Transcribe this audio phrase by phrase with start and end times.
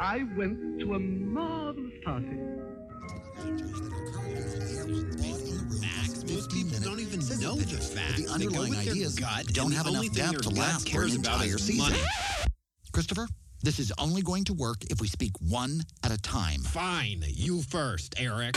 [0.00, 2.26] I went to a marvelous party.
[5.78, 6.24] Facts.
[6.26, 8.16] Most people don't even know the the facts.
[8.16, 11.02] The They go underlying with their ideas gut, don't have enough depth to last for
[11.02, 11.94] an entire season.
[12.92, 13.28] Christopher,
[13.62, 16.60] this is only going to work if we speak one at a time.
[16.60, 18.56] Fine, you first, Eric.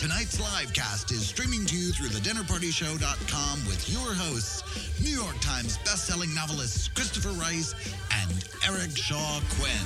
[0.00, 4.62] Tonight's live cast is streaming to you through thedinnerpartyshow.com with your hosts,
[4.98, 7.74] New York Times bestselling novelists Christopher Rice
[8.10, 9.76] and Eric Shaw Quinn.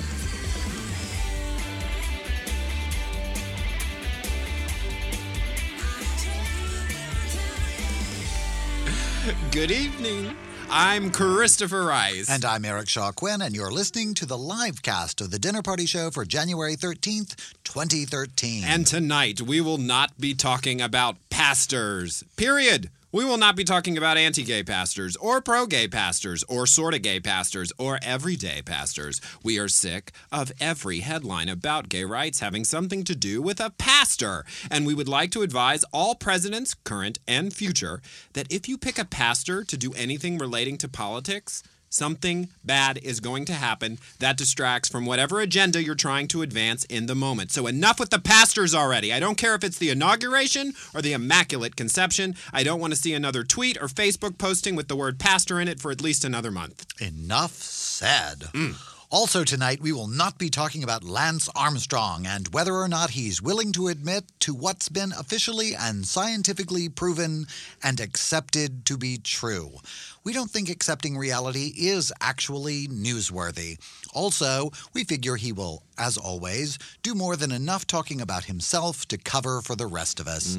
[9.51, 10.33] Good evening.
[10.77, 12.29] I'm Christopher Rice.
[12.29, 15.61] And I'm Eric Shaw Quinn, and you're listening to the live cast of the Dinner
[15.61, 18.65] Party Show for January 13th, 2013.
[18.65, 22.25] And tonight we will not be talking about pastors.
[22.35, 22.89] Period.
[23.15, 26.93] We will not be talking about anti gay pastors or pro gay pastors or sort
[26.93, 29.21] of gay pastors or everyday pastors.
[29.41, 33.69] We are sick of every headline about gay rights having something to do with a
[33.69, 34.43] pastor.
[34.69, 38.01] And we would like to advise all presidents, current and future,
[38.33, 43.19] that if you pick a pastor to do anything relating to politics, Something bad is
[43.19, 47.51] going to happen that distracts from whatever agenda you're trying to advance in the moment.
[47.51, 49.13] So, enough with the pastors already.
[49.13, 52.35] I don't care if it's the inauguration or the Immaculate Conception.
[52.51, 55.67] I don't want to see another tweet or Facebook posting with the word pastor in
[55.67, 56.85] it for at least another month.
[57.01, 58.39] Enough said.
[58.53, 58.75] Mm.
[59.11, 63.41] Also, tonight, we will not be talking about Lance Armstrong and whether or not he's
[63.41, 67.45] willing to admit to what's been officially and scientifically proven
[67.83, 69.77] and accepted to be true.
[70.25, 73.77] We don't think accepting reality is actually newsworthy.
[74.13, 79.17] Also, we figure he will, as always, do more than enough talking about himself to
[79.17, 80.57] cover for the rest of us.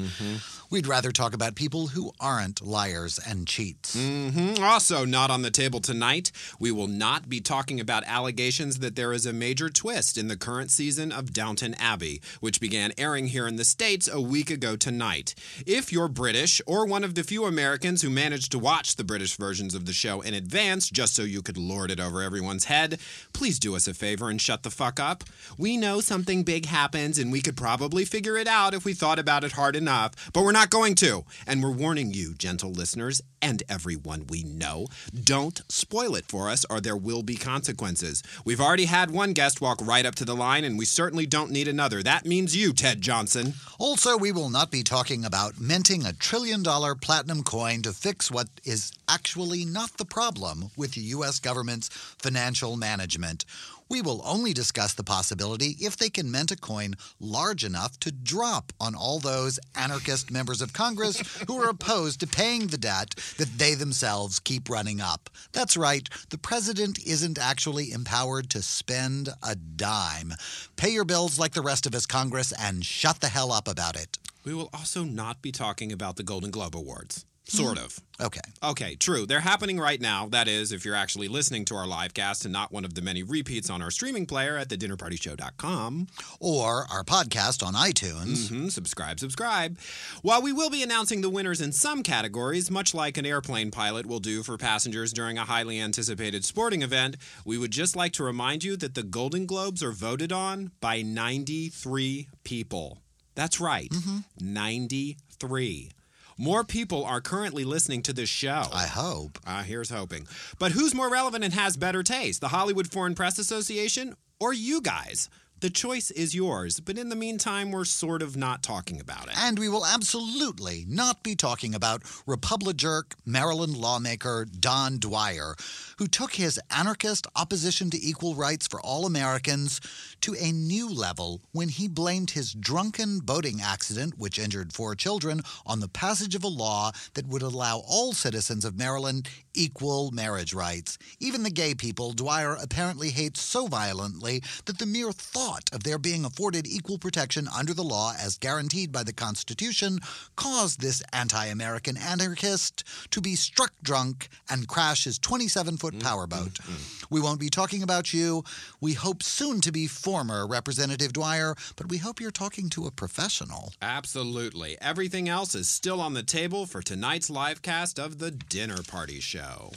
[0.69, 3.95] We'd rather talk about people who aren't liars and cheats.
[3.95, 4.59] Mhm.
[4.59, 9.11] Also, not on the table tonight, we will not be talking about allegations that there
[9.13, 13.47] is a major twist in the current season of Downton Abbey, which began airing here
[13.47, 15.35] in the States a week ago tonight.
[15.65, 19.35] If you're British or one of the few Americans who managed to watch the British
[19.57, 22.99] versions of the show in advance just so you could lord it over everyone's head,
[23.33, 25.23] please do us a favor and shut the fuck up.
[25.57, 29.17] We know something big happens and we could probably figure it out if we thought
[29.17, 31.25] about it hard enough, but we're not going to.
[31.47, 34.87] And we're warning you, gentle listeners, and everyone we know,
[35.23, 38.21] don't spoil it for us or there will be consequences.
[38.45, 41.51] We've already had one guest walk right up to the line, and we certainly don't
[41.51, 42.03] need another.
[42.03, 43.53] That means you, Ted Johnson.
[43.79, 48.31] Also, we will not be talking about minting a trillion dollar platinum coin to fix
[48.31, 51.39] what is actually not the problem with the U.S.
[51.39, 53.45] government's financial management.
[53.89, 58.11] We will only discuss the possibility if they can mint a coin large enough to
[58.11, 63.15] drop on all those anarchist members of Congress who are opposed to paying the debt
[63.37, 65.29] that they themselves keep running up.
[65.53, 70.33] That's right, the president isn't actually empowered to spend a dime.
[70.75, 73.95] Pay your bills like the rest of us, Congress, and shut the hell up about
[73.95, 74.17] it.
[74.43, 77.25] We will also not be talking about the Golden Globe Awards.
[77.49, 77.99] Sort of.
[78.19, 78.41] Okay.
[78.63, 79.25] Okay, true.
[79.25, 80.27] They're happening right now.
[80.27, 83.01] That is, if you're actually listening to our live cast and not one of the
[83.01, 86.07] many repeats on our streaming player at thedinnerpartyshow.com.
[86.39, 88.49] Or our podcast on iTunes.
[88.49, 89.77] hmm Subscribe, subscribe.
[90.23, 94.05] While we will be announcing the winners in some categories, much like an airplane pilot
[94.05, 97.15] will do for passengers during a highly anticipated sporting event,
[97.45, 101.01] we would just like to remind you that the Golden Globes are voted on by
[101.01, 102.97] 93 people.
[103.35, 103.93] That's right,
[104.39, 105.91] 93.
[106.39, 108.65] More people are currently listening to this show.
[108.71, 109.39] I hope.
[109.47, 110.27] Ah, here's hoping.
[110.59, 114.79] But who's more relevant and has better taste, the Hollywood Foreign Press Association or you
[114.79, 115.29] guys?
[115.59, 119.33] The choice is yours, but in the meantime, we're sort of not talking about it.
[119.35, 125.55] And we will absolutely not be talking about Republic jerk Maryland lawmaker Don Dwyer,
[125.97, 129.81] who took his anarchist opposition to equal rights for all Americans
[130.21, 135.41] to a new level when he blamed his drunken boating accident, which injured four children,
[135.65, 140.53] on the passage of a law that would allow all citizens of Maryland equal marriage
[140.53, 140.99] rights.
[141.19, 145.83] Even the gay people Dwyer apparently hates so violently that the mere thought thought of
[145.83, 149.99] their being afforded equal protection under the law as guaranteed by the Constitution
[150.35, 156.03] caused this anti American anarchist to be struck drunk and crash his 27 foot mm,
[156.03, 156.55] powerboat.
[156.55, 158.43] Mm, mm, we won't be talking about you.
[158.81, 162.91] We hope soon to be former Representative Dwyer, but we hope you're talking to a
[162.91, 163.71] professional.
[163.81, 164.75] Absolutely.
[164.81, 169.21] Everything else is still on the table for tonight's live cast of the Dinner Party
[169.21, 169.71] Show.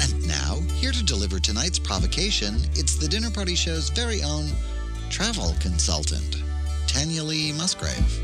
[0.00, 4.46] And now, here to deliver tonight's provocation, it's the Dinner Party Show's very own
[5.10, 6.42] travel consultant,
[6.86, 8.20] Tanya Lee Musgrave.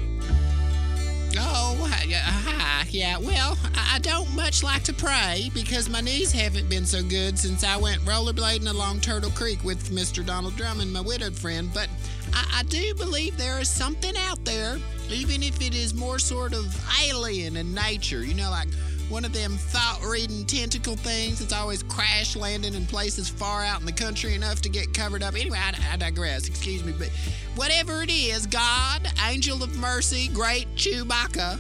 [1.39, 6.69] Oh, hi- yeah, well, I I don't much like to pray because my knees haven't
[6.69, 10.25] been so good since I went rollerblading along Turtle Creek with Mr.
[10.25, 11.71] Donald Drummond, my widowed friend.
[11.73, 11.89] But
[12.35, 16.53] I, I do believe there is something out there, even if it is more sort
[16.53, 16.67] of
[17.07, 18.23] alien in nature.
[18.23, 18.69] You know, like
[19.09, 23.79] one of them thought reading tentacle things that's always crash landing in places far out
[23.81, 25.35] in the country enough to get covered up.
[25.35, 26.49] Anyway, I, I digress.
[26.49, 26.93] Excuse me.
[26.99, 27.11] But
[27.55, 31.59] whatever it is, God, angel of mercy, great Chewbacca.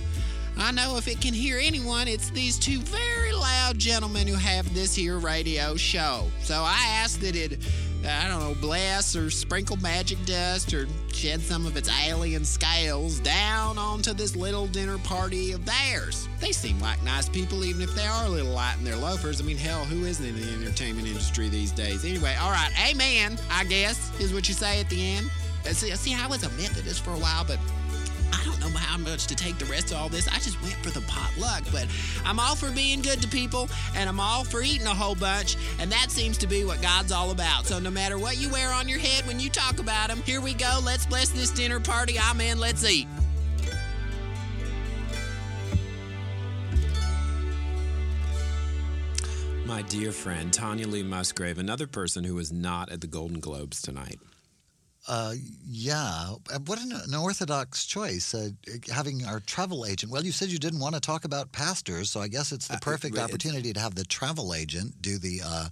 [0.59, 4.73] I know if it can hear anyone, it's these two very loud gentlemen who have
[4.75, 6.27] this here radio show.
[6.41, 7.59] So I ask that it,
[8.07, 13.19] I don't know, bless or sprinkle magic dust or shed some of its alien scales
[13.21, 16.29] down onto this little dinner party of theirs.
[16.41, 19.41] They seem like nice people, even if they are a little light in their loafers.
[19.41, 22.05] I mean, hell, who isn't in the entertainment industry these days?
[22.05, 25.31] Anyway, all right, amen, I guess, is what you say at the end.
[25.65, 27.59] Uh, See, see, I was a Methodist for a while, but
[28.37, 30.29] I don't know how much to take the rest of all this.
[30.29, 31.87] I just went for the potluck, but
[32.25, 35.57] I'm all for being good to people and I'm all for eating a whole bunch,
[35.79, 37.67] and that seems to be what God's all about.
[37.67, 40.41] So no matter what you wear on your head when you talk about Him, here
[40.41, 40.81] we go.
[40.85, 42.19] Let's bless this dinner party.
[42.19, 42.59] Amen.
[42.59, 43.09] Let's eat.
[49.65, 53.83] My dear friend, Tanya Lee Musgrave, another person who was not at the Golden Globes
[53.83, 54.21] tonight.
[55.09, 55.35] Uh,
[55.69, 58.35] yeah, Uh, what an orthodox choice.
[58.35, 58.51] Uh,
[58.93, 60.11] having our travel agent.
[60.11, 62.75] Well, you said you didn't want to talk about pastors, so I guess it's the
[62.75, 65.69] Uh, perfect it's- opportunity to have the travel agent do the uh,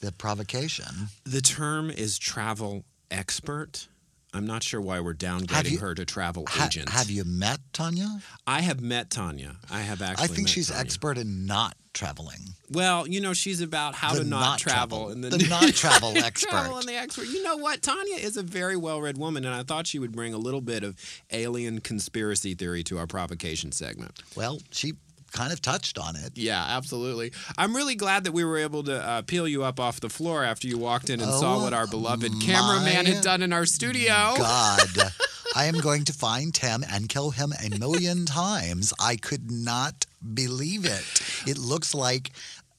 [0.00, 1.08] the provocation.
[1.24, 3.88] The term is travel expert.
[4.34, 6.90] I'm not sure why we're downgrading you- her to travel Ha- agent.
[6.90, 8.20] have you met Tanya?
[8.46, 9.56] I have met Tanya.
[9.70, 10.24] I have actually.
[10.24, 10.82] I think she's Tanya.
[10.82, 12.38] expert in not traveling.
[12.70, 15.12] Well, you know, she's about how The to not, not travel, travel.
[15.12, 16.50] and The not travel expert.
[16.50, 17.26] travel and the expert.
[17.26, 17.82] You know what?
[17.82, 20.84] Tanya is a very well-read woman, and I thought she would bring a little bit
[20.84, 20.96] of
[21.32, 24.20] alien conspiracy theory to our provocation segment.
[24.36, 24.92] Well, she
[25.32, 26.32] kind of touched on it.
[26.34, 27.32] Yeah, absolutely.
[27.58, 30.44] I'm really glad that we were able to uh, peel you up off the floor
[30.44, 33.66] after you walked in and saw Oh, what our beloved cameraman had done in our
[33.66, 34.06] studio.
[34.38, 34.80] God,
[35.56, 38.92] I am going to find Tim and kill him a million times.
[39.00, 40.04] I could not
[40.34, 41.02] believe it.
[41.46, 42.32] It looks like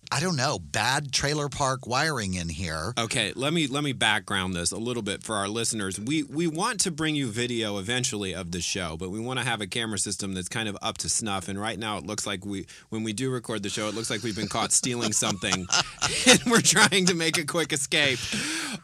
[0.10, 2.94] I don't know, bad trailer park wiring in here.
[2.98, 6.00] Okay, let me let me background this a little bit for our listeners.
[6.00, 9.46] We we want to bring you video eventually of the show, but we want to
[9.46, 11.50] have a camera system that's kind of up to snuff.
[11.50, 14.10] And right now, it looks like we when we do record the show, it looks
[14.10, 15.68] like we've been caught stealing something,
[16.28, 18.20] and we're trying to make a quick escape.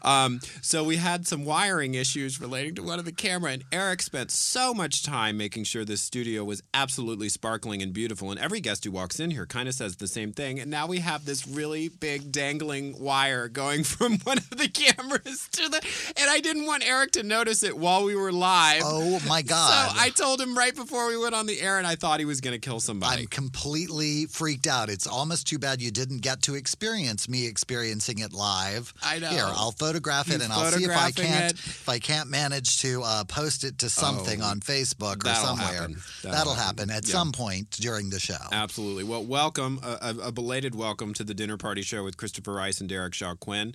[0.02, 4.02] Um, so we had some wiring issues relating to one of the camera, and Eric
[4.02, 8.30] spent so much time making sure this studio was absolutely sparkling and beautiful.
[8.30, 10.60] And every guest who walks in here kind of says the same thing.
[10.60, 15.48] And now we have this really big dangling wire going from one of the cameras
[15.52, 15.76] to the,
[16.16, 18.82] and I didn't want Eric to notice it while we were live.
[18.84, 19.92] Oh my God.
[19.92, 22.26] So I told him right before we went on the air, and I thought he
[22.26, 23.22] was going to kill somebody.
[23.22, 24.88] I'm completely freaked out.
[24.88, 28.92] It's almost too bad you didn't get to experience me experiencing it live.
[29.02, 29.28] I know.
[29.28, 31.58] Here, I'll photograph it and I'll see if I can't it.
[31.58, 35.66] if I can't manage to uh, post it to something Oh, on Facebook or somewhere.
[35.66, 35.96] happen.
[36.22, 36.90] That'll, That'll happen, happen.
[36.90, 37.12] at Yeah.
[37.12, 38.36] some point during the show.
[38.52, 39.04] Absolutely.
[39.04, 42.90] Well, welcome, a, a belated welcome to the Dinner Party Show with Christopher Rice and
[42.90, 43.74] Eric Shaw Quinn.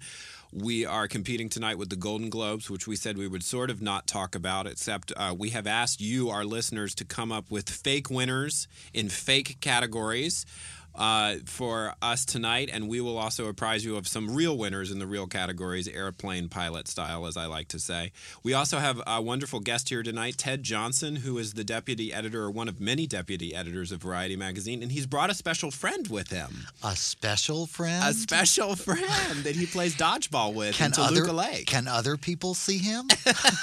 [0.51, 3.83] We are competing tonight with the Golden Globes, which we said we would sort of
[3.83, 7.69] not talk about, except uh, we have asked you, our listeners, to come up with
[7.69, 10.47] fake winners in fake categories.
[10.99, 14.99] Uh, for us tonight, and we will also apprise you of some real winners in
[14.99, 18.11] the real categories, airplane pilot style, as I like to say.
[18.43, 22.43] We also have a wonderful guest here tonight, Ted Johnson, who is the deputy editor,
[22.43, 26.09] or one of many deputy editors of Variety Magazine, and he's brought a special friend
[26.09, 28.03] with him, A special friend?
[28.03, 31.65] a special friend that he plays dodgeball with in other, Lake.
[31.67, 33.07] can other people see him?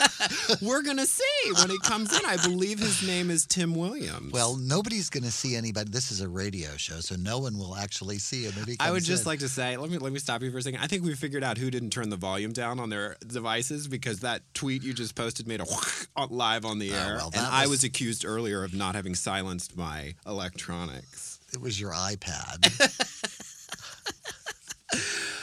[0.63, 2.25] We're gonna see when he comes in.
[2.25, 4.33] I believe his name is Tim Williams.
[4.33, 5.91] well, nobody's going to see anybody.
[5.91, 8.55] This is a radio show, so no one will actually see him.
[8.81, 9.29] I would just in.
[9.29, 10.81] like to say, let me let me stop you for a second.
[10.81, 14.21] I think we figured out who didn't turn the volume down on their devices because
[14.21, 15.67] that tweet you just posted made a
[16.31, 18.95] live on the Oh, air, well, and that I was- was accused earlier of not
[18.95, 21.41] having silenced my electronics.
[21.53, 22.63] It was your iPad.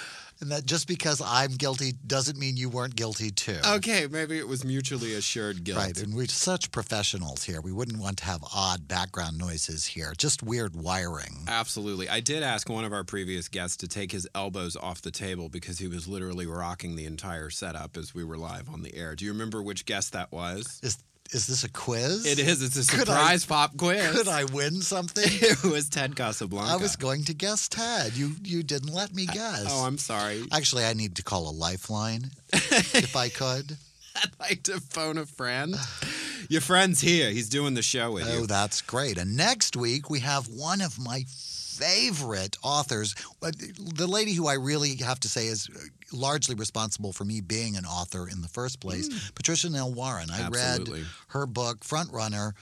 [0.43, 3.57] and that just because I'm guilty doesn't mean you weren't guilty too.
[3.65, 5.79] Okay, maybe it was mutually assured guilt.
[5.79, 7.61] Right, and we're such professionals here.
[7.61, 11.45] We wouldn't want to have odd background noises here, just weird wiring.
[11.47, 12.09] Absolutely.
[12.09, 15.49] I did ask one of our previous guests to take his elbows off the table
[15.49, 19.15] because he was literally rocking the entire setup as we were live on the air.
[19.15, 20.79] Do you remember which guest that was?
[20.83, 20.97] Is
[21.31, 22.25] is this a quiz?
[22.25, 22.61] It is.
[22.61, 24.11] It's a Could I- surprise pop quiz.
[24.15, 25.23] Could I win something?
[25.29, 26.71] It was Ted Casablanca.
[26.73, 28.15] I was going to guess Ted.
[28.15, 29.65] You you didn't let me uh, guess.
[29.69, 30.43] Oh, I'm sorry.
[30.51, 33.77] Actually, I need to call a lifeline if I could.
[34.15, 35.75] I'd like to phone a friend.
[36.49, 37.31] Your friend's here.
[37.31, 38.39] He's doing the show with Oh, you.
[38.41, 39.17] Oh, that's great.
[39.17, 41.23] And next week we have one of my
[41.73, 43.51] favorite authors, uh,
[43.95, 45.69] the lady who I really have to say is
[46.11, 50.29] largely responsible for me being an author in the first place, Patricia Nell Warren.
[50.31, 51.01] I Absolutely.
[51.01, 52.53] read her book Front Runner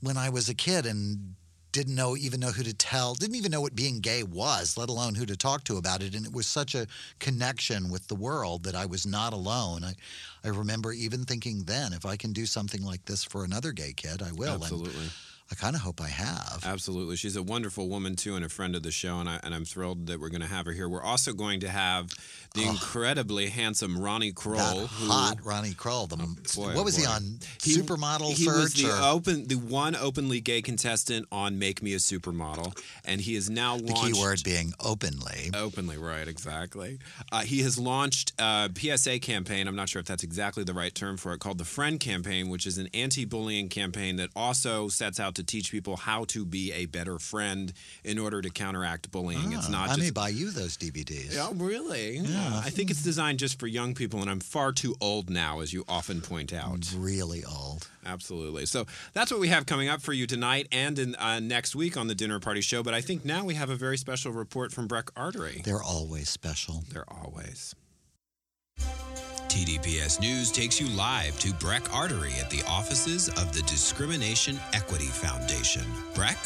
[0.00, 1.34] when I was a kid and
[1.70, 4.88] didn't know even know who to tell, didn't even know what being gay was, let
[4.88, 6.14] alone who to talk to about it.
[6.14, 6.86] And it was such a
[7.18, 9.84] connection with the world that I was not alone.
[9.84, 9.94] I,
[10.44, 13.92] I remember even thinking then, if I can do something like this for another gay
[13.94, 14.54] kid, I will.
[14.54, 15.08] And Absolutely.
[15.50, 16.62] I kind of hope I have.
[16.66, 17.16] Absolutely.
[17.16, 19.64] She's a wonderful woman, too, and a friend of the show, and, I, and I'm
[19.64, 20.88] thrilled that we're going to have her here.
[20.90, 22.10] We're also going to have
[22.54, 24.56] the incredibly handsome Ronnie Kroll.
[24.58, 26.06] that who- hot Ronnie Kroll.
[26.06, 26.16] The,
[26.54, 27.38] boy, what was he on?
[27.62, 28.54] He- Supermodel he search?
[28.56, 33.20] was the or open, the one openly gay contestant on Make Me a Supermodel, and
[33.20, 34.14] he is now the launched.
[34.14, 35.50] key word being openly.
[35.54, 36.98] Openly, right, exactly.
[37.32, 39.66] Uh, he has launched a PSA campaign.
[39.66, 42.50] I'm not sure if that's exactly the right term for it, called the Friend Campaign,
[42.50, 46.44] which is an anti bullying campaign that also sets out to teach people how to
[46.44, 47.72] be a better friend
[48.04, 49.52] in order to counteract bullying.
[49.52, 50.00] it's Ah, not I just.
[50.00, 51.36] may buy you those DVDs.
[51.38, 52.18] Oh, really?
[52.18, 52.60] Yeah.
[52.62, 55.72] I think it's designed just for young people, and I'm far too old now, as
[55.72, 56.92] you often point out.
[56.96, 57.88] Really old.
[58.06, 58.66] Absolutely.
[58.66, 61.96] So that's what we have coming up for you tonight and in uh, next week
[61.96, 62.82] on the Dinner Party Show.
[62.82, 65.62] But I think now we have a very special report from Breck Artery.
[65.64, 66.84] They're always special.
[66.92, 67.74] They're always.
[69.48, 75.06] TDPS News takes you live to Breck Artery at the offices of the Discrimination Equity
[75.06, 75.84] Foundation.
[76.14, 76.36] Breck?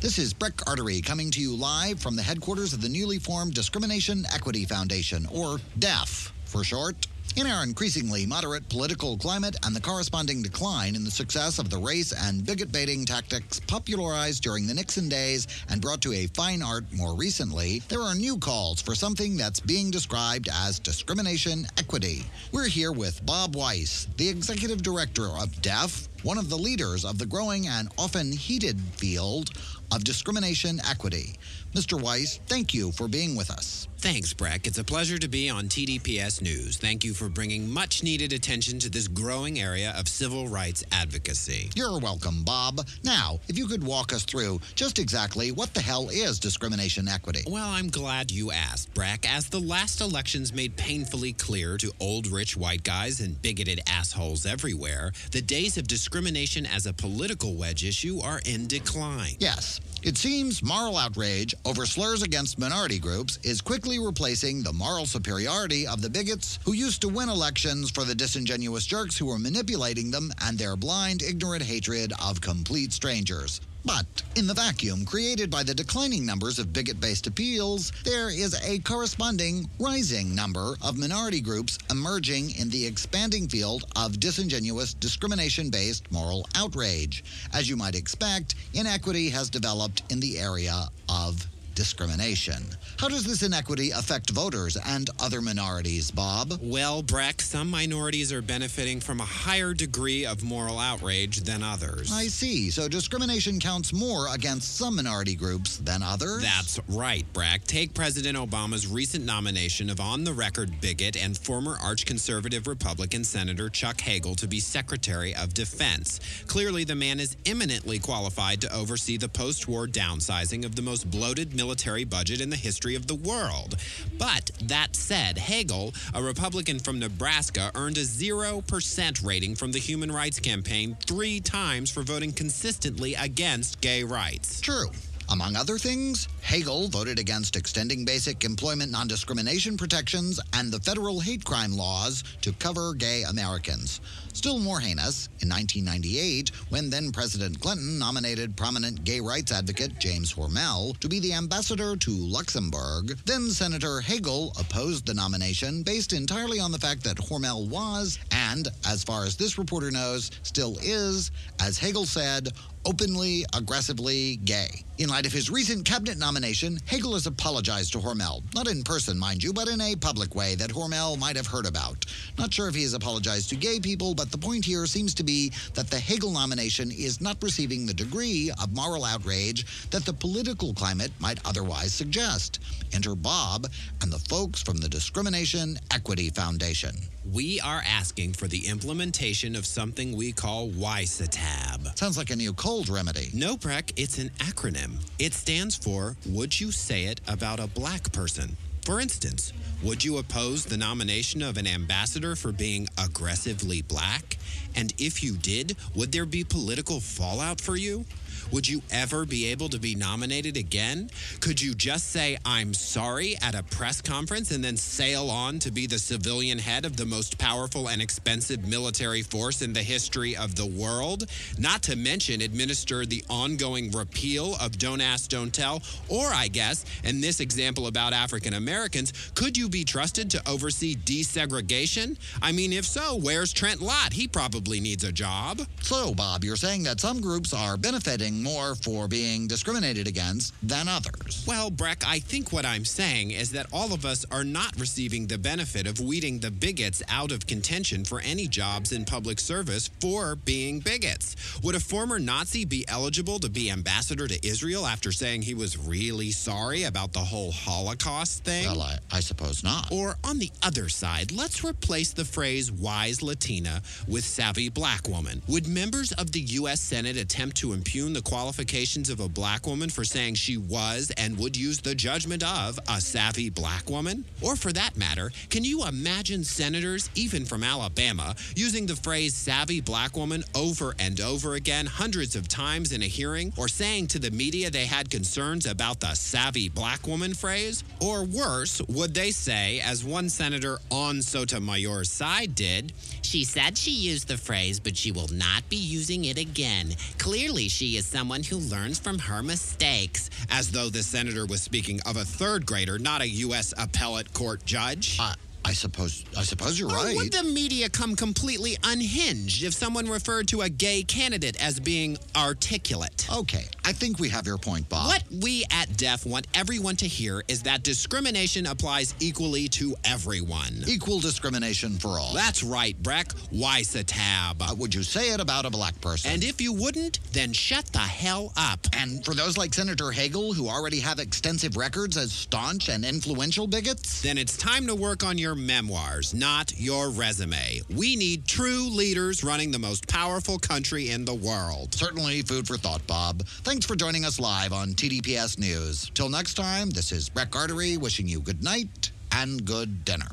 [0.00, 3.54] This is Breck Artery coming to you live from the headquarters of the newly formed
[3.54, 7.06] Discrimination Equity Foundation, or DEF for short.
[7.36, 11.78] In our increasingly moderate political climate and the corresponding decline in the success of the
[11.78, 16.60] race and bigot baiting tactics popularized during the Nixon days and brought to a fine
[16.60, 22.24] art more recently, there are new calls for something that's being described as discrimination equity.
[22.50, 27.18] We're here with Bob Weiss, the executive director of DEF, one of the leaders of
[27.18, 29.50] the growing and often heated field
[29.92, 31.36] of discrimination equity.
[31.74, 32.00] Mr.
[32.00, 33.86] Weiss, thank you for being with us.
[33.98, 34.66] Thanks, Breck.
[34.66, 36.78] It's a pleasure to be on TDPS News.
[36.78, 41.70] Thank you for bringing much needed attention to this growing area of civil rights advocacy.
[41.76, 42.80] You're welcome, Bob.
[43.04, 47.42] Now, if you could walk us through just exactly what the hell is discrimination equity?
[47.46, 52.26] Well, I'm glad you asked, Breck, as the last elections made painfully clear to old
[52.26, 57.84] rich white guys and bigoted assholes everywhere, the days of discrimination as a political wedge
[57.84, 59.36] issue are in decline.
[59.38, 65.06] Yes, it seems moral outrage over slurs against minority groups is quickly replacing the moral
[65.06, 69.38] superiority of the bigots who used to win elections for the disingenuous jerks who were
[69.38, 73.60] manipulating them and their blind, ignorant hatred of complete strangers.
[73.84, 78.54] But in the vacuum created by the declining numbers of bigot based appeals, there is
[78.62, 85.70] a corresponding rising number of minority groups emerging in the expanding field of disingenuous discrimination
[85.70, 87.24] based moral outrage.
[87.52, 92.64] As you might expect, inequity has developed in the area of discrimination.
[92.98, 96.58] How does this inequity affect voters and other minorities, Bob?
[96.62, 102.10] Well, Breck, some minorities are benefiting from a higher degree of moral outrage than others.
[102.12, 102.70] I see.
[102.70, 106.42] So discrimination counts more against some minority groups than others?
[106.42, 107.64] That's right, Breck.
[107.64, 113.24] Take President Obama's recent nomination of on the record bigot and former arch conservative Republican
[113.24, 116.20] Senator Chuck Hagel to be Secretary of Defense.
[116.46, 121.10] Clearly, the man is eminently qualified to oversee the post war downsizing of the most
[121.10, 123.76] bloated military budget in the history of the world.
[124.18, 130.10] But that said, Hagel, a Republican from Nebraska, earned a 0% rating from the Human
[130.10, 134.62] Rights Campaign three times for voting consistently against gay rights.
[134.62, 134.88] True.
[135.30, 141.20] Among other things, Hagel voted against extending basic employment non discrimination protections and the federal
[141.20, 144.00] hate crime laws to cover gay Americans.
[144.32, 150.32] Still more heinous, in 1998, when then President Clinton nominated prominent gay rights advocate James
[150.32, 156.58] Hormel to be the ambassador to Luxembourg, then Senator Hagel opposed the nomination based entirely
[156.58, 161.30] on the fact that Hormel was, and as far as this reporter knows, still is,
[161.60, 162.48] as Hagel said,
[162.84, 164.84] openly, aggressively gay.
[164.98, 168.42] In light of his recent cabinet nomination, Hagel has apologized to Hormel.
[168.54, 171.64] Not in person, mind you, but in a public way that Hormel might have heard
[171.64, 172.04] about.
[172.36, 175.22] Not sure if he has apologized to gay people, but the point here seems to
[175.22, 180.12] be that the Hagel nomination is not receiving the degree of moral outrage that the
[180.12, 182.60] political climate might otherwise suggest.
[182.92, 183.68] Enter Bob
[184.02, 186.94] and the folks from the Discrimination Equity Foundation.
[187.32, 191.96] We are asking for the implementation of something we call WISATAB.
[191.98, 193.30] Sounds like a new cold remedy.
[193.34, 195.04] No, Breck, it's an acronym.
[195.18, 198.56] It stands for Would You Say It About a Black Person?
[198.84, 204.38] For instance, would you oppose the nomination of an ambassador for being aggressively black?
[204.76, 208.04] And if you did, would there be political fallout for you?
[208.52, 211.08] Would you ever be able to be nominated again?
[211.38, 215.70] Could you just say, I'm sorry at a press conference and then sail on to
[215.70, 220.36] be the civilian head of the most powerful and expensive military force in the history
[220.36, 221.26] of the world?
[221.58, 225.80] Not to mention administer the ongoing repeal of Don't Ask, Don't Tell.
[226.08, 230.96] Or, I guess, in this example about African Americans, could you be trusted to oversee
[230.96, 232.18] desegregation?
[232.42, 234.12] I mean, if so, where's Trent Lott?
[234.12, 235.60] He probably needs a job.
[235.82, 240.88] So, Bob, you're saying that some groups are benefiting more for being discriminated against than
[240.88, 241.44] others.
[241.46, 245.26] Well, Breck, I think what I'm saying is that all of us are not receiving
[245.26, 249.90] the benefit of weeding the bigots out of contention for any jobs in public service
[250.00, 251.36] for being bigots.
[251.62, 255.76] Would a former Nazi be eligible to be ambassador to Israel after saying he was
[255.78, 258.66] really sorry about the whole Holocaust thing?
[258.66, 259.90] Well, I, I suppose not.
[259.92, 265.42] Or on the other side, let's replace the phrase wise Latina with savvy black woman.
[265.48, 266.80] Would members of the U.S.
[266.80, 271.36] Senate attempt to impugn the qualifications of a black woman for saying she was and
[271.36, 274.24] would use the judgment of a savvy black woman?
[274.40, 279.80] Or for that matter, can you imagine senators, even from Alabama, using the phrase savvy
[279.80, 284.20] black woman over and over again hundreds of times in a hearing, or saying to
[284.20, 287.82] the media they had concerns about the savvy black woman phrase?
[288.00, 293.90] Or worse, would they say, as one senator on Sotomayor's side did, she said she
[293.90, 296.94] used the phrase, but she will not be using it again.
[297.18, 301.98] Clearly, she is someone who learns from her mistakes, as though the senator was speaking
[302.04, 303.72] of a third grader, not a U.S.
[303.78, 305.16] appellate court judge.
[305.18, 305.34] I,
[305.70, 307.14] I suppose I suppose you're Or right.
[307.16, 312.18] would the media come completely unhinged if someone referred to a gay candidate as being
[312.34, 313.28] articulate?
[313.32, 315.06] okay, I think we have your point, Bob.
[315.06, 320.82] What we at DEF want everyone to hear is that discrimination applies equally to everyone.
[320.88, 322.34] Equal discrimination for all.
[322.34, 323.28] That's right, Breck.
[323.52, 324.60] WISATAB.
[324.60, 326.32] Uh, would you say it about a black person?
[326.32, 328.80] And if you wouldn't, then shut the hell up.
[328.92, 333.68] And for those like Senator Hagel who already have extensive records as staunch and influential
[333.68, 334.20] bigots?
[334.20, 337.80] Then it's time to work on your memoirs, not your resume.
[337.94, 341.94] We need true leaders running the most powerful country in the world.
[341.94, 343.46] Certainly food for thought, Bob.
[343.46, 346.10] Thanks for joining us live on TDPS News.
[346.14, 350.30] Till next time, this is Breck Artery wishing you good night and good dinner.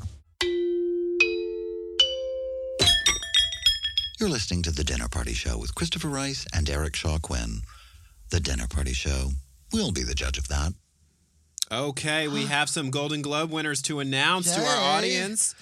[4.18, 7.60] You're listening to The Dinner Party Show with Christopher Rice and Eric Shaw Quinn.
[8.30, 9.30] The Dinner Party Show.
[9.72, 10.72] We'll be the judge of that.
[11.70, 15.54] Okay, we have some Golden Globe winners to announce to our audience.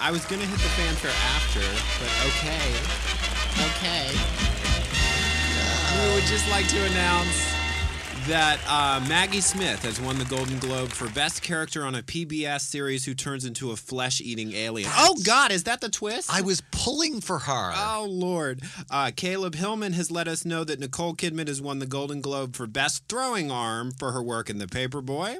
[0.00, 1.60] I was to hit the fanfare after,
[2.00, 2.72] but okay.
[3.68, 4.08] Okay.
[6.08, 7.61] We would just like to announce
[8.28, 12.60] that uh, Maggie Smith has won the Golden Globe for Best Character on a PBS
[12.60, 14.90] series who turns into a flesh eating alien.
[14.94, 16.32] Oh, God, is that the twist?
[16.32, 17.72] I was pulling for her.
[17.74, 18.60] Oh, Lord.
[18.90, 22.54] Uh, Caleb Hillman has let us know that Nicole Kidman has won the Golden Globe
[22.54, 25.38] for Best Throwing Arm for her work in The Paperboy.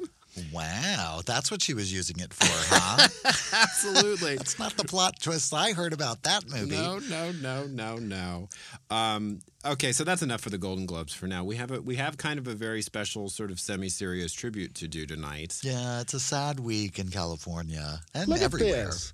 [0.51, 3.07] Wow, that's what she was using it for, huh?
[3.53, 4.33] Absolutely.
[4.33, 6.75] It's not the plot twist I heard about that movie.
[6.75, 8.49] No, no, no, no, no.
[8.89, 11.43] Um, okay, so that's enough for the Golden Globes for now.
[11.43, 14.87] We have a we have kind of a very special sort of semi-serious tribute to
[14.87, 15.59] do tonight.
[15.63, 18.81] Yeah, it's a sad week in California and Look everywhere.
[18.81, 19.13] at this.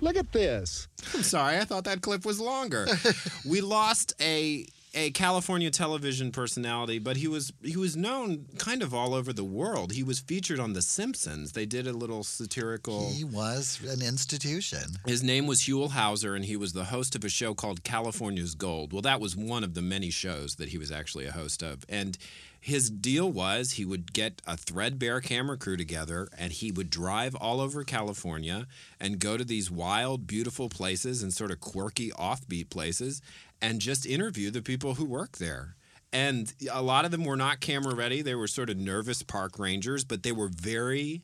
[0.00, 0.88] Look at this.
[1.14, 2.86] I'm sorry, I thought that clip was longer.
[3.46, 8.92] we lost a a California television personality, but he was he was known kind of
[8.92, 9.92] all over the world.
[9.92, 11.52] He was featured on The Simpsons.
[11.52, 13.10] They did a little satirical.
[13.10, 14.98] He was an institution.
[15.06, 18.54] His name was Huell Howser, and he was the host of a show called California's
[18.54, 18.92] Gold.
[18.92, 21.84] Well, that was one of the many shows that he was actually a host of.
[21.88, 22.18] And
[22.62, 27.34] his deal was he would get a threadbare camera crew together and he would drive
[27.34, 28.68] all over California
[29.00, 33.20] and go to these wild, beautiful places and sort of quirky, offbeat places
[33.60, 35.74] and just interview the people who work there.
[36.12, 38.22] And a lot of them were not camera ready.
[38.22, 41.22] They were sort of nervous park rangers, but they were very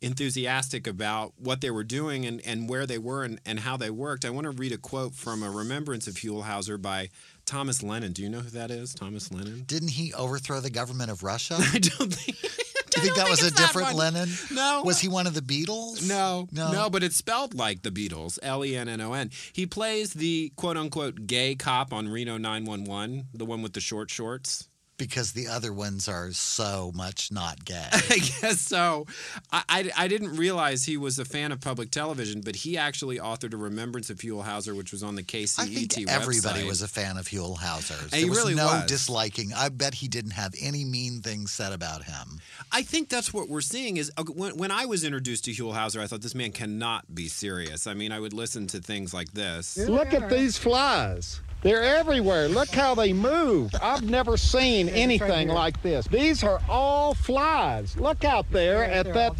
[0.00, 3.90] enthusiastic about what they were doing and, and where they were and, and how they
[3.90, 4.24] worked.
[4.24, 7.08] I want to read a quote from a remembrance of Huell Howser by
[7.48, 8.12] Thomas Lennon.
[8.12, 8.94] Do you know who that is?
[8.94, 9.64] Thomas Lennon?
[9.66, 11.56] Didn't he overthrow the government of Russia?
[11.58, 12.36] I don't think.
[12.38, 13.94] Do you think that was a different.
[13.94, 14.28] Lennon?
[14.52, 14.82] No.
[14.84, 16.06] Was he one of the Beatles?
[16.06, 16.70] No, No.
[16.72, 19.30] no, but it's spelled like the Beatles, L E N N O N.
[19.52, 24.10] He plays the quote unquote gay cop on Reno 911, the one with the short
[24.10, 24.67] shorts.
[24.98, 27.86] Because the other ones are so much not gay.
[27.92, 29.06] I guess so.
[29.52, 33.18] I, I, I didn't realize he was a fan of public television, but he actually
[33.18, 36.08] authored a remembrance of Huell Howser, which was on the KCET I think website.
[36.08, 38.12] everybody was a fan of Huell Howser.
[38.12, 38.86] He There was really no was.
[38.86, 39.52] disliking.
[39.56, 42.40] I bet he didn't have any mean things said about him.
[42.72, 43.96] I think that's what we're seeing.
[43.98, 47.28] Is when, when I was introduced to Huell Howser, I thought this man cannot be
[47.28, 47.86] serious.
[47.86, 49.76] I mean, I would listen to things like this.
[49.78, 51.40] Look at these flies.
[51.62, 52.48] They're everywhere.
[52.48, 53.72] Look how they move.
[53.82, 56.06] I've never seen anything like this.
[56.06, 57.96] These are all flies.
[57.96, 59.32] Look out there at that.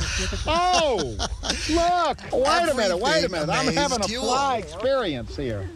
[0.47, 1.17] Oh,
[1.71, 2.19] look.
[2.33, 2.99] Wait a minute.
[2.99, 3.49] Wait a minute.
[3.49, 5.69] I'm having a fly experience here.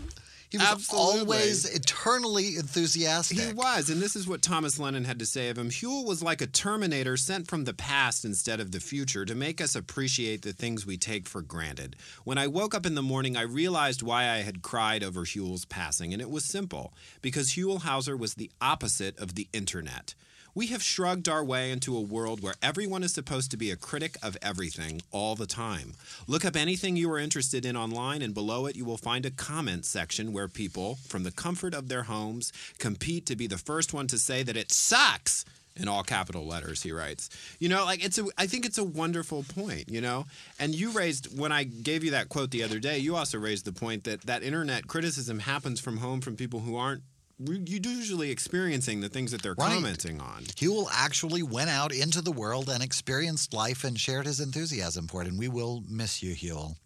[0.53, 1.21] He was Absolutely.
[1.21, 3.39] always eternally enthusiastic.
[3.39, 5.71] He was, and this is what Thomas Lennon had to say of him.
[5.71, 9.63] Huell was like a Terminator sent from the past instead of the future to make
[9.63, 11.97] us appreciate the things we take for granted.
[12.25, 15.65] When I woke up in the morning, I realized why I had cried over Huell's
[15.65, 20.15] passing, and it was simple because Huell Howser was the opposite of the internet.
[20.55, 23.77] We have shrugged our way into a world where everyone is supposed to be a
[23.77, 25.95] critic of everything all the time.
[26.27, 29.31] Look up anything you are interested in online, and below it, you will find a
[29.31, 33.95] comment section where people, from the comfort of their homes, compete to be the first
[33.95, 35.47] one to say that it sucks.
[35.75, 37.31] In all capital letters, he writes.
[37.59, 38.27] You know, like it's a.
[38.37, 39.89] I think it's a wonderful point.
[39.89, 40.27] You know,
[40.61, 42.99] and you raised when I gave you that quote the other day.
[42.99, 46.77] You also raised the point that that internet criticism happens from home from people who
[46.77, 47.05] aren't
[47.47, 49.75] usually experiencing the things that they're Right.
[49.75, 50.45] commenting on.
[50.57, 55.23] Huell actually went out into the world and experienced life and shared his enthusiasm for
[55.23, 55.29] it.
[55.29, 56.77] And we will miss you, Huell.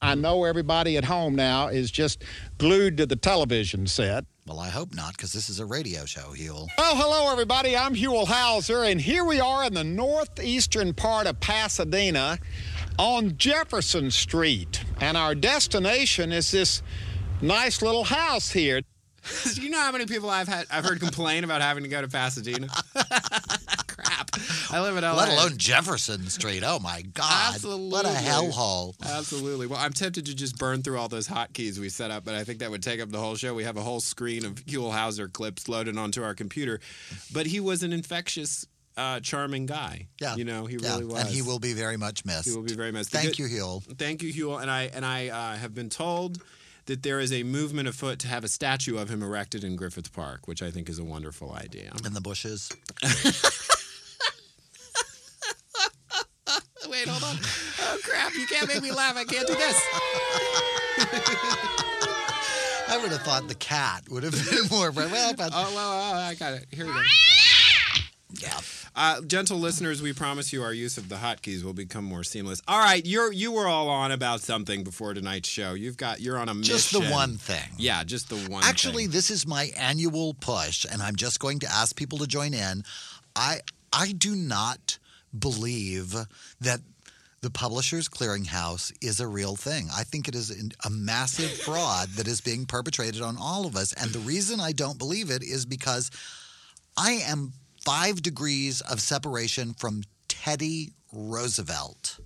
[0.00, 2.24] I know everybody at home now is just
[2.58, 4.24] glued to the television set.
[4.46, 6.66] Well, I hope not, because this is a radio show, Huell.
[6.76, 7.76] Well, hello, everybody.
[7.76, 12.40] I'm Huell Howser, and here we are in the northeastern part of Pasadena
[12.98, 14.82] on Jefferson Street.
[15.00, 16.82] And our destination is this
[17.40, 18.82] nice little house here.
[19.54, 22.00] Do you know how many people I've had I've heard complain about having to go
[22.00, 22.68] to Pasadena?
[23.86, 24.30] Crap.
[24.70, 25.14] I live in LA.
[25.14, 26.62] Let alone Jefferson Street.
[26.64, 27.54] Oh, my God.
[27.54, 27.88] Absolutely.
[27.90, 28.94] What a hellhole.
[29.04, 29.66] Absolutely.
[29.66, 32.44] Well, I'm tempted to just burn through all those hotkeys we set up, but I
[32.44, 33.54] think that would take up the whole show.
[33.54, 36.80] We have a whole screen of Huell Howser clips loaded onto our computer.
[37.32, 40.08] But he was an infectious, uh, charming guy.
[40.20, 40.36] Yeah.
[40.36, 41.20] You know, he Yeah, really was.
[41.20, 42.48] And he will be very much missed.
[42.48, 43.10] He will be very missed.
[43.10, 43.82] Thank good- you, Huell.
[43.98, 44.60] Thank you, Huell.
[44.60, 46.42] And I and I uh, have been told
[46.86, 50.12] that there is a movement afoot to have a statue of him erected in Griffith
[50.12, 51.92] Park, which I think is a wonderful idea.
[52.04, 52.70] In the bushes.
[56.88, 57.38] Wait, hold on.
[57.80, 58.34] Oh crap!
[58.34, 59.16] You can't make me laugh.
[59.16, 59.80] I can't do this.
[62.88, 64.90] I would have thought the cat would have been more.
[64.90, 66.66] Well, but Oh well, oh, I got it.
[66.70, 67.00] Here we go.
[68.40, 68.60] Yeah.
[68.94, 72.60] Uh, gentle listeners, we promise you our use of the hotkeys will become more seamless.
[72.68, 75.74] All right, you're you were all on about something before tonight's show.
[75.74, 76.74] You've got you're on a mission.
[76.74, 77.68] Just the one thing.
[77.78, 78.64] Yeah, just the one.
[78.64, 79.12] Actually, thing.
[79.12, 82.84] this is my annual push, and I'm just going to ask people to join in.
[83.34, 83.60] I
[83.92, 84.98] I do not
[85.38, 86.14] believe
[86.60, 86.80] that
[87.42, 89.88] the Publishers Clearinghouse is a real thing.
[89.92, 93.92] I think it is a massive fraud that is being perpetrated on all of us.
[93.94, 96.10] And the reason I don't believe it is because
[96.96, 97.52] I am
[97.84, 102.18] five degrees of separation from Teddy Roosevelt.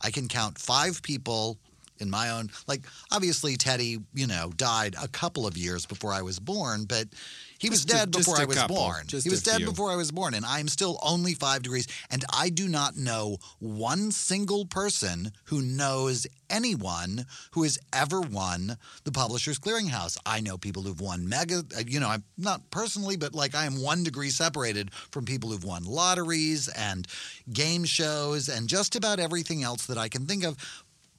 [0.00, 1.58] I can count five people
[1.98, 6.22] in my own like obviously Teddy, you know, died a couple of years before I
[6.22, 7.08] was born, but
[7.58, 8.76] he was Just a- dead before I was couple.
[8.76, 9.06] born.
[9.08, 9.66] He was dead few.
[9.66, 11.86] before I was born, and I'm still only five degrees.
[12.10, 18.76] And I do not know one single person who knows anyone who has ever won
[19.04, 20.16] the Publishers Clearinghouse.
[20.26, 23.64] I know people who've won mega, uh, you know, I'm not personally, but like I
[23.66, 27.06] am one degree separated from people who've won lotteries and
[27.52, 30.56] game shows and just about everything else that I can think of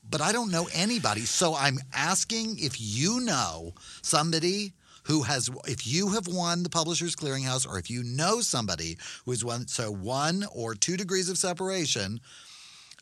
[0.09, 1.25] but I don't know anybody.
[1.25, 4.71] So I'm asking if you know somebody
[5.07, 9.31] who has, if you have won the Publishers Clearinghouse, or if you know somebody who
[9.31, 12.19] has won, so one or two degrees of separation,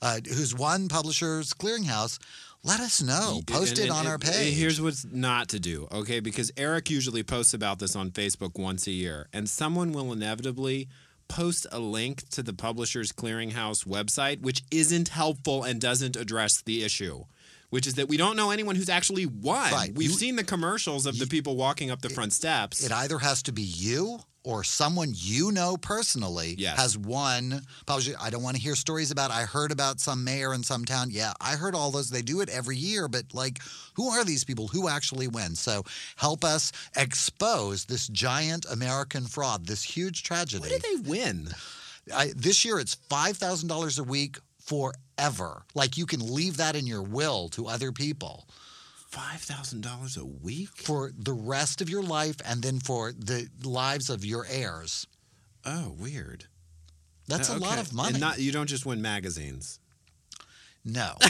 [0.02, 2.20] uh, who's won Publishers Clearinghouse,
[2.63, 3.41] let us know.
[3.48, 4.54] Post And- it on and- our page.
[4.56, 6.20] Here's what's not to do, okay?
[6.20, 10.88] Because Eric usually posts about this on Facebook once a year, and someone will inevitably
[11.28, 16.84] post a link to the Publishers Clearinghouse website, which isn't helpful and doesn't address the
[16.84, 17.26] issue.
[17.69, 19.71] Which is that we don't know anyone who's actually won.
[19.71, 19.93] Right.
[19.93, 22.84] We've You- seen the commercials of the people walking up the front steps.
[22.84, 26.78] it either has to be you or someone you know personally Yes.
[26.78, 28.15] has won publishing.
[28.21, 31.10] I don't want to hear stories about I heard about some mayor in some town.
[31.10, 32.12] Yeah, I heard all those.
[32.12, 33.60] They do it every year, but like
[33.95, 35.56] who are these people who actually win?
[35.56, 35.84] So
[36.17, 40.60] help us expose this giant American fraud, this huge tragedy.
[40.62, 41.49] What did they win?
[42.13, 44.38] I, this year it's $5,000 a week
[45.17, 45.63] forever.
[45.73, 48.47] Like you can leave that in your will to other people
[49.10, 50.69] Five thousand dollars a week?
[50.75, 55.08] for the rest of your life and then for the lives of your heirs.
[55.65, 56.45] Oh, weird.
[57.28, 58.12] That's Uh, a lot of money.
[58.12, 59.80] And not you don't just win magazines.
[60.84, 61.13] no.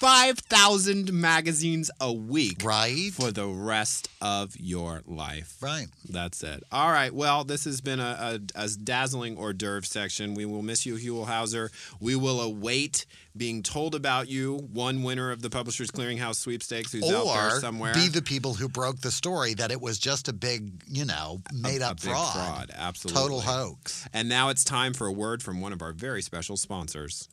[0.00, 3.12] Five thousand magazines a week right?
[3.12, 5.58] for the rest of your life.
[5.60, 5.88] Right.
[6.08, 6.64] That's it.
[6.72, 7.12] All right.
[7.12, 10.32] Well, this has been a, a, a dazzling hors d'oeuvre section.
[10.32, 11.68] We will miss you, Huell Howser.
[12.00, 13.04] We will await
[13.36, 17.92] being told about you, one winner of the Publishers Clearinghouse sweepstakes who's out there somewhere.
[17.92, 21.42] be the people who broke the story that it was just a big, you know,
[21.52, 22.32] made a up fraud.
[22.32, 22.70] fraud.
[22.74, 23.20] Absolutely.
[23.20, 24.08] Total hoax.
[24.14, 27.28] And now it's time for a word from one of our very special sponsors.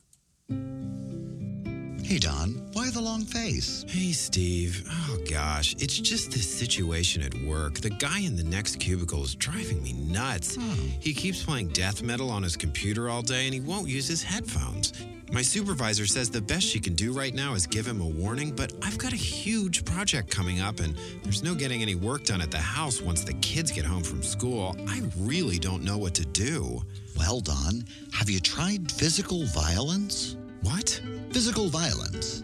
[2.08, 3.84] Hey, Don, why the long face?
[3.86, 4.82] Hey, Steve.
[4.90, 5.76] Oh, gosh.
[5.78, 7.74] It's just this situation at work.
[7.74, 10.56] The guy in the next cubicle is driving me nuts.
[10.56, 10.86] Hmm.
[11.00, 14.22] He keeps playing death metal on his computer all day and he won't use his
[14.22, 14.94] headphones.
[15.30, 18.56] My supervisor says the best she can do right now is give him a warning,
[18.56, 22.40] but I've got a huge project coming up and there's no getting any work done
[22.40, 24.74] at the house once the kids get home from school.
[24.88, 26.82] I really don't know what to do.
[27.18, 30.38] Well, Don, have you tried physical violence?
[30.62, 31.02] What?
[31.30, 32.42] Physical violence.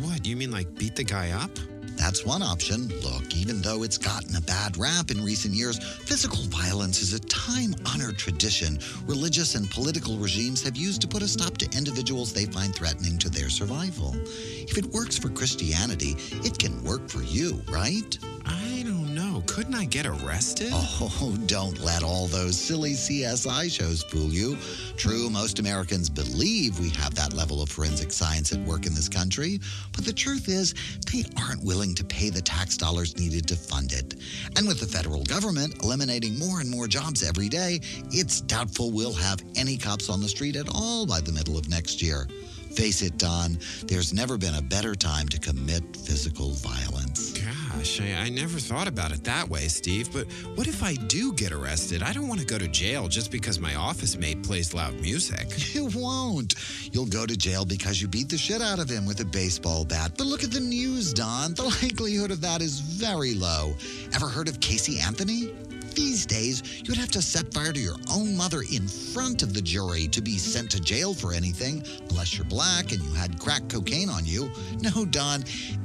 [0.00, 0.26] What?
[0.26, 1.50] You mean like beat the guy up?
[1.96, 2.88] That's one option.
[3.02, 7.20] Look, even though it's gotten a bad rap in recent years, physical violence is a
[7.20, 12.32] time honored tradition religious and political regimes have used to put a stop to individuals
[12.32, 14.14] they find threatening to their survival.
[14.16, 18.18] If it works for Christianity, it can work for you, right?
[18.46, 19.03] I don't
[19.34, 19.42] know.
[19.46, 20.72] Couldn't I get arrested?
[21.06, 24.56] Oh, don't let all those silly CSI shows fool you.
[24.96, 29.08] True, most Americans believe we have that level of forensic science at work in this
[29.08, 29.60] country,
[29.94, 30.74] but the truth is,
[31.12, 34.14] they aren't willing to pay the tax dollars needed to fund it.
[34.56, 39.12] And with the federal government eliminating more and more jobs every day, it's doubtful we'll
[39.12, 42.26] have any cops on the street at all by the middle of next year.
[42.74, 47.33] Face it, Don, there's never been a better time to commit physical violence.
[47.76, 50.12] Gosh, I, I never thought about it that way, Steve.
[50.12, 52.02] But what if I do get arrested?
[52.02, 55.48] I don't want to go to jail just because my office mate plays loud music.
[55.74, 56.54] You won't.
[56.92, 59.84] You'll go to jail because you beat the shit out of him with a baseball
[59.84, 60.12] bat.
[60.16, 61.54] But look at the news, Don.
[61.54, 63.74] The likelihood of that is very low.
[64.14, 65.52] Ever heard of Casey Anthony?
[65.94, 69.62] These days, you'd have to set fire to your own mother in front of the
[69.62, 73.68] jury to be sent to jail for anything, unless you're black and you had crack
[73.68, 74.50] cocaine on you.
[74.80, 75.44] No, Don.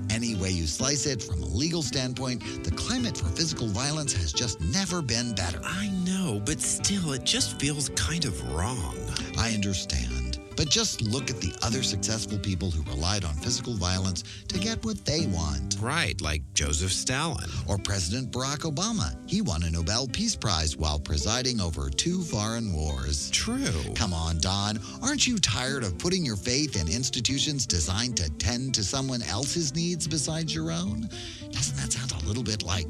[0.10, 4.34] Any way you slice it, from a legal standpoint, the climate for physical violence has
[4.34, 5.60] just never been better.
[5.64, 8.96] I know, but still, it just feels kind of wrong.
[9.38, 10.19] I understand.
[10.60, 14.84] But just look at the other successful people who relied on physical violence to get
[14.84, 15.78] what they want.
[15.80, 17.50] Right, like Joseph Stalin.
[17.66, 19.16] Or President Barack Obama.
[19.26, 23.32] He won a Nobel Peace Prize while presiding over two foreign wars.
[23.32, 23.72] True.
[23.96, 24.82] Come on, Don.
[25.02, 29.74] Aren't you tired of putting your faith in institutions designed to tend to someone else's
[29.74, 31.08] needs besides your own?
[31.52, 32.88] Doesn't that sound a little bit like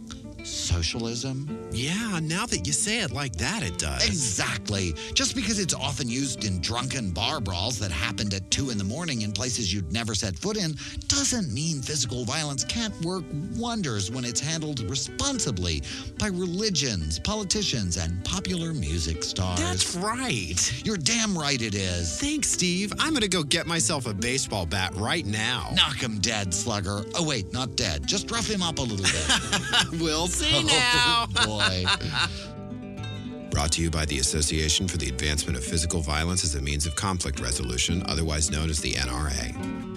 [0.50, 1.70] socialism?
[1.72, 4.06] Yeah, now that you say it like that, it does.
[4.06, 4.94] Exactly.
[5.14, 8.84] Just because it's often used in drunken bar brawls that happened at 2 in the
[8.84, 10.76] morning in places you'd never set foot in
[11.08, 13.24] doesn't mean physical violence can't work
[13.56, 15.82] wonders when it's handled responsibly
[16.18, 19.60] by religions, politicians, and popular music stars.
[19.60, 20.86] That's right.
[20.86, 22.20] You're damn right it is.
[22.20, 22.92] Thanks, Steve.
[23.00, 25.70] I'm going to go get myself a baseball bat right now.
[25.76, 27.04] Knock him dead, slugger.
[27.16, 28.06] Oh, wait, not dead.
[28.06, 30.00] Just rough him up a little bit.
[30.02, 31.28] we'll see oh, now.
[31.36, 31.86] oh, boy.
[33.52, 36.86] Brought to you by the Association for the Advancement of Physical Violence as a Means
[36.86, 39.89] of Conflict Resolution, otherwise known as the NRA.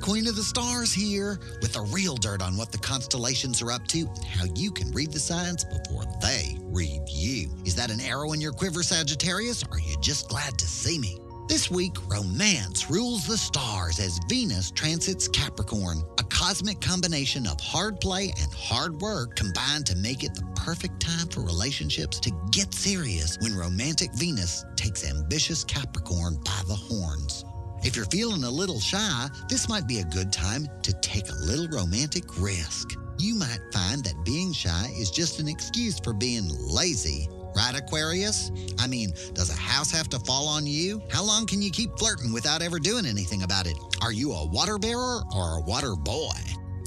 [0.00, 3.86] Queen of the Stars here, with the real dirt on what the constellations are up
[3.88, 7.48] to and how you can read the signs before they read you.
[7.64, 10.98] Is that an arrow in your quiver, Sagittarius, or are you just glad to see
[10.98, 11.18] me?
[11.48, 18.00] This week, romance rules the stars as Venus transits Capricorn, a cosmic combination of hard
[18.00, 22.74] play and hard work combined to make it the perfect time for relationships to get
[22.74, 27.45] serious when romantic Venus takes ambitious Capricorn by the horns.
[27.86, 31.44] If you're feeling a little shy, this might be a good time to take a
[31.44, 32.98] little romantic risk.
[33.20, 37.28] you might find that being shy is just an excuse for being lazy.
[37.54, 38.50] Right, Aquarius?
[38.80, 41.00] I mean, does a house have to fall on you?
[41.12, 43.76] How long can you keep flirting without ever doing anything about it?
[44.02, 46.34] Are you a water bearer or a water boy?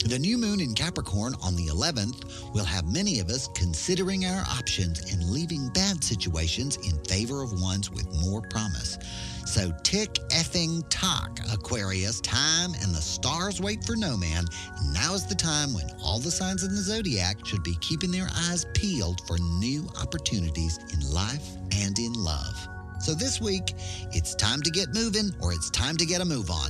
[0.05, 4.43] The new moon in Capricorn on the 11th will have many of us considering our
[4.49, 8.97] options and leaving bad situations in favor of ones with more promise.
[9.45, 12.21] So tick effing tock, Aquarius.
[12.21, 14.45] Time and the stars wait for no man.
[14.93, 18.27] Now is the time when all the signs in the zodiac should be keeping their
[18.47, 22.67] eyes peeled for new opportunities in life and in love.
[22.99, 23.73] So this week,
[24.11, 26.69] it's time to get moving or it's time to get a move on.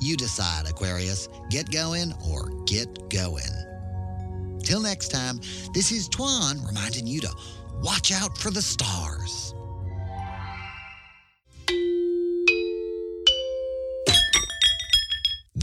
[0.00, 1.28] You decide, Aquarius.
[1.50, 3.42] Get going or get going.
[4.62, 5.40] Till next time,
[5.74, 7.30] this is Twan reminding you to
[7.82, 9.54] watch out for the stars.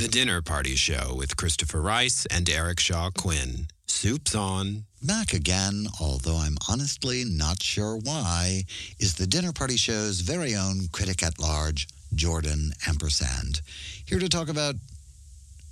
[0.01, 3.67] The Dinner Party Show with Christopher Rice and Eric Shaw Quinn.
[3.85, 4.85] Soup's on.
[5.03, 8.63] Back again, although I'm honestly not sure why,
[8.97, 13.61] is the Dinner Party Show's very own critic at large, Jordan Ampersand.
[14.03, 14.73] Here to talk about.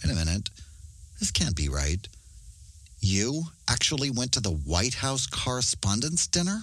[0.03, 0.51] Wait a minute.
[1.19, 2.07] This can't be right.
[2.99, 6.61] You actually went to the White House Correspondents' Dinner?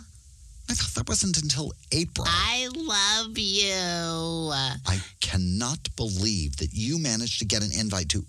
[0.69, 2.27] I thought that wasn't until April.
[2.29, 4.51] I love you.
[4.53, 8.25] I cannot believe that you managed to get an invite to.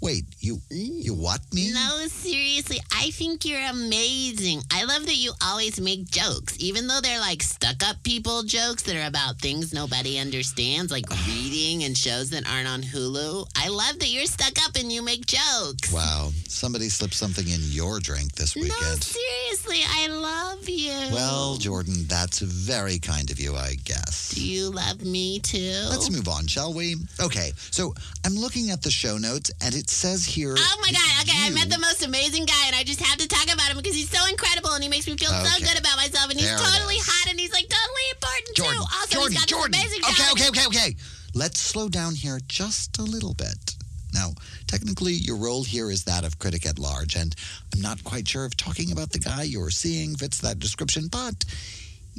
[0.00, 1.72] Wait, you you what me?
[1.72, 4.62] No, seriously, I think you're amazing.
[4.72, 8.84] I love that you always make jokes, even though they're like stuck up people jokes
[8.84, 13.48] that are about things nobody understands, like reading and shows that aren't on Hulu.
[13.56, 15.92] I love that you're stuck up and you make jokes.
[15.92, 18.80] Wow, somebody slipped something in your drink this weekend.
[18.80, 21.12] No, seriously, I love you.
[21.12, 24.30] Well, Jordan, that's very kind of you, I guess.
[24.30, 25.86] do you love me too?
[25.90, 26.94] Let's move on, shall we?
[27.20, 30.54] Okay, so I'm looking at the show notes, and it says here.
[30.56, 33.28] Oh my god, okay, I met the most amazing guy and I just have to
[33.28, 35.96] talk about him because he's so incredible and he makes me feel so good about
[35.96, 38.86] myself and he's There totally hot and he's like totally important Jordan, too.
[38.94, 39.72] Also, Jordan, he's got Jordan.
[39.72, 40.96] this amazing Okay, okay, okay, okay.
[41.34, 43.76] Let's slow down here just a little bit.
[44.14, 44.32] Now,
[44.66, 47.34] technically, your role here is that of critic at large, and
[47.74, 51.44] I'm not quite sure if talking about the guy you're seeing fits that description, but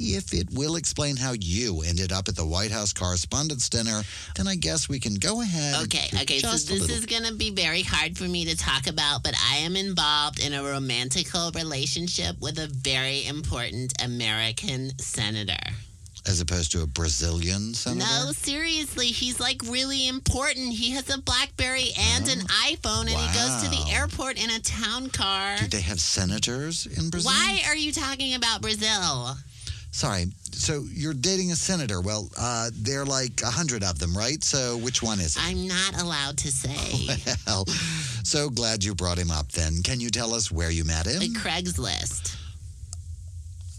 [0.00, 4.02] if it will explain how you ended up at the White House Correspondents' Dinner,
[4.34, 5.82] then I guess we can go ahead.
[5.84, 9.22] Okay, okay, so this little- is gonna be very hard for me to talk about,
[9.22, 15.76] but I am involved in a romantical relationship with a very important American senator.
[16.26, 18.06] As opposed to a Brazilian senator?
[18.06, 20.74] No, seriously, he's like really important.
[20.74, 24.50] He has a Blackberry and an oh, iPhone, and he goes to the airport in
[24.50, 25.56] a town car.
[25.58, 27.32] Do they have senators in Brazil?
[27.32, 29.36] Why are you talking about Brazil?
[29.92, 30.26] Sorry.
[30.52, 32.00] So you're dating a senator.
[32.00, 34.42] Well, uh, there are like a hundred of them, right?
[34.42, 35.42] So which one is it?
[35.44, 37.16] I'm not allowed to say.
[37.46, 37.64] Well,
[38.22, 39.82] so glad you brought him up then.
[39.82, 41.20] Can you tell us where you met him?
[41.34, 42.36] Craigslist.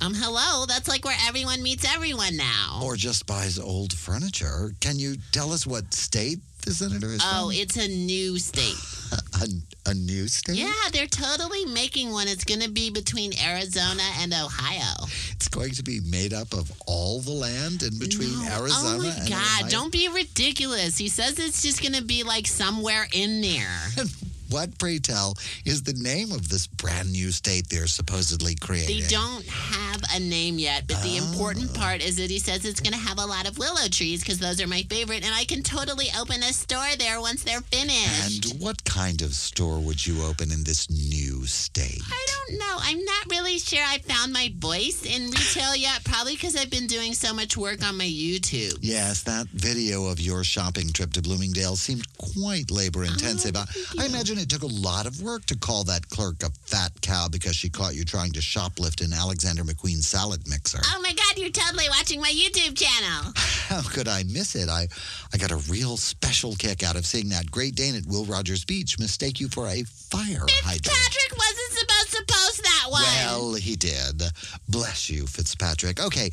[0.01, 0.65] Um, hello.
[0.65, 2.81] That's like where everyone meets everyone now.
[2.83, 4.71] Or just buys old furniture?
[4.79, 7.59] Can you tell us what state the senator is oh, from?
[7.59, 8.75] it's a new state.
[9.41, 10.55] a, a new state?
[10.55, 12.27] Yeah, they're totally making one.
[12.27, 15.05] It's going to be between Arizona and Ohio.
[15.31, 18.51] It's going to be made up of all the land in between No.
[18.59, 19.37] Arizona Oh my and God!
[19.37, 19.69] Ohio?
[19.69, 20.97] Don't be ridiculous.
[20.97, 23.79] He says it's just going to be like somewhere in there.
[24.51, 25.35] What, pray tell,
[25.65, 28.99] is the name of this brand new state they're supposedly creating?
[28.99, 31.79] They don't have a name yet, but the important oh.
[31.79, 34.39] part is that he says it's going to have a lot of willow trees because
[34.39, 38.51] those are my favorite, and I can totally open a store there once they're finished.
[38.51, 42.01] And what kind of store would you open in this new state?
[42.11, 42.77] I don't know.
[42.81, 46.87] I'm not really sure I found my voice in retail yet, probably because I've been
[46.87, 48.79] doing so much work on my YouTube.
[48.81, 53.55] Yes, that video of your shopping trip to Bloomingdale seemed quite labor intensive.
[53.55, 53.63] Oh,
[53.97, 56.91] I, I imagine it took a lot of work to call that clerk a fat
[57.01, 60.79] cow because she caught you trying to shoplift an Alexander McQueen salad mixer.
[60.83, 63.31] Oh my God, you're totally watching my YouTube channel.
[63.35, 64.67] How could I miss it?
[64.69, 64.87] I,
[65.33, 68.65] I got a real special kick out of seeing that Great Dane at Will Rogers
[68.65, 70.85] Beach mistake you for a fire hydrant.
[70.85, 73.01] Patrick wasn't supposed to post that one.
[73.03, 74.23] Well, he did.
[74.67, 75.99] Bless you, Fitzpatrick.
[76.03, 76.31] Okay,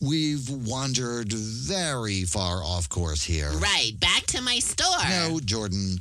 [0.00, 3.50] we've wandered very far off course here.
[3.52, 4.86] right, back to my store.
[5.08, 5.98] No, Jordan,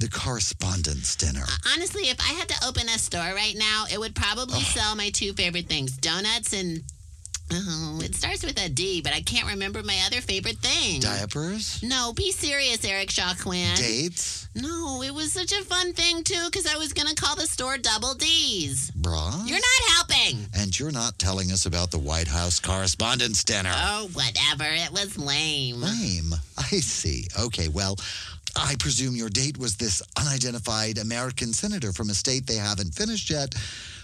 [0.00, 1.42] the correspondence dinner.
[1.42, 4.96] Uh, honestly, if I had to open a store right now, it would probably sell
[4.96, 6.82] my two favorite things donuts and.
[7.52, 11.00] Oh, it starts with a D, but I can't remember my other favorite thing.
[11.00, 11.82] Diapers?
[11.82, 13.74] No, be serious, Eric Shaw Quinn.
[13.74, 14.48] Dates?
[14.54, 17.48] No, it was such a fun thing, too, because I was going to call the
[17.48, 18.92] store Double D's.
[18.92, 19.48] Bras?
[19.48, 20.46] You're not helping.
[20.54, 23.72] And you're not telling us about the White House correspondence dinner.
[23.74, 24.66] Oh, whatever.
[24.68, 25.80] It was lame.
[25.80, 26.34] Lame.
[26.56, 27.26] I see.
[27.36, 27.96] Okay, well,
[28.56, 33.30] I presume your date was this unidentified American senator from a state they haven't finished
[33.30, 33.54] yet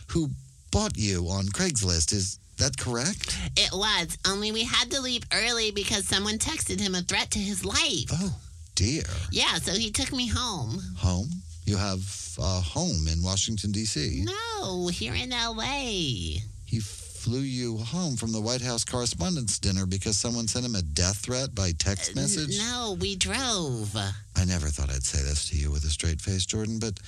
[0.08, 0.30] who
[0.70, 2.12] bought you on Craigslist.
[2.12, 3.36] Is that correct?
[3.56, 7.38] It was, only we had to leave early because someone texted him a threat to
[7.38, 8.10] his life.
[8.12, 8.36] Oh,
[8.74, 9.04] dear.
[9.30, 10.80] Yeah, so he took me home.
[10.98, 11.28] Home?
[11.64, 12.00] You have
[12.38, 14.24] a home in Washington, D.C.
[14.24, 16.40] No, here in L.A.
[16.64, 16.80] He
[17.26, 21.16] flew you home from the White House Correspondents' Dinner because someone sent him a death
[21.16, 22.56] threat by text message?
[22.56, 23.96] No, we drove.
[23.96, 27.00] I never thought I'd say this to you with a straight face, Jordan, but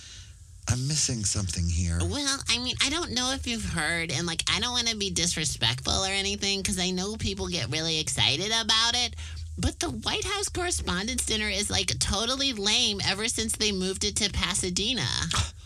[0.68, 2.00] I'm missing something here.
[2.02, 4.96] Well, I mean, I don't know if you've heard, and like, I don't want to
[4.96, 9.14] be disrespectful or anything because I know people get really excited about it.
[9.56, 14.16] But the White House Correspondents' Dinner is like totally lame ever since they moved it
[14.16, 15.06] to Pasadena.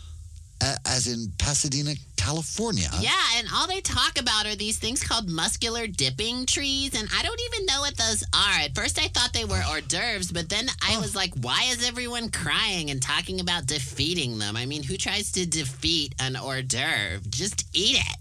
[0.85, 2.87] As in Pasadena, California.
[3.01, 7.21] Yeah, and all they talk about are these things called muscular dipping trees, and I
[7.21, 8.59] don't even know what those are.
[8.61, 11.01] At first, I thought they were hors d'oeuvres, but then I oh.
[11.01, 14.55] was like, why is everyone crying and talking about defeating them?
[14.55, 17.19] I mean, who tries to defeat an hors d'oeuvre?
[17.29, 18.17] Just eat it.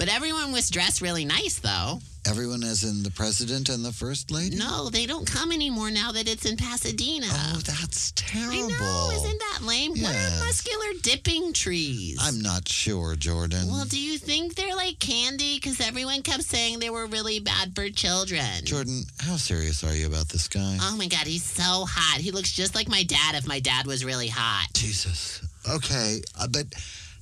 [0.00, 1.98] But everyone was dressed really nice, though.
[2.26, 4.56] Everyone as in the president and the first lady?
[4.56, 7.26] No, they don't come anymore now that it's in Pasadena.
[7.28, 8.72] Oh, that's terrible.
[8.72, 9.90] I know, isn't that lame?
[9.90, 12.18] What are muscular dipping trees?
[12.18, 13.66] I'm not sure, Jordan.
[13.68, 15.56] well, do you think they're like candy?
[15.56, 18.64] Because everyone kept saying they were really bad for children.
[18.64, 20.78] Jordan, how serious are you about this guy?
[20.80, 22.22] Oh my god, he's so hot.
[22.22, 24.68] He looks just like my dad if my dad was really hot.
[24.72, 25.42] Jesus.
[25.68, 26.64] Okay, uh, but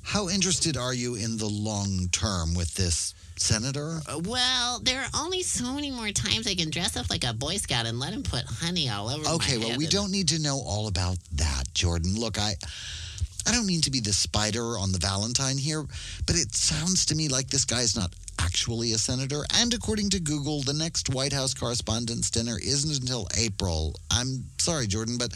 [0.08, 4.00] how interested are you in the long term with this senator?
[4.06, 7.34] Uh, Well, there are only so many more times I can dress up like a
[7.34, 10.10] Boy Scout and let him put honey all over my Okay, well, we and- don't
[10.10, 12.16] need to know all about that, Jordan.
[12.18, 12.56] Look, I.
[13.46, 15.82] I don't mean to be the spider on the Valentine here,
[16.26, 19.42] but it sounds to me like this guy's not actually a senator.
[19.54, 23.94] And according to Google, the next White House Correspondents' Dinner isn't until April.
[24.10, 25.32] I'm sorry, Jordan, but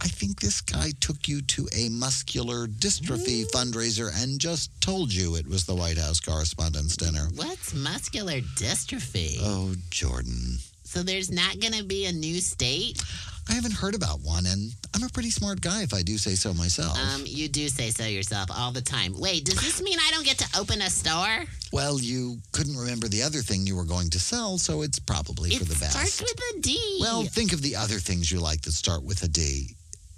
[0.00, 5.36] I think this guy took you to a muscular dystrophy fundraiser and just told you
[5.36, 7.28] it was the White House Correspondents' Dinner.
[7.34, 9.36] What's muscular dystrophy?
[9.40, 10.58] Oh, Jordan.
[10.84, 13.02] so there's not going to be a new state?
[13.48, 16.34] I haven't heard about one, and I'm a pretty smart guy if I do say
[16.34, 16.98] so myself.
[16.98, 19.14] Um, you do say so yourself all the time.
[19.18, 21.44] Wait, does this mean I don't get to open a store?
[21.72, 25.50] Well, you couldn't remember the other thing you were going to sell, so it's probably
[25.50, 25.92] It for the best.
[25.92, 26.98] starts with a D.
[27.00, 29.76] well, think of the other things you like that start with a D.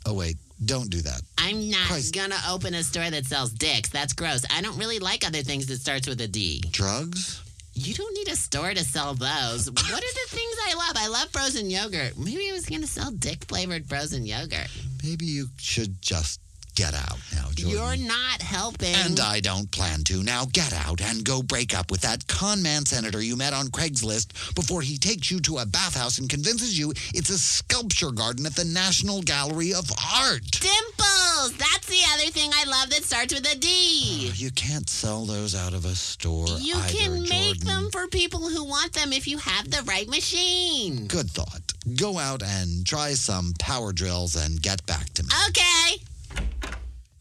[0.09, 1.21] Oh, wait, don't do that.
[1.37, 2.15] I'm not Christ.
[2.15, 3.91] gonna open a store that sells dicks.
[3.91, 4.43] That's gross.
[4.51, 6.63] I don't really like other things that starts with a D.
[6.71, 7.43] Drugs?
[7.75, 9.71] You don't need a store to sell those.
[9.71, 10.97] what are the things I love?
[10.97, 12.17] I love frozen yogurt.
[12.17, 14.69] Maybe I was gonna sell dick flavored frozen yogurt.
[15.05, 16.41] Maybe you should just
[16.79, 17.71] get out now, Jordan.
[17.77, 18.95] You're not helping.
[18.95, 20.23] and I don't plan to.
[20.23, 23.67] Now get out and go break up with that con man senator you met on
[23.67, 28.47] Craigslist before he takes you to a bathhouse and convinces you it's a sculpture garden
[28.47, 30.43] at the National Gallery of Art.
[30.53, 31.57] Dimples!
[31.59, 34.29] That's the other thing I love that starts with a D.
[34.31, 37.67] Oh, you can't sell those out of a store You either, can make Jordan.
[37.67, 41.09] them for people who want them if you have the right machine.
[41.09, 41.73] Good thought.
[41.97, 45.29] Go out and try some power drills and get back to me.
[45.49, 46.05] Okay.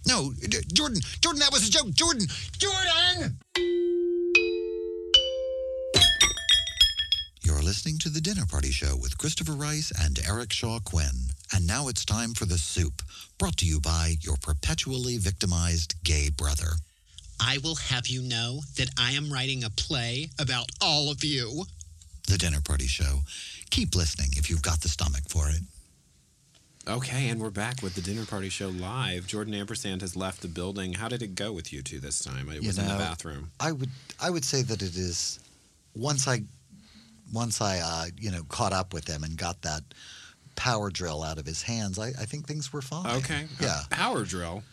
[0.07, 0.31] No,
[0.73, 1.91] Jordan, Jordan, that was a joke.
[1.91, 2.27] Jordan,
[2.57, 3.37] Jordan!
[7.41, 11.31] You're listening to The Dinner Party Show with Christopher Rice and Eric Shaw Quinn.
[11.53, 13.01] And now it's time for The Soup,
[13.37, 16.71] brought to you by your perpetually victimized gay brother.
[17.41, 21.65] I will have you know that I am writing a play about all of you.
[22.29, 23.19] The Dinner Party Show.
[23.71, 25.59] Keep listening if you've got the stomach for it.
[26.87, 29.27] Okay, and we're back with the dinner party show live.
[29.27, 30.93] Jordan Ampersand has left the building.
[30.93, 32.47] How did it go with you two this time?
[32.49, 33.51] It You was in the bathroom.
[33.59, 33.89] I would
[34.21, 35.39] I would say that it is
[35.95, 36.43] once I
[37.33, 39.81] once I uh, you know caught up with him and got that
[40.55, 43.17] power drill out of his hands, I, I think things were fine.
[43.17, 43.47] Okay.
[43.59, 43.81] Yeah.
[43.89, 44.63] Power drill.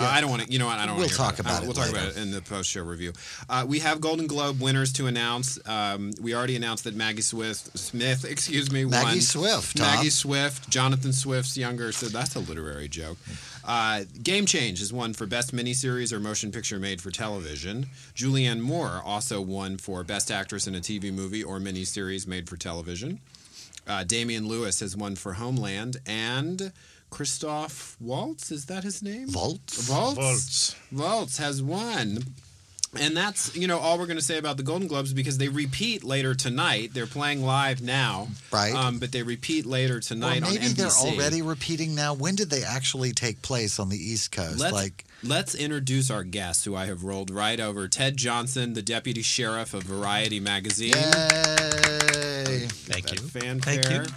[0.00, 0.06] Yeah.
[0.06, 0.50] Uh, I don't want to.
[0.52, 0.78] You know what?
[0.78, 0.96] I don't.
[0.96, 1.98] We'll hear talk about Uh, it We'll talk later.
[2.06, 3.12] about it in the post-show review.
[3.48, 5.58] Uh, we have Golden Globe winners to announce.
[5.68, 9.20] Um, we already announced that Maggie Swift, Smith, excuse me, Maggie won.
[9.20, 9.86] Swift, Tom.
[9.86, 11.90] Maggie Swift, Jonathan Swift's younger.
[11.92, 13.18] So that's a literary joke.
[13.64, 17.86] Uh, Game Change is won for best miniseries or motion picture made for television.
[18.14, 22.56] Julianne Moore also won for best actress in a TV movie or miniseries made for
[22.56, 23.20] television.
[23.86, 26.72] Uh, Damian Lewis has won for Homeland, and
[27.10, 29.28] Christoph Waltz is that his name?
[29.28, 29.88] Volts?
[29.88, 30.18] Waltz.
[30.18, 30.76] Waltz.
[30.92, 32.18] Waltz has won.
[32.98, 35.48] And that's you know all we're going to say about the Golden Globes because they
[35.48, 36.92] repeat later tonight.
[36.94, 38.74] They're playing live now, Right.
[38.74, 40.74] Um, but they repeat later Or tonight maybe on NBC.
[40.76, 42.14] they're already repeating now.
[42.14, 44.58] When did they actually take place on the East Coast?
[44.58, 47.88] Let's, like let's introduce our guests, who I have rolled right over.
[47.88, 50.94] Ted Johnson, the deputy sheriff of Variety magazine.
[50.94, 52.68] Yay!
[52.70, 53.28] Thank That you.
[53.28, 53.82] Fanfare.
[53.82, 54.14] Thank you.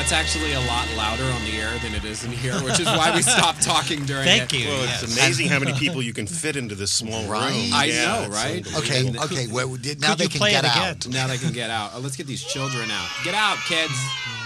[0.00, 2.86] That's actually a lot louder on the air than it is in here, which is
[2.86, 4.60] why we stopped talking during Thank it.
[4.60, 4.68] you.
[4.68, 5.14] Well, it's yes.
[5.18, 7.50] amazing how many people you can fit into this small Right.
[7.52, 7.70] room.
[7.74, 8.66] I Yeah, know, right?
[8.78, 9.46] Okay, okay.
[9.48, 11.04] Well, did- now Could they can get out.
[11.04, 11.12] again?
[11.12, 11.90] Now they can get out.
[11.94, 13.08] Oh, let's get these children out.
[13.24, 13.92] Get out, kids.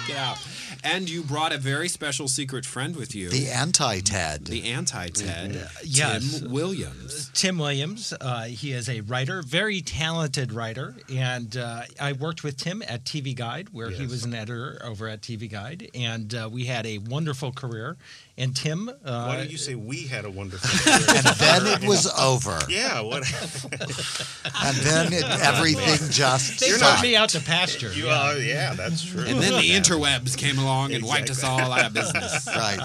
[0.08, 0.38] Get out.
[0.84, 3.30] And you brought a very special secret friend with you.
[3.30, 4.44] The anti-Ted.
[4.44, 6.40] the anti-Ted, yes.
[6.40, 7.30] Tim Williams.
[7.32, 8.12] Tim Williams.
[8.20, 13.04] Uh, he is a writer, very talented writer, and uh, I worked with Tim at
[13.04, 16.84] TV Guide, where he was an editor over at TV Guide, and uh, we had
[16.86, 17.96] a wonderful career.
[18.36, 21.22] And Tim, uh, Why don't you say we had a wonderful career?
[21.24, 22.58] and then it was over.
[22.68, 23.22] Yeah, what?
[24.64, 27.00] And then it, everything just they stopped.
[27.00, 27.92] put me out to pasture.
[27.92, 28.30] You yeah.
[28.30, 29.24] are, yeah, that's true.
[29.24, 32.48] And then the interwebs came along and wiped us all out of business.
[32.54, 32.78] Right.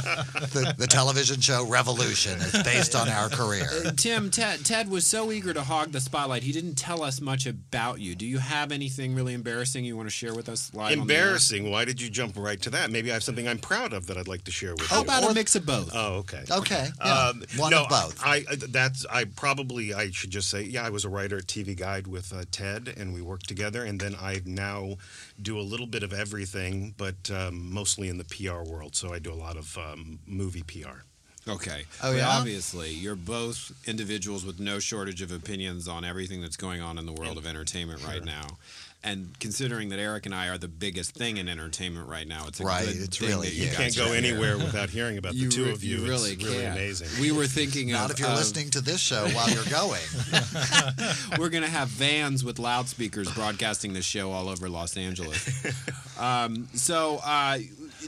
[0.52, 3.68] The, the television show Revolution is based on our career.
[3.96, 6.44] Tim, Ted, Ted was so eager to hog the spotlight.
[6.44, 8.16] He didn't tell us much about you.
[8.16, 10.92] Do you have anything really embarrassing you want to share with us live?
[10.92, 11.02] on the?
[11.14, 11.70] Embarrassing.
[11.70, 12.90] Why did you jump right to that?
[12.92, 15.04] Maybe I have something I'm proud of that I'd like to share with How you.
[15.04, 15.90] about a mix of both?
[15.94, 16.44] Oh, okay.
[16.52, 16.88] Okay.
[17.04, 17.32] Yeah.
[17.58, 18.22] One no, of both.
[18.24, 21.48] I I- that's I probably I should just say yeah I was a writer at
[21.48, 24.96] TV Guide with uh, Ted and we worked together and then I now
[25.42, 29.20] do a little bit of everything but um, mostly in the PR world so I
[29.20, 31.00] do a lot of um, movie PR.
[31.48, 31.86] Okay.
[32.04, 32.30] Oh, But yeah?
[32.38, 37.06] obviously, you're both individuals with no shortage of opinions on everything that's going on in
[37.06, 38.58] the world of entertainment right now.
[39.02, 42.60] And considering that Eric and I are the biggest thing in entertainment right now, it's
[42.60, 44.18] a Right, good it's thing really that you You guys can't go are here.
[44.34, 46.00] anywhere without hearing about the two re- of you.
[46.00, 46.76] You really it's really can't.
[46.78, 47.08] amazing.
[47.22, 50.02] We were thinking Not of, if you're of- listening to this show while you're going.
[51.40, 55.48] we're going to have vans with loudspeakers broadcasting this show all over Los Angeles.
[56.20, 57.60] um, so, uh,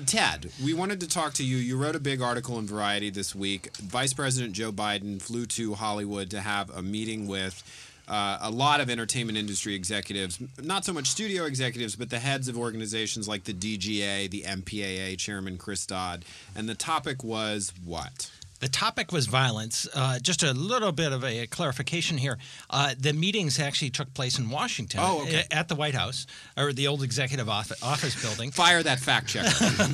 [0.06, 1.56] Ted, we wanted to talk to you.
[1.56, 3.76] You wrote a big article in Variety this week.
[3.78, 7.64] Vice President Joe Biden flew to Hollywood to have a meeting with.
[8.12, 12.50] Uh, a lot of entertainment industry executives, not so much studio executives, but the heads
[12.50, 16.26] of organizations like the DGA, the MPAA, Chairman Chris Dodd.
[16.54, 18.30] And the topic was what?
[18.62, 19.88] The topic was violence.
[19.94, 22.38] Uh, just a little bit of a clarification here.
[22.70, 25.44] Uh, the meetings actually took place in Washington Oh, okay.
[25.50, 28.52] at the White House or the old executive office, office building.
[28.52, 29.50] Fire that fact checker.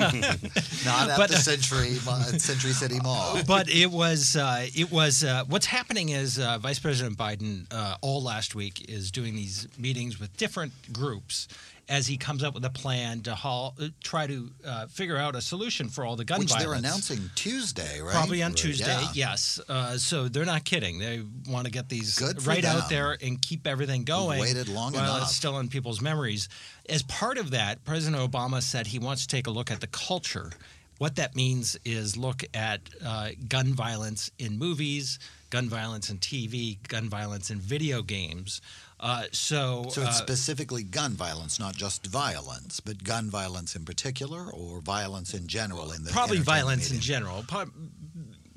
[0.85, 3.39] Not at But- the Century Ma- Century City Mall.
[3.47, 7.95] but it was uh, it was uh, what's happening is uh, Vice President Biden uh,
[8.01, 11.47] all last week is doing these meetings with different groups
[11.89, 15.35] as he comes up with a plan to haul, uh, try to uh, figure out
[15.35, 16.65] a solution for all the gun Which violence.
[16.69, 18.11] they're announcing Tuesday, right?
[18.11, 19.11] Probably on Tuesday, Yeah.
[19.13, 19.59] yes.
[19.69, 20.99] Uh, so they're not kidding.
[20.99, 22.75] They want to get these right them.
[22.77, 24.41] out there and keep everything going.
[24.41, 25.23] waited long while enough.
[25.29, 26.49] it's still in people's memories.
[26.89, 29.87] As part of that, President Obama said he wants to take a look at the
[29.87, 30.51] culture.
[30.97, 35.19] What that means is look at uh, gun violence in movies,
[35.51, 38.61] gun violence in TV, gun violence in video games.
[38.99, 43.85] Uh, so, So it's uh, specifically gun violence, not just violence, but gun violence in
[43.85, 47.45] particular, or violence in general in the probably violence in general.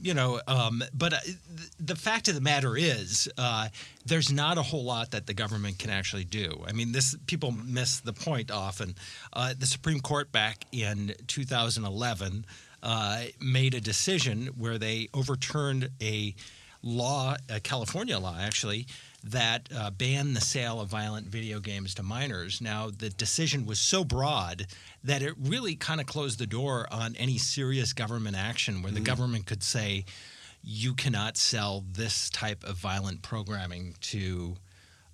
[0.02, 1.36] You know, um, but uh, th-
[1.78, 3.68] the fact of the matter is, uh,
[4.06, 6.64] there's not a whole lot that the government can actually do.
[6.66, 8.94] I mean, this people miss the point often.
[9.34, 12.46] Uh, the Supreme Court back in 2011
[12.82, 16.34] uh, made a decision where they overturned a
[16.82, 18.86] law, a California law actually,
[19.22, 22.60] that uh, banned the sale of violent video games to minors.
[22.60, 24.66] Now, the decision was so broad
[25.04, 29.00] that it really kind of closed the door on any serious government action where the
[29.00, 30.04] government could say,
[30.62, 34.56] you cannot sell this type of violent programming to.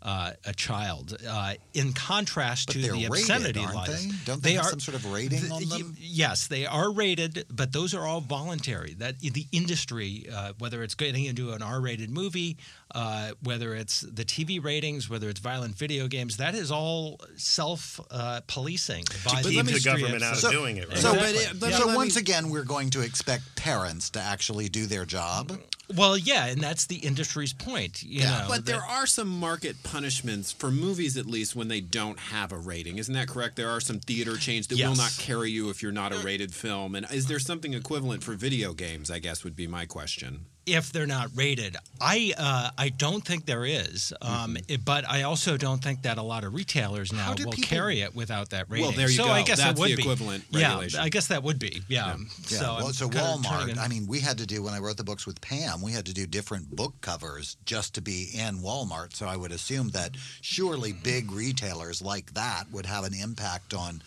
[0.02, 1.16] Uh, a child.
[1.28, 4.14] Uh, in contrast But to the rated, obscenity aren't laws, they?
[4.24, 5.96] Don't they have some sort of rating th- on them?
[5.98, 8.94] Yes, they are rated, but those are all voluntary.
[8.98, 12.57] That the industry, uh, whether it's getting into an R-rated movie,
[12.95, 19.05] uh, whether it's the TV ratings, whether it's violent video games, that is all self-policing
[19.24, 19.93] by the keep the industry.
[20.01, 20.89] government out of So- doing it.
[20.89, 20.99] Right?
[20.99, 21.45] So, Exactly.
[21.45, 25.05] but it- but so once again, we're going to expect parents to actually do their
[25.05, 25.61] job.
[25.95, 28.03] Well, yeah, and that's the industry's point.
[28.03, 28.41] You Yeah.
[28.43, 32.51] know, But there are some market punishments for movies, at least, when they don't have
[32.51, 32.99] a rating.
[32.99, 33.55] Isn't that correct?
[33.57, 36.53] There are some theater chains that will not carry you if you're not a rated
[36.55, 36.95] film.
[36.97, 39.11] And is there something equivalent for video games?
[39.11, 40.47] I guess would be my question.
[40.66, 41.76] If they're not rated.
[42.00, 46.18] I uh, I don't think there is, um, it- but I also don't think that
[46.18, 48.86] a lot of retailers now will people- carry it without that rating.
[48.86, 49.30] Well, there you so go.
[49.30, 50.86] I guess That's that would the be equivalent Yeah.
[50.98, 51.82] I guess that would be.
[51.88, 52.16] Yeah.
[52.48, 53.44] Yeah, So, well, so Walmart.
[53.48, 55.80] turning in- I mean, we had to do when I wrote the books with Pam.
[55.80, 59.14] We had to do different book covers just to be in Walmart.
[59.14, 64.02] So I would assume that surely big retailers like that would have an impact on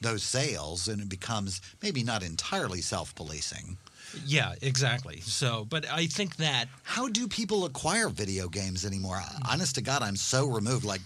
[0.00, 3.78] those sales, and it becomes maybe not entirely self-policing.
[4.26, 5.20] Yeah, exactly.
[5.20, 9.20] So, but I think that How do people acquire video games anymore?
[9.50, 10.84] Honest to God, I'm so removed.
[10.84, 11.00] Like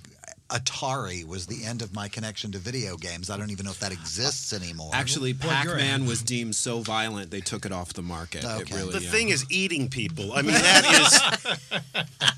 [0.49, 3.30] Atari was the end of my connection to video games.
[3.30, 4.90] I don't even know if that exists anymore.
[4.94, 8.44] Actually, Well, Pac-Man was deemed so violent they took it off the market.
[8.44, 8.76] It Okay.
[8.76, 9.11] really, The yeah.
[9.11, 10.32] thing is eating people.
[10.34, 10.84] I mean, that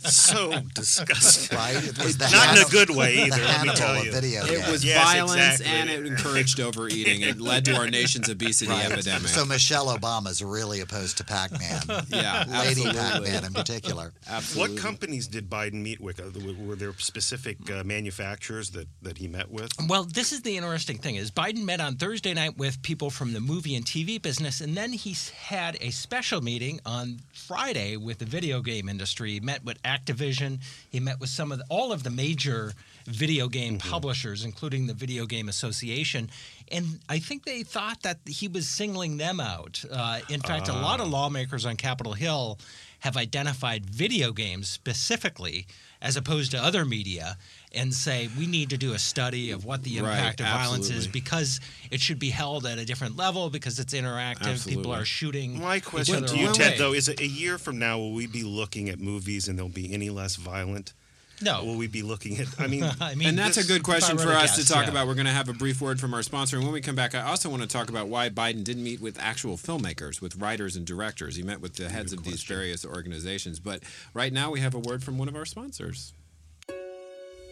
[0.05, 1.57] is so disgusting.
[1.57, 1.77] right?
[1.85, 3.37] It was the Not in a good way either.
[3.37, 4.13] The let me Hannibal tell of you.
[4.13, 4.71] video It games.
[4.71, 5.67] was Yes, violence exactly.
[5.67, 7.21] and it encouraged overeating.
[7.21, 8.91] It led to our nation's obesity Right.
[8.91, 9.29] epidemic.
[9.29, 11.83] So Michelle Obama is really opposed to Pac-Man.
[12.09, 12.93] yeah, Lady absolutely.
[13.01, 14.13] Pac-Man in particular.
[14.27, 14.75] Absolutely.
[14.77, 16.21] What companies did Biden meet with?
[16.21, 16.31] Uh,
[16.65, 19.73] Were there specific uh, manufacturers that, that he met with?
[19.89, 23.33] Well, this is the interesting thing: is Biden met on Thursday night with people from
[23.33, 28.19] the movie and TV business, and then he had a special meeting on Friday with
[28.19, 29.33] the video game industry.
[29.33, 30.61] He met with Activision.
[30.89, 32.73] He met with some of the, all of the major
[33.07, 36.31] video game publishers, including the Video Game Association.
[36.71, 39.83] And I think they thought that he was singling them out.
[39.91, 42.59] Uh, in fact, a lot of lawmakers on Capitol Hill
[43.01, 45.67] have identified video games specifically
[46.01, 47.37] as opposed to other media
[47.73, 50.91] and say we need to do a study of what the Right, impact of violence
[50.91, 54.67] is because it should be held at a different level because it's interactive.
[54.67, 55.61] People are shooting.
[55.61, 56.53] My question to you.
[56.53, 59.69] Ted, though, is a year from now, will we be looking at movies and they'll
[59.69, 60.93] be any less violent?
[61.41, 61.65] No.
[61.65, 64.27] Will we be looking at, I mean, I mean, And that's a good question for
[64.27, 64.91] were to us to talk yeah.
[64.91, 65.07] about.
[65.07, 66.57] We're going to have a brief word from our sponsor.
[66.57, 69.01] And when we come back, I also want to talk about why Biden didn't meet
[69.01, 71.37] with actual filmmakers, with writers and directors.
[71.37, 73.61] He met with the heads of these various organizations.
[73.61, 73.83] But
[74.15, 76.13] right now, we have a word from one of our sponsors.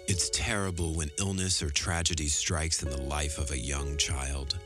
[0.08, 4.56] It's terrible when illness or tragedy strikes in the life of a young child.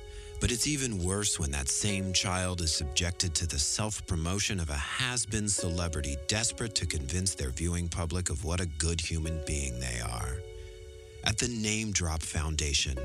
[0.41, 4.70] But it's even worse when that same child is subjected to the self promotion of
[4.70, 9.38] a has been celebrity desperate to convince their viewing public of what a good human
[9.47, 10.36] being they are.
[11.24, 12.97] At the Name Drop Foundation,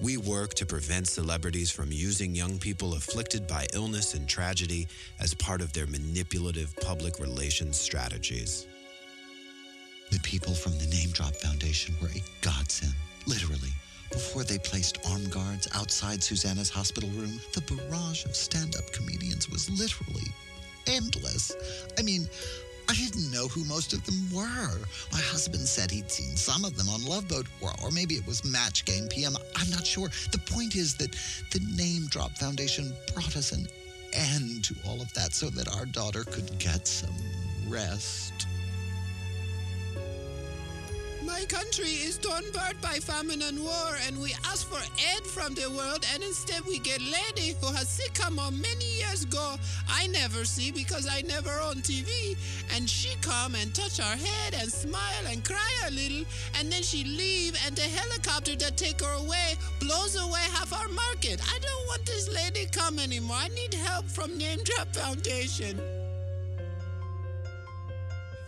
[0.00, 4.88] we work to prevent celebrities from using young people afflicted by illness and tragedy
[5.20, 8.66] as part of their manipulative public relations strategies.
[10.10, 12.94] The people from the Name Drop Foundation were a godsend,
[13.28, 13.70] literally.
[14.12, 19.48] Before they placed armed guards outside Susanna's hospital room, the barrage of stand up comedians
[19.48, 20.28] was literally
[20.86, 21.52] endless.
[21.98, 22.28] I mean,
[22.88, 24.78] I didn't know who most of them were.
[25.12, 28.26] My husband said he'd seen some of them on Love Boat, or, or maybe it
[28.26, 29.34] was Match Game PM.
[29.56, 30.10] I'm not sure.
[30.30, 31.16] The point is that
[31.50, 33.66] the Name Drop Foundation brought us an
[34.12, 37.14] end to all of that so that our daughter could get some
[37.66, 38.46] rest.
[41.26, 44.80] My country is torn apart by famine and war, and we ask for
[45.14, 49.56] aid from the world, and instead we get lady who has sycamore many years ago.
[49.88, 52.36] I never see because I never on TV,
[52.74, 56.24] and she come and touch our head and smile and cry a little,
[56.58, 60.88] and then she leave, and the helicopter that take her away blows away half our
[60.88, 61.40] market.
[61.54, 63.36] I don't want this lady come anymore.
[63.38, 66.01] I need help from Name Drop Foundation.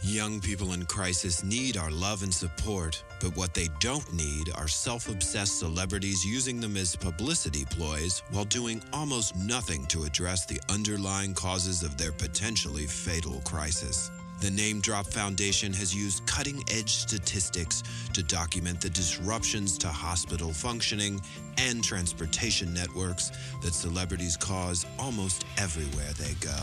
[0.07, 4.69] Young people in crisis need our love and support, but what they don't need are
[4.69, 10.61] self obsessed celebrities using them as publicity ploys while doing almost nothing to address the
[10.69, 14.11] underlying causes of their potentially fatal crisis.
[14.43, 17.83] The Name Drop Foundation has used cutting edge statistics
[18.13, 21.19] to document the disruptions to hospital functioning
[21.57, 23.33] and transportation networks
[23.63, 26.61] that celebrities cause almost everywhere they go.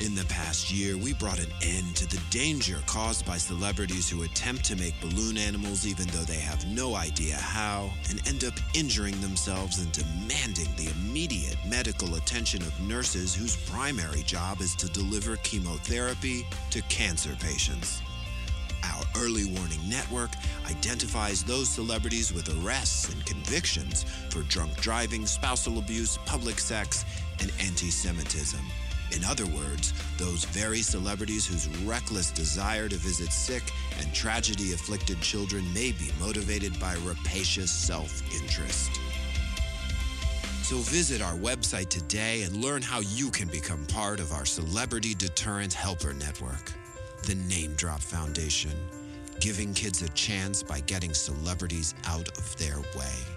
[0.00, 4.24] In the past year, we brought an end to the danger caused by celebrities who
[4.24, 8.54] attempt to make balloon animals even though they have no idea how and end up
[8.74, 14.88] injuring themselves and demanding the immediate medical attention of nurses whose primary job is to
[14.88, 18.02] deliver chemotherapy to cancer patients.
[18.82, 20.30] Our early warning network
[20.68, 27.04] identifies those celebrities with arrests and convictions for drunk driving, spousal abuse, public sex,
[27.40, 28.60] and anti Semitism.
[29.12, 33.62] In other words, those very celebrities whose reckless desire to visit sick
[34.00, 39.00] and tragedy afflicted children may be motivated by rapacious self interest.
[40.62, 45.14] So visit our website today and learn how you can become part of our Celebrity
[45.14, 46.72] Deterrent Helper Network.
[47.24, 48.72] The Name Drop Foundation,
[49.40, 53.33] giving kids a chance by getting celebrities out of their way.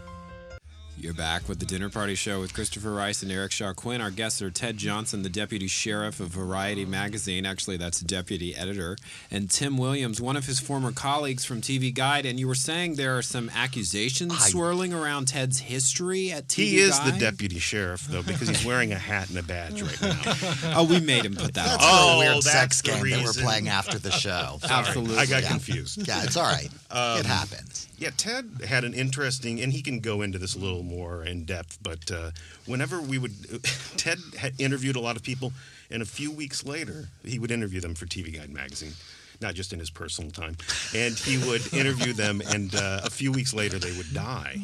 [1.00, 4.02] You're back with the Dinner Party Show with Christopher Rice and Eric Shaw Quinn.
[4.02, 7.46] Our guests are Ted Johnson, the deputy sheriff of Variety magazine.
[7.46, 8.98] Actually, that's deputy editor.
[9.30, 12.26] And Tim Williams, one of his former colleagues from TV Guide.
[12.26, 16.58] And you were saying there are some accusations I- swirling around Ted's history at TV
[16.58, 16.68] Guide.
[16.72, 20.02] he is the deputy sheriff, though, because he's wearing a hat and a badge right
[20.02, 20.34] now.
[20.78, 21.90] Oh, we made him put that That's on.
[21.92, 24.58] Oh, a weird oh, that's sex the game that we're playing after the show.
[24.68, 25.18] Absolutely.
[25.18, 25.50] I got Yeah.
[25.50, 26.08] confused.
[26.08, 26.70] Yeah, it's all right.
[26.90, 27.88] Um, it happens.
[27.98, 31.44] Yeah, Ted had an interesting, and he can go into this a little more in
[31.46, 31.80] depth.
[31.82, 32.32] But uh,
[32.66, 33.34] whenever we would,
[33.98, 35.52] Ted had interviewed a lot of people,
[35.92, 38.94] and a few weeks later, he would interview them for TV Guide magazine.
[39.42, 40.56] not just in his personal time.
[40.96, 44.58] And he would interview them, and uh, a few weeks later they would die.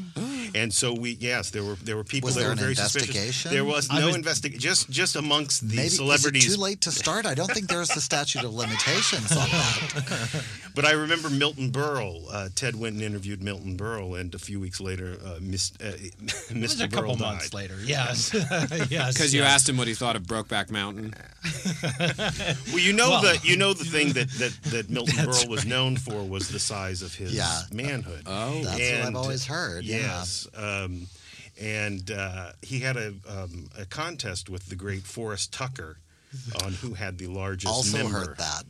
[0.55, 2.75] And so we, yes, there were there were people Was that there were an very
[2.75, 3.43] suspicious.
[3.43, 6.45] There was no investigation, just just amongst the Maybe celebrities.
[6.45, 7.25] Is it too late to start?
[7.25, 10.43] I don't think there's a statute of limitations on that.
[10.75, 12.23] But I remember Milton Berle.
[12.31, 15.83] Uh, Ted went and interviewed Milton Berle, and a few weeks later, uh, Miss, uh,
[16.23, 16.55] Mr.
[16.55, 17.19] It was a Berle couple died.
[17.19, 17.75] months later.
[17.83, 18.33] Yes.
[18.89, 19.13] yes.
[19.13, 19.53] Because you yes.
[19.53, 21.13] asked him what he thought of Brokeback Mountain.
[22.71, 25.49] Well, you know Well- the you know the thing that that, that Milton That's Berle
[25.49, 27.61] was known for was the size of his Yeah.
[27.71, 28.23] manhood.
[28.25, 28.63] Oh.
[28.63, 30.23] That's what I've always heard, yeah.
[30.53, 30.63] Yes.
[30.63, 31.07] Um,
[31.61, 35.97] and uh, he had a um, a contest with the great Forrest Tucker
[36.65, 38.19] on who had the largest Also member.
[38.19, 38.63] heard that.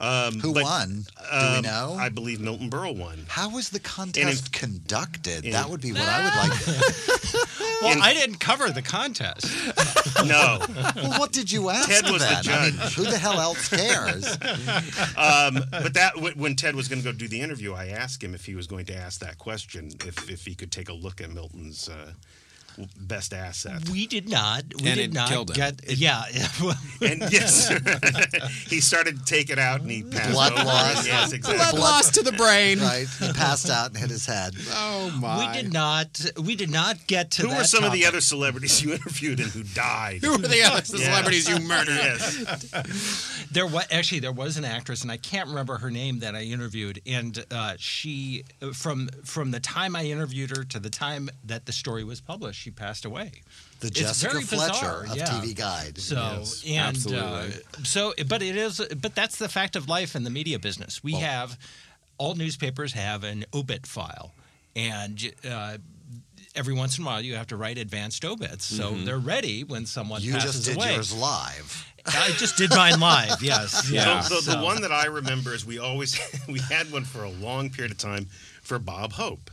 [0.00, 1.04] Um, Who but, won?
[1.16, 1.96] Do we um, know?
[1.98, 3.24] I believe Milton Berle won.
[3.26, 5.44] How was the contest conducted?
[5.44, 7.44] in- that would be what I would like.
[7.80, 9.46] Well, in- I didn't cover the contest.
[10.26, 10.58] No.
[10.96, 12.58] well, what did you ask Ted was the then?
[12.58, 12.94] I mean, judge.
[12.96, 14.26] who the hell else cares?
[15.16, 18.34] um, but that when Ted was going to go do the interview, I asked him
[18.34, 21.20] if he was going to ask that question, if if he could take a look
[21.20, 22.14] at Milton's uh, w-
[23.00, 23.88] best asset.
[23.88, 24.64] We did not.
[24.80, 25.74] We And did it not killed him.
[25.88, 26.22] Yeah.
[27.00, 27.68] And yes,
[28.68, 30.64] he started to take it out and he passed Blood over.
[30.64, 31.06] loss.
[31.06, 31.58] Yes, exactly.
[31.58, 32.78] Blood loss to the brain.
[32.80, 34.54] Right, he passed out and hit his head.
[34.70, 35.52] Oh my!
[35.54, 36.24] we did not.
[36.42, 37.42] We did not get to.
[37.42, 40.20] Who that were some of the other celebrities you interviewed and who died?
[40.22, 40.88] Who were the other Yes.
[40.88, 41.96] celebrities you murdered?
[41.96, 43.46] Yes.
[43.50, 46.42] There was actually there was an actress, and I can't remember her name that I
[46.42, 51.66] interviewed, and uh, she from from the time I interviewed her to the time that
[51.66, 53.32] the story was published, she passed away.
[53.80, 55.24] The It's Jessica very Fletcher bizarre, of yeah.
[55.26, 55.98] TV Guide.
[55.98, 57.44] So Yes, and uh,
[57.82, 61.02] so, but it is, but that's the fact of life in the media business.
[61.02, 61.58] We have
[62.18, 64.34] all newspapers have an obit file,
[64.76, 65.78] and uh,
[66.54, 69.04] every once in a while you have to write advanced obits, so Mm-hmm.
[69.06, 70.94] they're ready when someone You passes just did away.
[70.94, 71.86] yours live.
[72.06, 73.40] I just did mine live.
[73.42, 74.20] Yes, yeah.
[74.20, 77.30] So the, the one that I remember is we always we had one for a
[77.30, 78.26] long period of time
[78.62, 79.50] for Bob Hope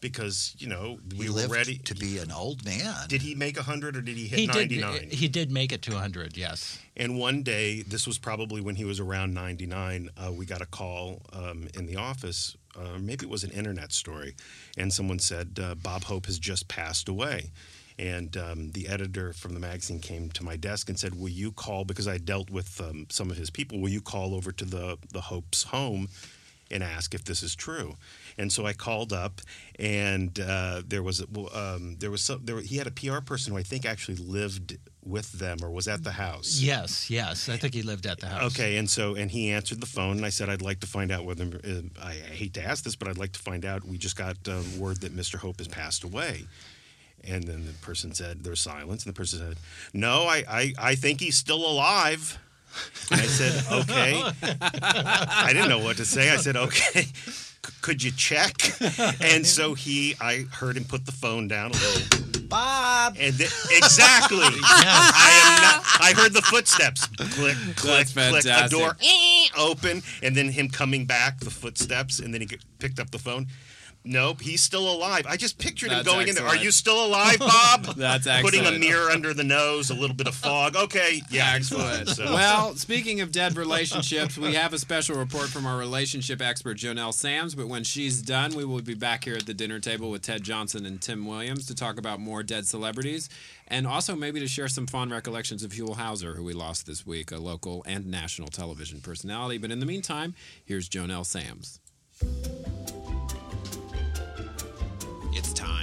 [0.00, 1.78] because you know we He were ready.
[1.78, 2.94] to be an old man.
[3.08, 4.54] Did he make hundred or did he hit he did.
[4.56, 5.08] ninety nine?
[5.10, 6.36] He did make it to 100.
[6.36, 6.78] Yes.
[6.96, 10.66] And one day, this was probably when he was around 99, uh, we got a
[10.66, 12.56] call um, in the office.
[12.76, 14.34] Uh, maybe it was an internet story.
[14.76, 17.50] And someone said, uh, Bob Hope has just passed away.
[18.00, 21.50] And um, the editor from the magazine came to my desk and said, Will you
[21.52, 21.84] call?
[21.84, 23.80] Because I dealt with um, some of his people.
[23.80, 26.08] Will you call over to the, the Hope's home
[26.70, 27.94] and ask if this is true?
[28.38, 29.40] And so I called up,
[29.80, 33.58] and uh, there was um, there was some, there, he had a PR person who
[33.58, 36.60] I think actually lived with them or was at the house.
[36.60, 37.10] Yes.
[37.10, 37.48] Yes.
[37.48, 38.52] I think he lived at the house.
[38.52, 41.10] Okay, and so and he answered the phone, and I said, "I'd like to find
[41.10, 43.84] out whether uh, I, hate to ask this, but I'd like to find out.
[43.84, 45.36] We just got uh, word that Mr.
[45.36, 46.44] Hope has passed away."
[47.24, 49.56] And then the person said, "There's silence," and the person said,
[49.92, 52.38] "No, I I, I think he's still alive."
[53.10, 56.30] And I said, "Okay." I didn't know what to say.
[56.30, 57.06] I said, "Okay."
[57.68, 58.54] C- Could you check?
[59.20, 62.42] And so he, I heard him put the phone down a little.
[62.48, 63.16] Bob.
[63.20, 64.38] And th- exactly.
[64.42, 65.82] I am not.
[66.00, 67.06] I heard the footsteps.
[67.06, 68.44] Click, click, That's click.
[68.44, 68.78] A fantastic.
[68.78, 71.40] door eh, open, and then him coming back.
[71.40, 72.48] The footsteps, and then he
[72.78, 73.46] picked up the phone.
[74.10, 75.26] Nope, he's still alive.
[75.28, 76.46] I just pictured him That's going in there.
[76.46, 77.84] Are you still alive, Bob?
[77.96, 80.76] That's Putting a mirror under the nose, a little bit of fog.
[80.76, 81.52] Okay, yeah.
[81.54, 82.08] Excellent.
[82.08, 86.78] So- Well, speaking of dead relationships, we have a special report from our relationship expert,
[86.78, 87.54] Jonelle Sams.
[87.54, 90.42] But when she's done, we will be back here at the dinner table with Ted
[90.42, 93.28] Johnson and Tim Williams to talk about more dead celebrities
[93.66, 97.06] and also maybe to share some fond recollections of Huell Howser, who we lost this
[97.06, 99.58] week, a local and national television personality.
[99.58, 100.34] But in the meantime,
[100.64, 101.78] here's Jonelle Sams.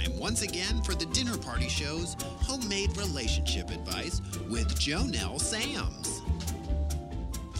[0.06, 6.22] Time once again for the Dinner Party Show's homemade relationship advice with Jonelle Sams.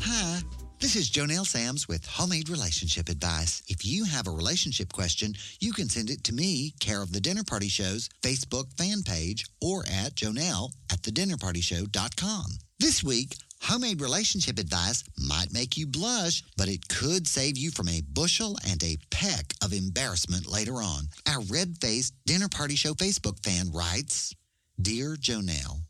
[0.01, 0.41] Hi,
[0.81, 3.63] this is Jonelle Sams with Homemade Relationship Advice.
[3.69, 7.21] If you have a relationship question, you can send it to me, care of the
[7.21, 12.47] Dinner Party Show's Facebook fan page, or at Jonelle at thedinnerpartyshow.com.
[12.79, 17.89] This week, homemade relationship advice might make you blush, but it could save you from
[17.89, 21.09] a bushel and a peck of embarrassment later on.
[21.29, 24.35] Our red faced Dinner Party Show Facebook fan writes
[24.81, 25.86] Dear Jonelle,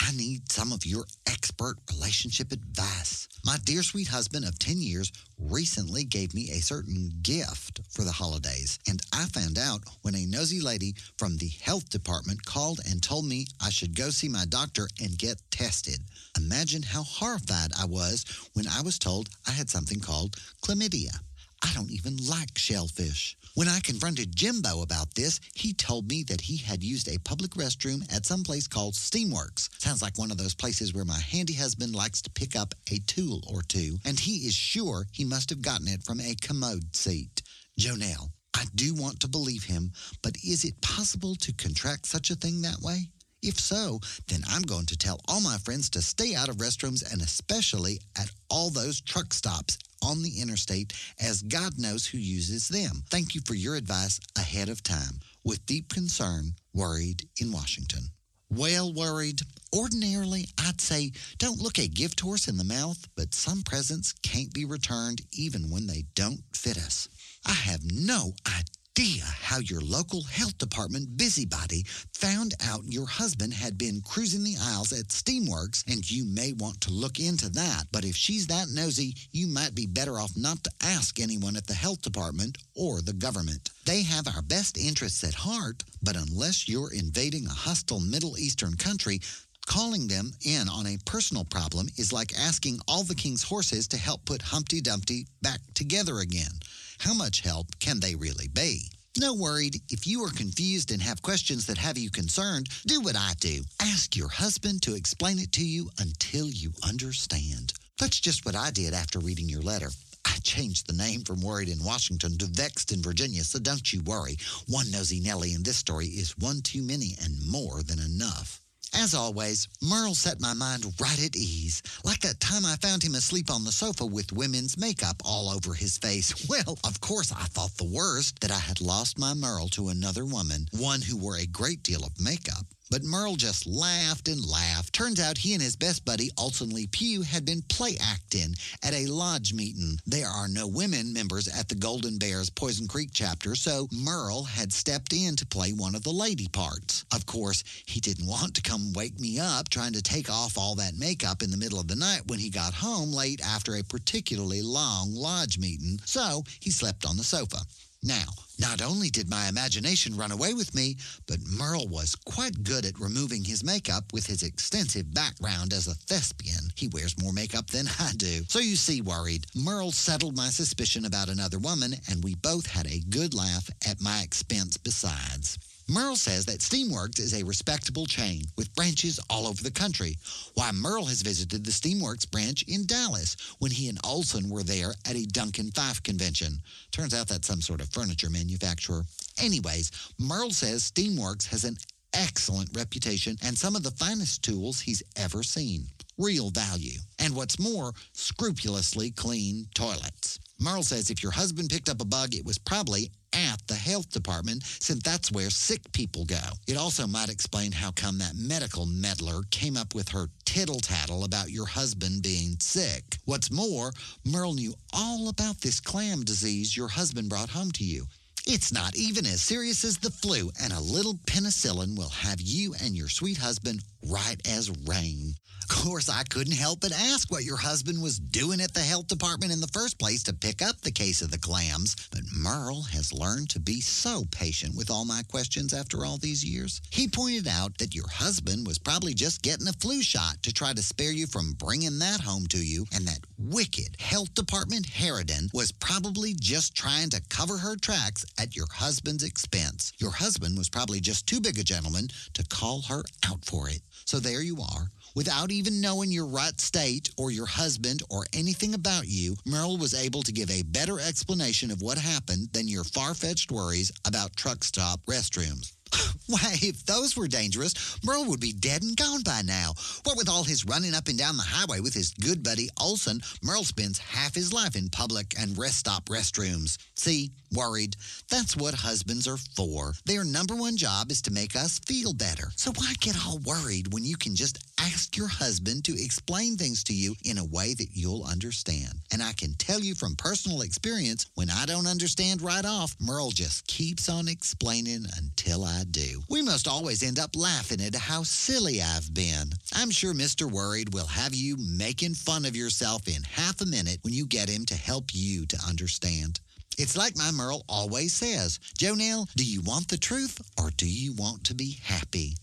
[0.00, 3.28] I need some of your expert relationship advice.
[3.44, 8.12] My dear sweet husband of 10 years recently gave me a certain gift for the
[8.12, 13.02] holidays, and I found out when a nosy lady from the health department called and
[13.02, 16.00] told me I should go see my doctor and get tested.
[16.36, 18.24] Imagine how horrified I was
[18.54, 21.18] when I was told I had something called chlamydia.
[21.62, 23.36] I don't even like shellfish.
[23.58, 27.50] When I confronted Jimbo about this, he told me that he had used a public
[27.54, 29.68] restroom at some place called Steamworks.
[29.82, 33.00] Sounds like one of those places where my handy husband likes to pick up a
[33.08, 36.94] tool or two, and he is sure he must have gotten it from a commode
[36.94, 37.42] seat.
[37.76, 39.90] Jonelle, I do want to believe him,
[40.22, 43.10] but is it possible to contract such a thing that way?
[43.42, 47.10] If so, then I'm going to tell all my friends to stay out of restrooms
[47.10, 52.68] and especially at all those truck stops on the interstate, as God knows who uses
[52.68, 53.02] them.
[53.10, 55.20] Thank you for your advice ahead of time.
[55.44, 58.10] With deep concern, worried in Washington.
[58.50, 59.40] Well, worried.
[59.76, 64.52] Ordinarily, I'd say don't look a gift horse in the mouth, but some presents can't
[64.52, 67.08] be returned even when they don't fit us.
[67.46, 71.84] I have no idea how your local health department busybody
[72.14, 76.80] found out your husband had been cruising the aisles at Steamworks, and you may want
[76.80, 77.84] to look into that.
[77.92, 81.68] But if she's that nosy, you might be better off not to ask anyone at
[81.68, 83.70] the health department or the government.
[83.86, 88.74] They have our best interests at heart, but unless you're invading a hostile Middle Eastern
[88.74, 89.20] country,
[89.66, 93.98] Calling them in on a personal problem is like asking all the king's horses to
[93.98, 96.52] help put Humpty Dumpty back together again.
[96.98, 98.90] How much help can they really be?
[99.16, 103.16] No worried, if you are confused and have questions that have you concerned, do what
[103.16, 103.62] I do.
[103.80, 107.72] Ask your husband to explain it to you until you understand.
[107.98, 109.90] That's just what I did after reading your letter.
[110.24, 114.02] I changed the name from Worried in Washington to Vexed in Virginia, so don't you
[114.02, 114.36] worry.
[114.66, 118.60] One nosy Nellie in this story is one too many and more than enough.
[118.94, 123.14] As always, Merle set my mind right at ease, like that time I found him
[123.14, 126.32] asleep on the sofa with women's makeup all over his face.
[126.48, 130.24] Well, of course, I thought the worst that I had lost my Merle to another
[130.24, 132.66] woman, one who wore a great deal of makeup.
[132.90, 134.94] But Merle just laughed and laughed.
[134.94, 138.94] Turns out he and his best buddy, Alton Lee Pugh, had been play acting at
[138.94, 139.98] a lodge meeting.
[140.06, 144.72] There are no women members at the Golden Bears Poison Creek chapter, so Merle had
[144.72, 147.04] stepped in to play one of the lady parts.
[147.12, 150.74] Of course, he didn't want to come wake me up trying to take off all
[150.76, 153.84] that makeup in the middle of the night when he got home late after a
[153.84, 157.58] particularly long lodge meeting, so he slept on the sofa.
[158.02, 158.26] Now,
[158.60, 160.96] not only did my imagination run away with me,
[161.26, 165.94] but Merle was quite good at removing his makeup with his extensive background as a
[165.94, 166.70] thespian.
[166.76, 168.42] He wears more makeup than I do.
[168.48, 172.86] So you see, worried, Merle settled my suspicion about another woman, and we both had
[172.86, 175.58] a good laugh at my expense besides.
[175.90, 180.18] Merle says that Steamworks is a respectable chain with branches all over the country.
[180.52, 184.92] Why Merle has visited the Steamworks branch in Dallas when he and Olson were there
[185.06, 186.58] at a Duncan Phyfe convention.
[186.92, 189.04] Turns out that's some sort of furniture manufacturer.
[189.38, 191.78] Anyways, Merle says Steamworks has an
[192.12, 195.86] excellent reputation and some of the finest tools he's ever seen.
[196.18, 196.98] Real value.
[197.18, 200.38] And what's more, scrupulously clean toilets.
[200.60, 204.10] Merle says if your husband picked up a bug, it was probably at the health
[204.10, 206.40] department, since that's where sick people go.
[206.66, 211.22] It also might explain how come that medical meddler came up with her tittle tattle
[211.22, 213.18] about your husband being sick.
[213.24, 213.92] What's more,
[214.24, 218.06] Merle knew all about this clam disease your husband brought home to you.
[218.44, 222.74] It's not even as serious as the flu, and a little penicillin will have you
[222.82, 225.34] and your sweet husband right as rain.
[225.70, 229.06] Of course, I couldn't help but ask what your husband was doing at the health
[229.06, 231.94] department in the first place to pick up the case of the clams.
[232.10, 236.42] But Merle has learned to be so patient with all my questions after all these
[236.42, 236.80] years.
[236.90, 240.72] He pointed out that your husband was probably just getting a flu shot to try
[240.72, 245.52] to spare you from bringing that home to you, and that wicked health department Harridan
[245.52, 249.92] was probably just trying to cover her tracks at your husband's expense.
[249.98, 253.82] Your husband was probably just too big a gentleman to call her out for it.
[254.04, 254.90] So there you are.
[255.14, 259.94] Without even knowing your right state or your husband or anything about you, Merle was
[259.94, 264.36] able to give a better explanation of what happened than your far fetched worries about
[264.36, 265.77] truck stop restrooms.
[266.26, 269.72] Why, if those were dangerous, Merle would be dead and gone by now.
[270.04, 273.20] What with all his running up and down the highway with his good buddy Olson,
[273.42, 276.76] Merle spends half his life in public and rest stop restrooms.
[276.96, 277.96] See, worried.
[278.30, 279.92] That's what husbands are for.
[280.04, 282.48] Their number one job is to make us feel better.
[282.56, 286.84] So why get all worried when you can just ask your husband to explain things
[286.84, 288.92] to you in a way that you'll understand?
[289.12, 293.30] And I can tell you from personal experience, when I don't understand right off, Merle
[293.30, 296.22] just keeps on explaining until I do.
[296.28, 299.52] We must always end up laughing at how silly I've been.
[299.74, 300.50] I'm sure Mr.
[300.50, 304.48] Worried will have you making fun of yourself in half a minute when you get
[304.48, 306.40] him to help you to understand.
[306.78, 311.12] It's like my Merle always says, Jonelle, do you want the truth or do you
[311.14, 312.36] want to be happy?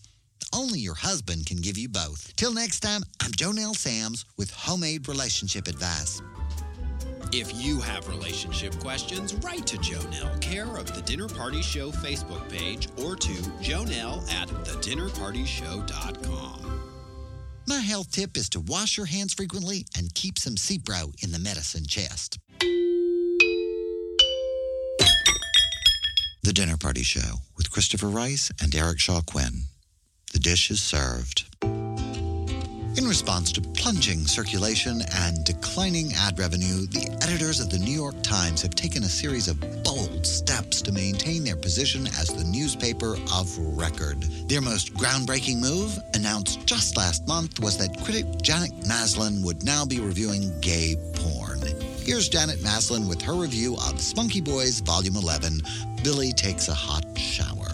[0.54, 2.36] Only your husband can give you both.
[2.36, 6.22] Till next time, I'm Jonelle Sams with Homemade Relationship Advice.
[7.38, 12.48] If you have relationship questions, write to Jonelle, care of the Dinner Party Show Facebook
[12.48, 16.82] page, or to jonelle at thedinnerpartyshow.com.
[17.68, 21.40] My health tip is to wash your hands frequently and keep some Cipro in the
[21.40, 22.40] medicine chest.
[26.42, 29.64] The Dinner Party Show with Christopher Rice and Eric Shaw Quinn.
[30.32, 31.54] The dish is served.
[32.98, 38.16] In response to plunging circulation and declining ad revenue, the editors of the New York
[38.24, 43.18] Times have taken a series of bold steps to maintain their position as the newspaper
[43.34, 44.22] of record.
[44.48, 49.86] Their most groundbreaking move, announced just last month, was that critic Janet Maslin would now
[49.86, 51.60] be reviewing gay porn.
[51.98, 55.62] Here's Janet Maslin with her review of Spunky Boys Volume 11
[56.02, 57.65] Billy Takes a Hot Shower.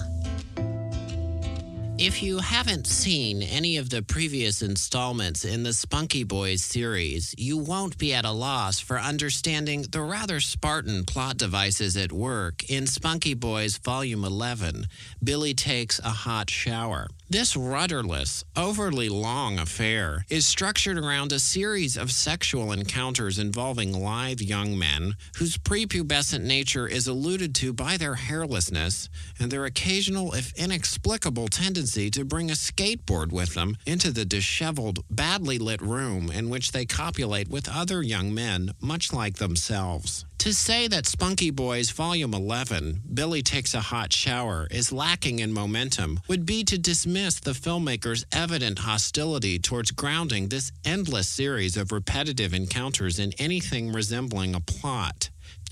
[2.03, 7.59] If you haven't seen any of the previous installments in the Spunky Boys series, you
[7.59, 12.87] won't be at a loss for understanding the rather Spartan plot devices at work in
[12.87, 14.87] Spunky Boys Volume 11
[15.23, 17.05] Billy Takes a Hot Shower.
[17.29, 24.41] This rudderless, overly long affair is structured around a series of sexual encounters involving live
[24.41, 29.07] young men whose prepubescent nature is alluded to by their hairlessness
[29.39, 35.03] and their occasional, if inexplicable, tendency to bring a skateboard with them into the disheveled,
[35.09, 40.25] badly lit room in which they copulate with other young men much like themselves.
[40.41, 45.53] To say that Spunky Boys Volume 11, Billy Takes a Hot Shower, is lacking in
[45.53, 51.91] momentum would be to dismiss the filmmaker's evident hostility towards grounding this endless series of
[51.91, 55.29] repetitive encounters in anything resembling a plot.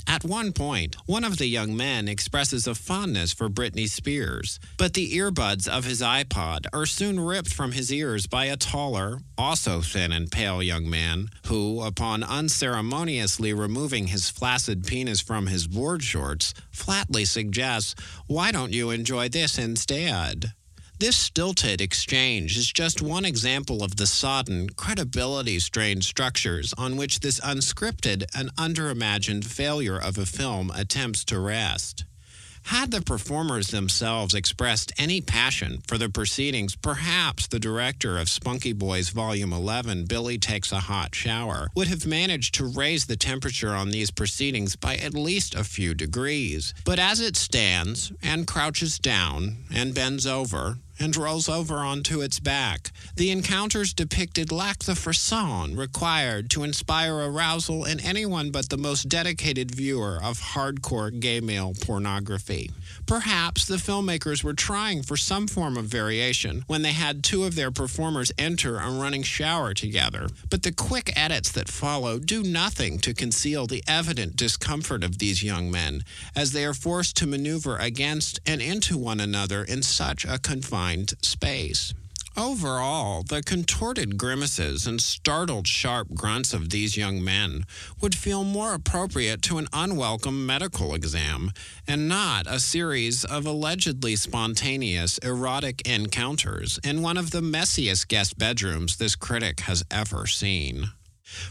[0.10, 4.96] At one point, one of the young men expresses a fondness for Britney Spears, but
[4.96, 9.82] the earbuds of his iPod are soon ripped from his ears by a taller, also
[9.82, 16.02] thin and pale young man who, upon unceremoniously removing his flaccid penis from his board
[16.02, 17.94] shorts, flatly suggests,
[18.26, 20.54] Why don't you enjoy this instead?
[21.00, 27.22] This stilted exchange is just one example of the sodden, credibility strained structures on which
[27.22, 32.04] this unscripted and underimagined failure of a film attempts to rest.
[32.64, 38.74] Had the performers themselves expressed any passion for the proceedings, perhaps the director of Spunky
[38.74, 43.74] Boys Volume 11, Billy Takes a Hot Shower, would have managed to raise the temperature
[43.74, 46.74] on these proceedings by at least a few degrees.
[46.84, 52.40] But as it stands, and crouches down, and bends over, and rolls over onto its
[52.40, 52.92] back.
[53.16, 59.08] The encounters depicted lack the frisson required to inspire arousal in anyone but the most
[59.08, 62.72] dedicated viewer of hardcore gay male pornography.
[63.06, 67.56] Perhaps the filmmakers were trying for some form of variation when they had two of
[67.56, 73.00] their performers enter a running shower together, but the quick edits that follow do nothing
[73.00, 76.04] to conceal the evident discomfort of these young men
[76.36, 80.89] as they are forced to maneuver against and into one another in such a confined
[81.22, 81.94] space.
[82.38, 87.66] Overall, the contorted grimaces and startled sharp grunts of these young men
[88.02, 91.52] would feel more appropriate to an unwelcome medical exam
[91.88, 98.38] and not a series of allegedly spontaneous erotic encounters in one of the messiest guest
[98.38, 100.92] bedrooms this critic has ever seen.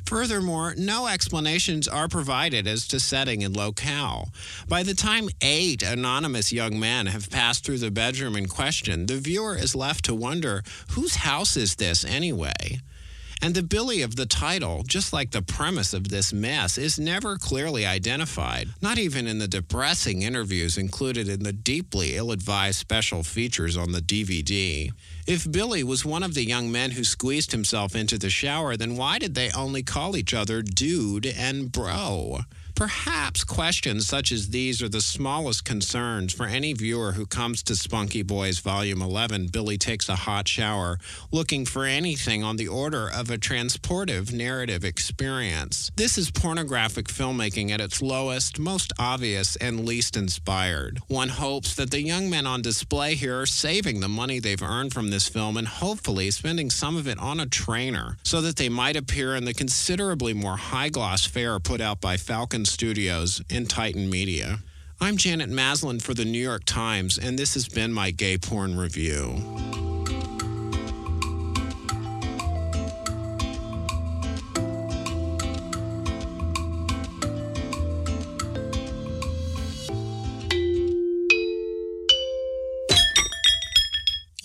[0.06, 4.30] Furthermore, no explanations are provided as to setting and locale.
[4.68, 9.18] By the time eight anonymous young men have passed through the bedroom in question, the
[9.18, 12.80] viewer is left to wonder whose house is this anyway?
[13.40, 17.36] And the Billy of the title, just like the premise of this mess, is never
[17.36, 23.22] clearly identified, not even in the depressing interviews included in the deeply ill advised special
[23.22, 24.90] features on the DVD.
[25.28, 28.96] If Billy was one of the young men who squeezed himself into the shower, then
[28.96, 32.38] why did they only call each other dude and bro?
[32.78, 37.74] Perhaps questions such as these are the smallest concerns for any viewer who comes to
[37.74, 41.00] Spunky Boys Volume 11, Billy Takes a Hot Shower,
[41.32, 45.90] looking for anything on the order of a transportive narrative experience.
[45.96, 51.00] This is pornographic filmmaking at its lowest, most obvious, and least inspired.
[51.08, 54.94] One hopes that the young men on display here are saving the money they've earned
[54.94, 58.68] from this film and hopefully spending some of it on a trainer so that they
[58.68, 63.66] might appear in the considerably more high gloss fare put out by Falcon Studios in
[63.66, 64.58] Titan Media.
[65.00, 68.76] I'm Janet Maslin for the New York Times, and this has been my gay porn
[68.76, 69.42] review.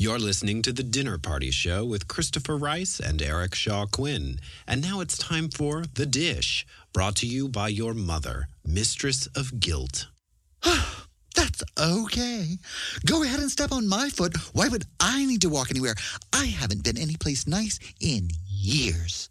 [0.04, 4.40] You're You're listening to The Dinner Party Show with Christopher Rice and Eric Shaw Quinn.
[4.68, 9.60] And now it's time for The Dish, brought to you by your mother, Mistress of
[9.60, 10.08] Guilt.
[11.36, 12.58] That's okay.
[13.06, 14.38] Go ahead and step on my foot.
[14.54, 15.96] Why would I need to walk anywhere?
[16.32, 19.30] I haven't been anyplace nice in years.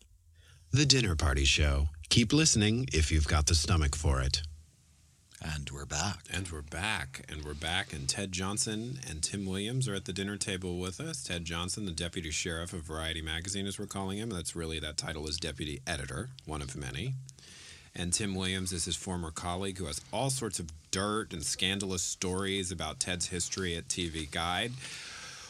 [0.73, 1.89] The Dinner Party Show.
[2.09, 4.43] Keep listening if you've got the stomach for it.
[5.45, 6.21] And we're back.
[6.33, 7.25] And we're back.
[7.29, 7.93] And we're back.
[7.93, 11.25] And Ted Johnson and Tim Williams are at the dinner table with us.
[11.25, 14.31] Ted Johnson, the deputy sheriff of Variety Magazine, as we're calling him.
[14.31, 17.15] That's really, that title is deputy editor, one of many.
[17.93, 22.03] And Tim Williams is his former colleague who has all sorts of dirt and scandalous
[22.03, 24.73] stories about Ted's history at TV Guide.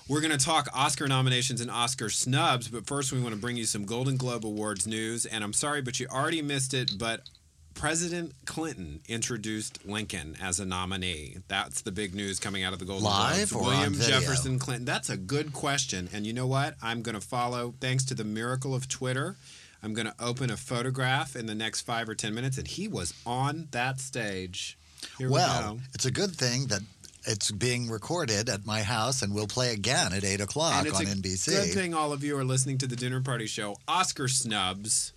[0.09, 3.57] We're going to talk Oscar nominations and Oscar snubs, but first we want to bring
[3.59, 5.27] you some Golden Globe Awards news.
[5.27, 7.29] And I'm sorry, but you already missed it, but
[7.75, 11.37] President Clinton introduced Lincoln as a nominee.
[11.49, 13.67] That's the big news coming out of the Golden Live Globes.
[13.67, 13.95] William?
[13.95, 14.85] Jefferson Clinton.
[14.85, 16.09] That's a good question.
[16.13, 16.75] And you know what?
[16.83, 19.37] I'm going to follow, thanks to the miracle of Twitter,
[19.83, 22.87] I'm going to open a photograph in the next five or 10 minutes, and he
[22.87, 24.79] was on that stage.
[25.19, 25.85] Here well, we go.
[25.95, 26.83] it's a good thing that
[27.25, 30.91] it's being recorded at my house and we'll play again at 8 o'clock on a
[30.91, 31.49] NBC.
[31.49, 33.77] Good thing all of you are listening to the dinner party show.
[33.87, 35.13] Oscar snubs.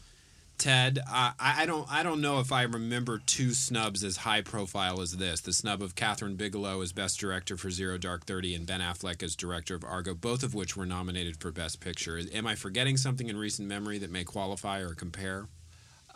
[0.57, 5.01] Ted, I, I don't, I don't know if I remember two snubs as high profile
[5.01, 5.41] as this.
[5.41, 9.21] The snub of Kathryn Bigelow as Best Director for Zero Dark Thirty and Ben Affleck
[9.21, 12.19] as Director of Argo, both of which were nominated for Best Picture.
[12.33, 15.47] Am I forgetting something in recent memory that may qualify or compare?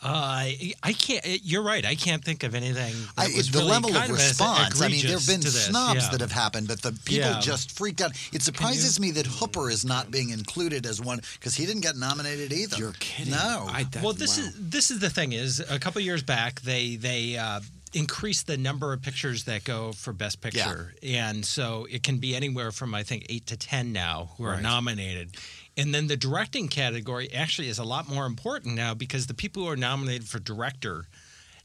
[0.02, 0.48] Uh,
[0.82, 1.26] I can't.
[1.44, 1.86] You're right.
[1.86, 2.94] I can't think of anything.
[3.18, 4.82] That I, was the really level of kind as response.
[4.82, 6.10] I mean, there have been snobs yeah.
[6.12, 7.40] that have happened, but the people Yeah.
[7.42, 8.12] just freaked out.
[8.32, 11.98] It surprises me that Hooper is not being included as one because he didn't get
[11.98, 12.78] nominated either.
[12.78, 13.34] You're kidding.
[13.34, 13.68] No.
[13.70, 14.46] I, that, well, this wow.
[14.46, 17.60] is this is the thing is a couple years back they they uh,
[17.94, 22.36] increased the number of pictures that go for best picture, and so it can be
[22.36, 25.36] anywhere from I think eight to ten now who are nominated.
[25.80, 29.64] And then the directing category actually is a lot more important now because the people
[29.64, 31.06] who are nominated for director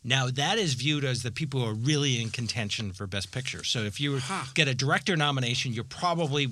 [0.04, 3.64] now that is viewed as the people who are really in contention for best picture.
[3.64, 4.20] So if you
[4.52, 6.48] get a director nomination, you're probably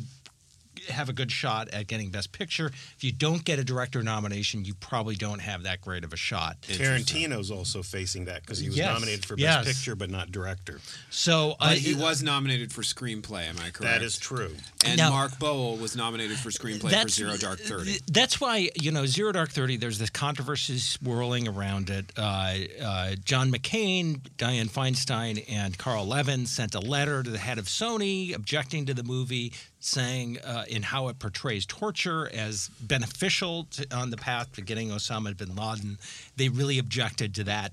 [0.89, 2.67] have a good shot at getting best picture.
[2.97, 6.17] If you don't get a director nomination, you probably don't have that great of a
[6.17, 6.61] shot.
[6.63, 8.93] Tarantino's also facing that because he was Yes.
[8.93, 9.65] nominated for Yes.
[9.65, 10.81] Best Picture but not Director.
[11.11, 13.49] So uh, But he was nominated for screenplay.
[13.49, 13.81] Am I correct?
[13.81, 14.55] That is true.
[14.85, 17.99] And Now- Mark Boal was nominated for screenplay for That's- Zero Dark Thirty.
[18.11, 19.77] That's why you know Zero Dark Thirty.
[19.77, 22.13] There's this controversy swirling around it.
[22.17, 27.59] Uh, uh, John McCain, Dianne Feinstein, and Carl Levin sent a letter to the head
[27.59, 29.53] of Sony objecting to the movie,
[29.85, 34.91] saying uh, in how it portrays torture as beneficial to, on the path to getting
[34.91, 35.99] Osama bin Laden.
[36.37, 37.73] They really objected to that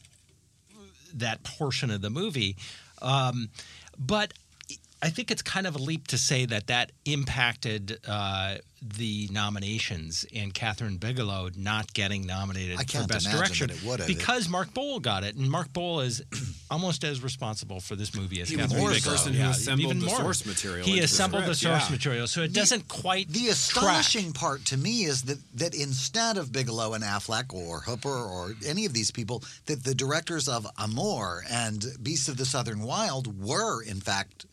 [1.13, 2.55] that portion of the movie.
[3.01, 3.49] Um,
[3.97, 4.33] but
[5.01, 10.25] I think it's kind of a leap to say that that impacted uh, the nominations
[10.33, 14.07] and Kathryn Bigelow not getting nominated I can't for Best Direction that it would have.
[14.07, 16.21] because Mark Boal got it, and Mark Boal is
[16.71, 19.11] almost as responsible for this movie as He was Kathryn the Bigelow.
[19.15, 20.17] person who Yeah, assembled even the more.
[20.19, 21.91] source material He into the assembled the source yeah.
[21.91, 23.51] material, so it doesn't quite The track.
[23.51, 28.53] astonishing part to me is that that instead of Bigelow and Affleck or Hooper or
[28.65, 33.41] any of these people, that the directors of Amour and Beasts of the Southern Wild
[33.43, 34.45] were in fact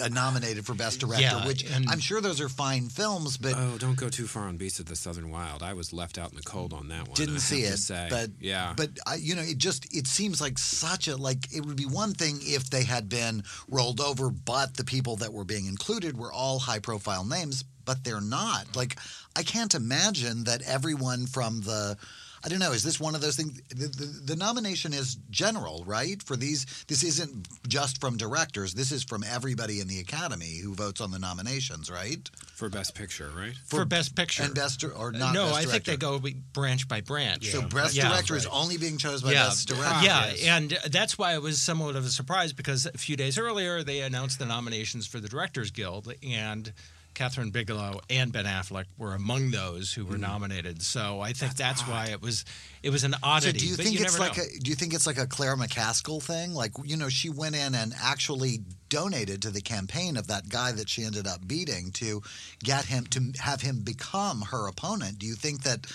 [0.00, 1.22] Uh, nominated for Best Director.
[1.22, 4.44] Yeah, which and- I'm sure those are fine films, but Oh, don't go too far
[4.44, 5.64] on Beasts of the Southern Wild.
[5.64, 7.14] I was left out in the cold on that one.
[7.16, 7.76] Didn't have see it.
[7.78, 8.06] say.
[8.08, 11.66] But yeah, but I, you know, it just it seems like such a like it
[11.66, 15.44] would be one thing if they had been rolled over, but the people that were
[15.44, 18.76] being included were all high profile names, but they're not.
[18.76, 18.96] Like
[19.34, 21.96] I can't imagine that everyone from the
[22.42, 22.72] I don't know.
[22.72, 23.60] Is this one of those things?
[23.68, 26.22] The, the, the nomination is general, right?
[26.22, 28.72] For these, this isn't just from directors.
[28.72, 32.28] This is from everybody in the Academy who votes on the nominations, right?
[32.54, 33.54] for Best Picture, right?
[33.66, 35.32] for Best Picture And best or not?
[35.32, 36.20] no, best I think they go
[36.52, 37.46] branch by branch.
[37.50, 38.08] So best Yeah.
[38.08, 40.04] director is only being chosen by yeah, best director.
[40.04, 43.82] Yeah, and that's why it was somewhat of a surprise because a few days earlier
[43.82, 46.72] they announced the nominations for the Directors Guild, and
[47.20, 50.22] Kathryn Bigelow and Ben Affleck were among those who were mm-hmm.
[50.22, 50.82] nominated.
[50.82, 52.46] So I think that's, why it was
[52.82, 53.58] it was an So oddity.
[53.58, 54.44] do you think you it's like know.
[54.44, 56.54] a do you think it's like a Claire McCaskill thing?
[56.54, 60.72] Like you know, she went in and actually donated to the campaign of that guy
[60.72, 62.22] that she ended up beating to
[62.62, 65.18] get him to have him become her opponent.
[65.18, 65.86] Do you think that?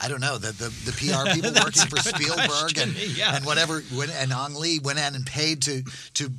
[0.00, 3.36] I don't know that the, the PR people working for Spielberg question, and, yeah.
[3.36, 5.84] and whatever and Ang Lee went in and paid to
[6.14, 6.30] to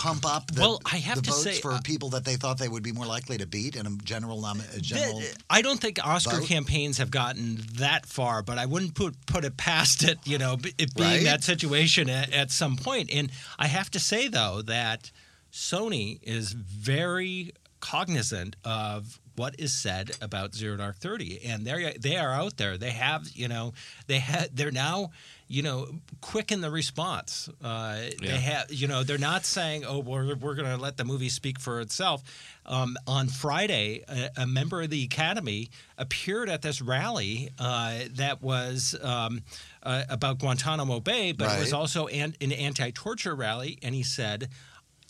[0.00, 2.36] pump up the, Well, I have the to votes say, for uh, people that they
[2.36, 5.20] thought they would be more likely to beat in a general nom- a general.
[5.20, 6.46] Th- I don't think Oscar vote?
[6.48, 10.18] campaigns have gotten that far, but I wouldn't put put it past it.
[10.24, 11.24] You know, it being Right?
[11.24, 13.10] that situation at, at some point.
[13.12, 15.10] And I have to say though that
[15.52, 22.16] Sony is very cognizant of what is said about Zero Dark Thirty, and they they
[22.16, 22.76] are out there.
[22.78, 23.72] They have you know
[24.06, 25.10] they had they're now
[25.50, 25.88] you know
[26.20, 27.48] quick in the response.
[27.62, 28.30] Uh, Yeah.
[28.32, 31.28] They have you know they're not saying oh we're we're going to let the movie
[31.28, 32.22] speak for itself.
[32.64, 38.40] Um, on Friday, a, a member of the Academy appeared at this rally uh, that
[38.42, 39.42] was um,
[39.82, 44.48] uh, about Guantanamo Bay, but it was also an, an anti-torture rally, and he said.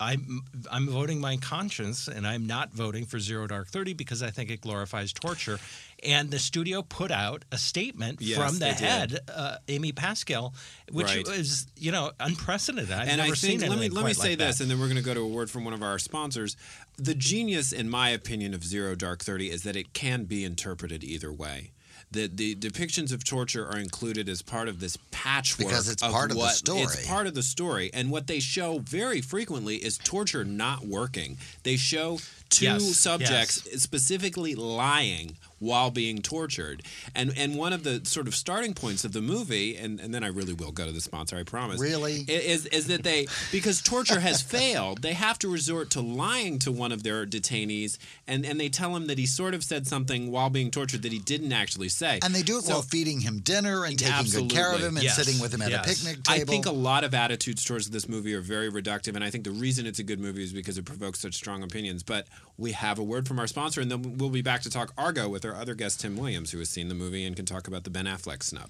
[0.00, 4.30] I'm I'm voting my conscience, and I'm not voting for Zero Dark Thirty because I
[4.30, 5.58] think it glorifies torture.
[6.02, 10.54] And the studio put out a statement Yes, from the head, uh, Amy Pascal,
[10.90, 11.26] which Right.
[11.28, 12.90] was you know unprecedented.
[12.90, 14.80] I've and never I think seen let me let me say like this, and then
[14.80, 16.56] we're going to go to a word from one of our sponsors.
[16.96, 21.04] The genius, in my opinion, of Zero Dark Thirty is that it can be interpreted
[21.04, 21.72] either way.
[22.12, 26.10] The, the depictions of torture are included as part of this patchwork Because it's of
[26.10, 26.80] part of the what, story.
[26.82, 31.38] It's part of the story, and what they show very frequently is torture not working.
[31.62, 32.18] They show
[32.48, 36.82] two Yes, subjects specifically lying while being tortured.
[37.14, 40.24] And and one of the sort of starting points of the movie, and, and then
[40.24, 41.80] I really will go to the sponsor, I promise.
[41.80, 42.24] Really?
[42.28, 46.72] Is is that they because torture has failed, they have to resort to lying to
[46.72, 50.30] one of their detainees and, and they tell him that he sort of said something
[50.30, 52.18] while being tortured that he didn't actually say.
[52.24, 54.96] And they do it So- while feeding him dinner and taking good care of him
[54.96, 55.16] and Yes.
[55.16, 55.84] sitting with him at Yes.
[55.84, 56.42] a picnic table.
[56.42, 59.44] I think a lot of attitudes towards this movie are very reductive, and I think
[59.44, 62.02] the reason it's a good movie is because it provokes such strong opinions.
[62.02, 62.26] But
[62.60, 65.28] we have a word from our sponsor, and then we'll be back to talk Argo
[65.30, 67.84] with our other guest, Tim Williams, who has seen the movie and can talk about
[67.84, 68.68] the Ben Affleck snub.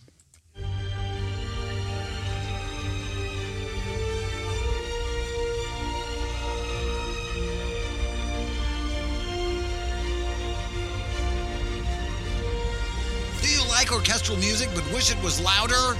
[13.42, 15.98] Do you like orchestral music but wish it was louder?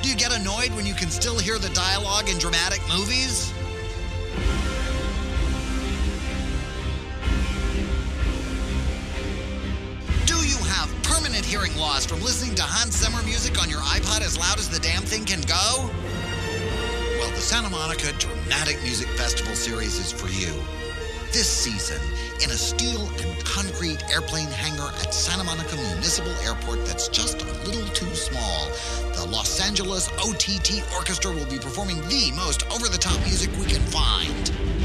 [0.00, 3.52] Do you get annoyed when you can still hear the dialogue in dramatic movies?
[10.36, 14.20] Do you have permanent hearing loss from listening to Hans Zimmer music on your iPod
[14.20, 15.88] as loud as the damn thing can go?
[17.18, 20.52] Well, the Santa Monica Dramatic Music Festival series is for you.
[21.32, 22.00] This season,
[22.44, 27.46] in a steel and concrete airplane hangar at Santa Monica Municipal Airport that's just a
[27.64, 28.68] little too small,
[29.14, 33.64] the Los Angeles OTT Orchestra will be performing the most over the top music we
[33.64, 34.75] can find.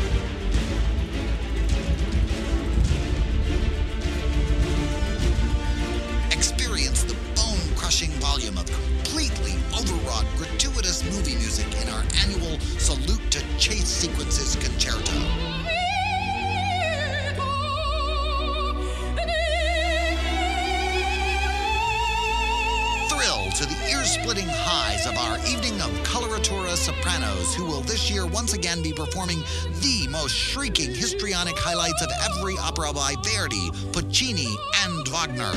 [26.81, 29.37] Sopranos, who will this year once again be performing
[29.81, 34.49] the most shrieking histrionic highlights of every opera by Verdi, Puccini,
[34.83, 35.51] and Wagner.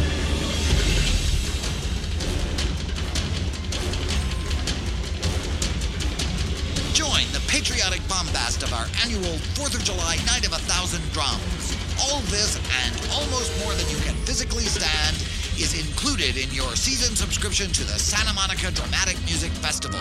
[6.92, 11.72] Join the patriotic bombast of our annual 4th of July Night of a Thousand Drums.
[12.05, 15.16] All this and almost more than you can physically stand
[15.56, 20.01] is included in your season subscription to the Santa Monica Dramatic Music Festival.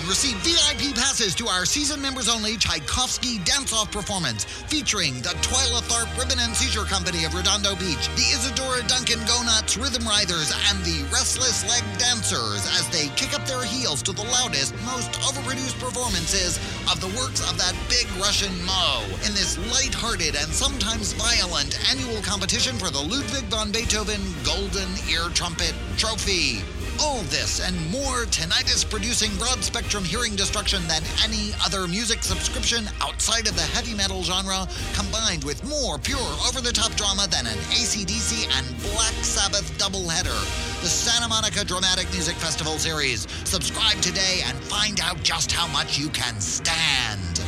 [0.00, 5.34] Subscribe receive VIP passes to our season members only Tchaikovsky dance off performance featuring the
[5.44, 10.06] Twyla Tharp Ribbon and Seizure Company of Redondo Beach, the Isadora Duncan Go Nuts Rhythm
[10.06, 14.74] Riders, and the Restless Leg Dancers as they kick up their heels to the loudest,
[14.84, 16.56] most overproduced performances
[16.90, 22.22] of the works of that big Russian Mo in this light-hearted and sometimes violent annual
[22.22, 26.62] competition for the Ludwig von Beethoven Golden Ear Trumpet Trophy.
[27.02, 32.88] All this and more tinnitus producing broad spectrum hearing destruction than any other music subscription
[33.00, 37.46] outside of the heavy metal genre, combined with more pure over the top drama than
[37.46, 40.38] an ACDC and Black Sabbath doubleheader.
[40.82, 43.26] The Santa Monica Dramatic Music Festival Series.
[43.44, 47.40] Subscribe today and find out just how much you can stand.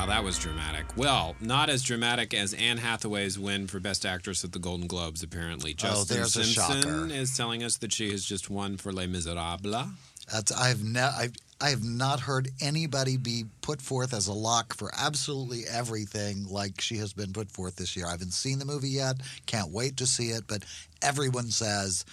[0.00, 0.86] Wow, that was dramatic.
[0.96, 5.22] Well, not as dramatic as Anne Hathaway's win for Best Actress at the Golden Globes,
[5.22, 5.72] apparently.
[5.72, 7.12] Oh, Justin Oh, there's a Simpson shocker.
[7.12, 9.88] is telling us that she has just won for Les Miserables.
[10.32, 14.74] That's I've ne- I've, I have not heard anybody be put forth as a lock
[14.74, 18.06] for absolutely everything like she has been put forth this year.
[18.06, 19.16] I haven't seen the movie yet.
[19.44, 20.64] Can't wait to see it, but
[21.02, 22.06] everyone says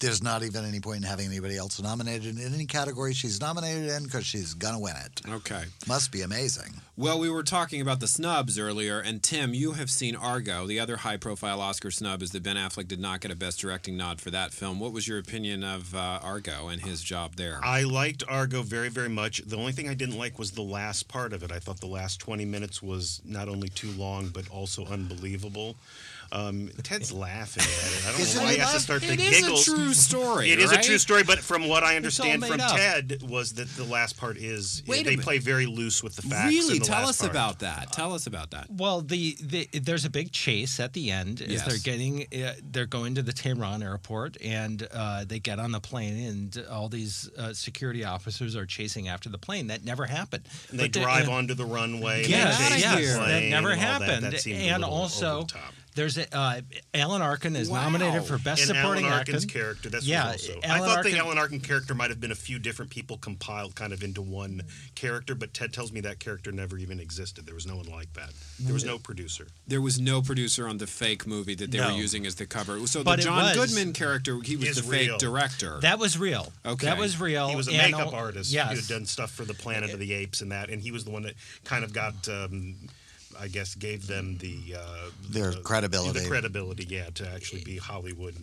[0.00, 3.90] there's not even any point in having anybody else nominated in any category she's nominated
[3.90, 5.20] in because she's gonna win it.
[5.28, 5.64] Okay.
[5.86, 6.80] Must be amazing.
[6.96, 10.66] Well, we were talking about the snubs earlier, and Tim, you have seen Argo.
[10.66, 13.60] The other high profile Oscar snub is that Ben Affleck did not get a Best
[13.60, 14.78] Directing nod for that film.
[14.80, 17.58] What was your opinion of uh, Argo and his job there?
[17.62, 19.38] I liked Argo very, very much.
[19.46, 21.50] The only thing I didn't like was the last part of it.
[21.50, 25.76] I thought the last 20 minutes was not only too long, but also unbelievable.
[26.32, 28.06] Um, Ted's laughing at it.
[28.08, 30.50] I don't Is know why he has to start the It is a true story,
[30.52, 32.76] It is a true story, but from what I all understand from up.
[32.76, 35.24] Ted was that the last part is Wait a they minute.
[35.24, 36.48] play very loose with the facts.
[36.48, 36.76] Really?
[36.76, 37.30] in the Tell last us part.
[37.32, 37.92] about that.
[37.92, 38.68] Tell us about that.
[38.70, 41.66] Well, the, the there's a big chase at the end as Yes.
[41.66, 45.80] they're getting uh, they're going to the Tehran airport and uh, they get on the
[45.80, 49.66] plane and all these uh, security officers are chasing after the plane.
[49.66, 50.44] That never happened.
[50.70, 52.24] And they drive and- onto the runway.
[52.26, 54.02] Yes, and they chase the that plane never and all that.
[54.08, 54.26] happened.
[54.32, 55.74] That seemed a and little also, over the top.
[56.00, 56.60] There's a, uh,
[56.94, 57.82] Alan Arkin is Wow.
[57.82, 59.52] nominated for best and supporting Alan Arkin's actor.
[59.58, 59.90] character.
[59.90, 60.60] That's Yeah, was also.
[60.64, 63.74] I thought Arkin- the Alan Arkin character might have been a few different people compiled
[63.74, 64.62] kind of into one
[64.94, 67.44] character, but Ted tells me that character never even existed.
[67.44, 68.30] There was no one like that.
[68.58, 69.48] There was no producer.
[69.66, 71.88] There was no producer on the fake movie that they No.
[71.92, 72.86] were using as the cover.
[72.86, 75.18] So But the John was- Goodman character, he was Is the fake real.
[75.18, 75.78] director.
[75.82, 76.50] That was real.
[76.64, 76.86] Okay.
[76.86, 77.50] that was real.
[77.50, 78.50] He was a and makeup al- artist.
[78.50, 78.70] Yes.
[78.70, 81.04] He had done stuff for the Planet of the Apes and that, and he was
[81.04, 82.26] the one that kind of got.
[82.28, 82.76] Um,
[83.38, 86.20] I guess gave them the uh, Their the- credibility.
[86.20, 88.34] The credibility, yeah, to actually be Hollywood.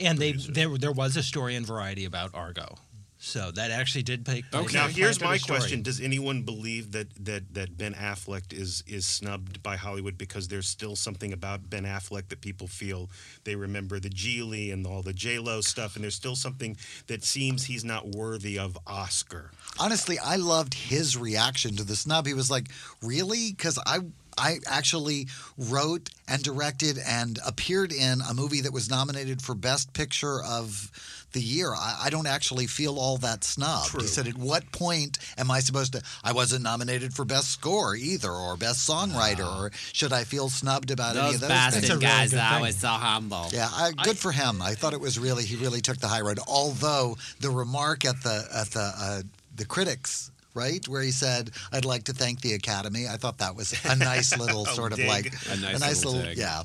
[0.00, 0.52] and they producer.
[0.52, 2.76] there there was a story in Variety about Argo,
[3.18, 4.64] so that actually did take place.
[4.64, 4.78] Okay.
[4.78, 9.62] Now, here's my question: Does anyone believe that that that Ben Affleck is is snubbed
[9.62, 13.10] by Hollywood because there's still something about Ben Affleck that people feel
[13.44, 16.76] they remember the Gigli and all the J Lo stuff, and there's still something
[17.08, 19.50] that seems he's not worthy of Oscar.
[19.78, 22.26] Honestly, I loved his reaction to the snub.
[22.26, 22.68] He was like,
[23.02, 23.98] "Really?" Because I.
[24.40, 29.92] I actually wrote and directed and appeared in a movie that was nominated for Best
[29.92, 30.90] Picture of
[31.32, 31.72] the Year.
[31.74, 33.88] I, I don't actually feel all that snubbed.
[33.88, 34.00] True.
[34.00, 36.02] He said, At what point am I supposed to?
[36.24, 40.90] I wasn't nominated for Best Score either or Best Songwriter, or should I feel snubbed
[40.90, 41.90] about any of those That's things?
[41.90, 42.72] a really good thing.
[42.72, 43.46] so humble.
[43.52, 44.62] Yeah, I, good for him.
[44.62, 46.38] I thought it was really he really took the high road.
[46.48, 49.22] Although the remark at the at the uh,
[49.54, 50.29] the critics.
[50.54, 53.94] Right where he said, "I'd like to thank the Academy." I thought that was a
[53.96, 55.08] nice little Oh, sort of dig.
[55.08, 56.38] like A nice little dig.
[56.38, 56.62] yeah.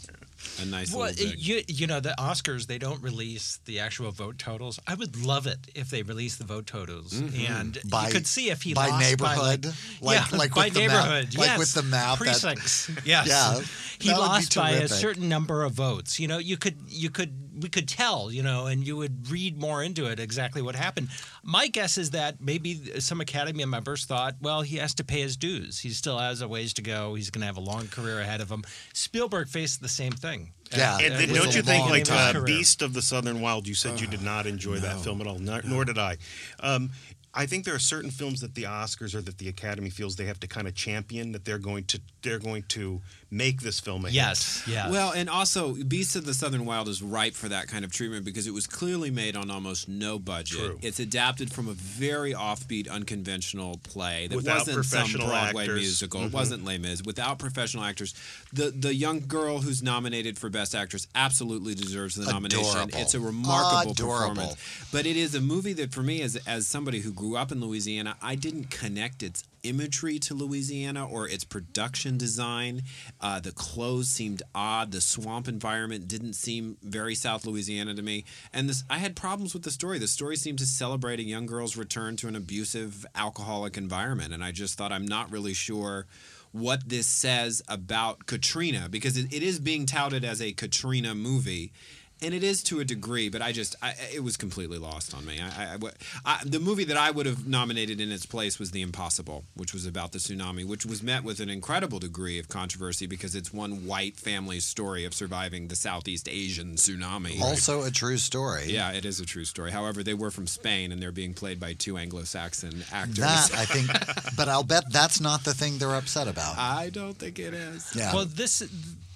[0.62, 1.40] A nice Well, little dig.
[1.40, 4.80] you you know the Oscars they don't release the actual vote totals.
[4.88, 7.52] I would love it if they released the vote totals Mm-hmm.
[7.54, 9.62] and By- you could see if he by lost neighborhood?
[9.62, 11.60] by Like- like, yeah, like by with the map- neighborhood, like yes.
[11.60, 12.90] with the map that- precincts.
[13.06, 13.60] yes, Yeah,
[14.00, 16.20] he that would be lost by a certain number of votes.
[16.20, 18.32] You know, you could you could we could tell.
[18.32, 21.10] You know, and you would read more into it exactly what happened.
[21.44, 25.38] My guess is that maybe some Academy members thought, well, he has to pay his
[25.38, 25.80] dues.
[25.80, 27.16] He still has a ways to go.
[27.16, 28.64] He's going to have a long career ahead of him.
[28.94, 30.52] Spielberg faced the same thing.
[30.76, 33.42] Yeah, Uh, And it then was don't you think, like uh, Beast of the Southern
[33.42, 36.18] Wild, you said you did not enjoy that film at all, nor, nor did I.
[36.60, 36.92] Um,
[37.38, 40.26] I think there are certain films that the Oscars or that the Academy feels they
[40.26, 43.02] have to kind of champion that they're going to they're going to
[43.36, 44.16] make this film a hit.
[44.16, 44.90] Yes, yeah.
[44.90, 48.24] Well, and also, Beasts of the Southern Wild is ripe for that kind of treatment
[48.26, 50.58] because it was clearly made on almost no budget.
[50.58, 50.80] True.
[50.82, 55.80] It's adapted from a very offbeat, unconventional play that Without wasn't some Broadway actors.
[55.82, 56.22] musical.
[56.22, 56.26] Mhm.
[56.28, 57.02] It wasn't Les Mis.
[57.04, 58.14] Without professional actors,
[58.54, 62.66] the the young girl who's nominated for Best Actress absolutely deserves the nomination.
[62.70, 63.00] Adorable.
[63.00, 64.36] It's a remarkable Adorable.
[64.36, 64.56] performance.
[64.92, 67.60] But it is a movie that, for me, as as somebody who grew up in
[67.62, 72.84] Louisiana, I didn't connect its imagery to Louisiana or its production design.
[73.20, 74.92] Uh, the clothes seemed odd.
[74.92, 78.26] The swamp environment didn't seem very South Louisiana to me.
[78.54, 80.00] And this, I had problems with the story.
[80.00, 84.44] The story seemed to celebrate a young girl's return to an abusive, alcoholic environment, and
[84.44, 86.06] I just thought I'm not really sure
[86.52, 91.74] what this says about Katrina because it, it is being touted as a Katrina movie.
[92.22, 95.26] And it is to a degree, but I just I, it was completely lost on
[95.26, 95.40] me.
[95.42, 95.78] I, I-
[96.26, 99.74] I- the movie that I would have nominated in its place was The Impossible, which
[99.74, 103.54] was about the tsunami, which was met with an incredible degree of controversy because it's
[103.54, 107.40] one white family's story of surviving the Southeast Asian tsunami.
[107.42, 108.66] Also a true story.
[108.68, 109.72] yeah, it is a true story.
[109.72, 113.18] However, they were from Spain and they're being played by two Anglo-Saxon actors.
[113.18, 113.88] That I think,
[114.38, 116.58] but I'll bet that's not the thing they're upset about.
[116.58, 117.94] I don't think it is.
[117.96, 118.14] Yeah.
[118.16, 118.62] Well, this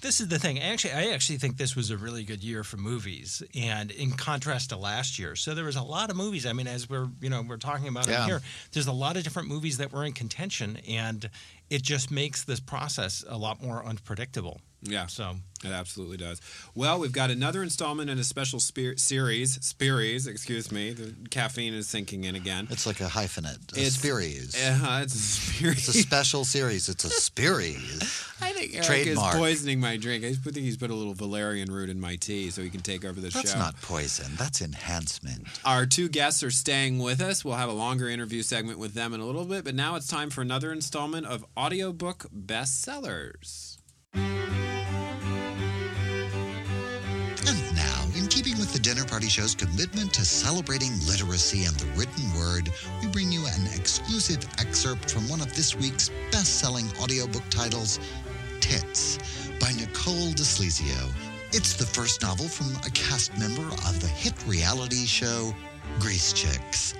[0.00, 0.58] this is the thing.
[0.60, 4.70] Actually, I actually think this was a really good year for movies, and in contrast
[4.70, 5.36] to last year.
[5.36, 6.46] So there was a lot of movies.
[6.46, 8.24] I mean, as we're you know we're talking about Yeah.
[8.24, 11.28] it here, there's a lot of different movies that were in contention, and
[11.68, 14.60] it just makes this process a lot more unpredictable.
[14.82, 15.06] Yeah.
[15.06, 16.40] So It absolutely does.
[16.74, 20.92] Well, we've got another installment in a special spe- series, Spearies, excuse me.
[20.92, 22.66] The caffeine is sinking in again.
[22.70, 24.54] It's like a hyphenate, a It's- Spearies.
[24.56, 25.88] Uh-huh, it's a Spearies.
[25.88, 26.88] It's a special series.
[26.88, 28.24] It's a Spearies.
[28.40, 29.34] I think Eric Trademark.
[29.34, 30.24] is poisoning my drink.
[30.24, 33.04] I think he's put a little valerian root in my tea so he can take
[33.04, 33.40] over the That's show.
[33.42, 34.32] That's not poison.
[34.38, 35.46] That's enhancement.
[35.66, 37.44] Our two guests are staying with us.
[37.44, 40.06] We'll have a longer interview segment with them in a little bit, but now it's
[40.08, 43.69] time for another installment of audiobook bestsellers.
[47.50, 51.86] And now, in keeping with the Dinner Party Show's commitment to celebrating literacy and the
[51.98, 52.70] written word,
[53.00, 57.98] we bring you an exclusive excerpt from one of this week's best-selling audiobook titles,
[58.60, 59.18] Tits,
[59.58, 61.10] by Nicole DeSlizio.
[61.52, 65.54] It's the first novel from a cast member of the hit reality show
[65.98, 66.94] Grease Chicks.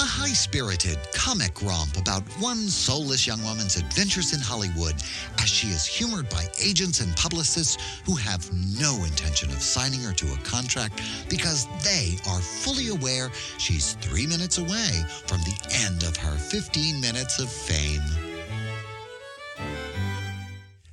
[0.00, 4.94] A high spirited comic romp about one soulless young woman's adventures in Hollywood
[5.40, 8.48] as she is humored by agents and publicists who have
[8.80, 14.26] no intention of signing her to a contract because they are fully aware she's three
[14.26, 18.02] minutes away from the end of her 15 minutes of fame.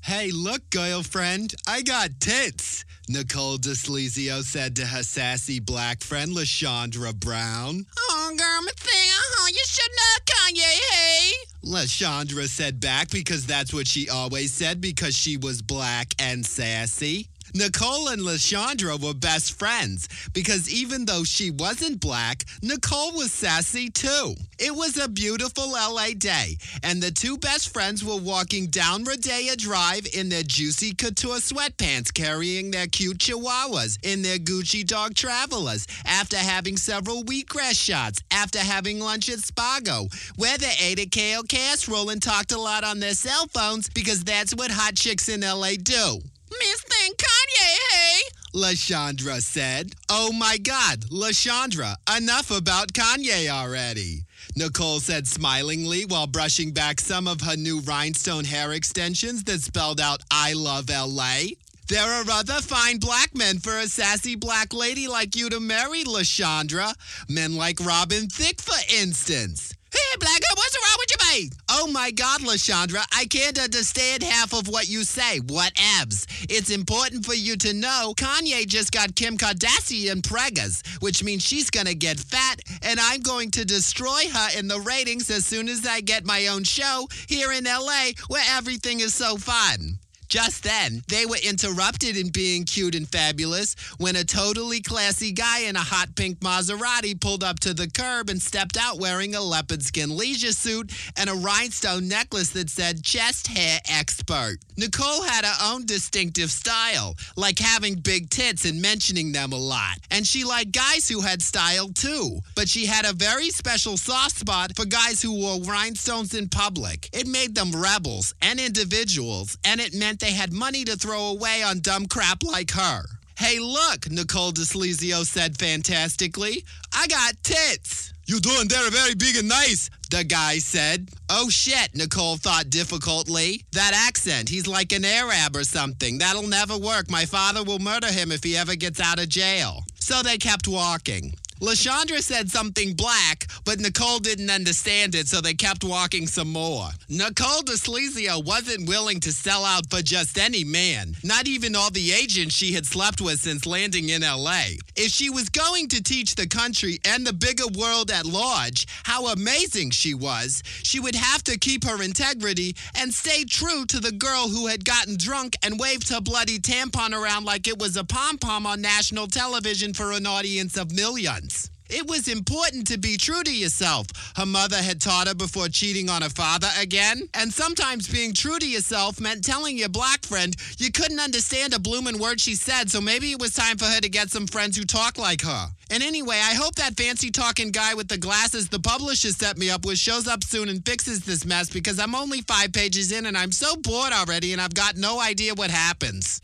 [0.05, 7.19] Hey, look, girlfriend, I got tits, Nicole DeSlizio said to her sassy black friend, LaShondra
[7.19, 7.87] Brown.
[7.97, 9.09] Oh, girl, my thing.
[9.09, 9.47] Uh-huh.
[9.47, 11.31] You should know Kanye, hey.
[11.65, 17.27] LaShondra said back because that's what she always said because she was black and sassy.
[17.55, 23.89] Nicole and LaShondra were best friends because even though she wasn't black, Nicole was sassy
[23.89, 24.35] too.
[24.59, 29.55] It was a beautiful LA day, and the two best friends were walking down Rodeo
[29.55, 35.87] Drive in their juicy couture sweatpants, carrying their cute chihuahuas in their Gucci dog travelers
[36.05, 41.43] after having several wheatgrass shots, after having lunch at Spago, where they ate a kale
[41.43, 45.39] casserole and talked a lot on their cell phones because that's what hot chicks in
[45.39, 46.19] LA do.
[46.59, 48.21] Miss Thing Kanye, hey.
[48.53, 49.93] LaShondra said.
[50.09, 54.23] Oh my God, LaShondra, enough about Kanye already.
[54.55, 59.99] Nicole said smilingly while brushing back some of her new rhinestone hair extensions that spelled
[59.99, 61.55] out I love LA.
[61.87, 66.03] There are other fine black men for a sassy black lady like you to marry,
[66.03, 66.93] LaShondra.
[67.29, 69.73] Men like Robin Thicke, for instance.
[69.95, 71.53] Hey, black girl, what's wrong with you, mate?
[71.69, 75.39] Oh my God, LaShondra, I can't understand half of what you say.
[75.39, 76.27] What abs?
[76.49, 81.69] It's important for you to know Kanye just got Kim Kardashian preggers, which means she's
[81.69, 85.85] gonna get fat, and I'm going to destroy her in the ratings as soon as
[85.85, 89.99] I get my own show here in LA where everything is so fun.
[90.27, 95.61] Just then, they were interrupted in being cute and fabulous when a totally classy guy
[95.61, 99.41] in a hot pink Maserati pulled up to the curb and stepped out wearing a
[99.41, 104.57] leopard skin leisure suit and a rhinestone necklace that said chest hair expert.
[104.77, 109.97] Nicole had her own distinctive style, like having big tits and mentioning them a lot.
[110.11, 112.39] And she liked guys who had style too.
[112.55, 117.09] But she had a very special soft spot for guys who wore rhinestones in public.
[117.13, 121.63] It made them rebels and individuals, and it meant they had money to throw away
[121.63, 123.03] on dumb crap like her.
[123.37, 126.63] Hey, look, Nicole DeSlizio said fantastically.
[126.93, 128.13] I got tits.
[128.27, 131.09] You doing there very big and nice, the guy said.
[131.29, 133.63] Oh shit, Nicole thought difficultly.
[133.73, 136.17] That accent, he's like an Arab or something.
[136.17, 137.09] That'll never work.
[137.09, 139.83] My father will murder him if he ever gets out of jail.
[139.99, 141.35] So they kept walking.
[141.61, 146.89] LaShondra said something black, but Nicole didn't understand it, so they kept walking some more.
[147.07, 152.11] Nicole DeSlizio wasn't willing to sell out for just any man, not even all the
[152.11, 154.75] agents she had slept with since landing in LA.
[154.97, 159.27] If she was going to teach the country and the bigger world at large how
[159.27, 164.11] amazing she was, she would have to keep her integrity and stay true to the
[164.11, 168.03] girl who had gotten drunk and waved her bloody tampon around like it was a
[168.03, 171.54] pom pom on national television for an audience of millions.
[171.89, 176.09] It was important to be true to yourself, her mother had taught her before cheating
[176.09, 177.29] on her father again.
[177.33, 181.79] And sometimes being true to yourself meant telling your black friend you couldn't understand a
[181.79, 184.77] bloomin' word she said, so maybe it was time for her to get some friends
[184.77, 185.67] who talk like her.
[185.91, 189.69] And anyway, I hope that fancy talking guy with the glasses the publisher set me
[189.69, 193.27] up with shows up soon and fixes this mess because I'm only five pages in
[193.27, 196.41] and I'm so bored already and I've got no idea what happens.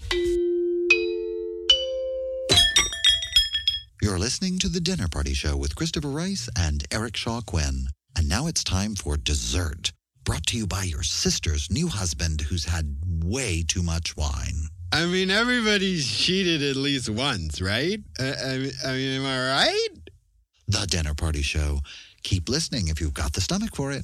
[4.04, 7.86] You're listening to The Dinner Party Show with Christopher Rice and Eric Shaw Quinn.
[8.18, 9.92] And now it's time for dessert,
[10.24, 14.70] brought to you by your sister's new husband who's had way too much wine.
[14.92, 18.00] I mean, everybody's cheated at least once, right?
[18.20, 19.90] Uh, I, I mean, am I right?
[20.68, 21.82] The Dinner Party Show.
[22.24, 24.04] Keep listening if you've got the stomach for it.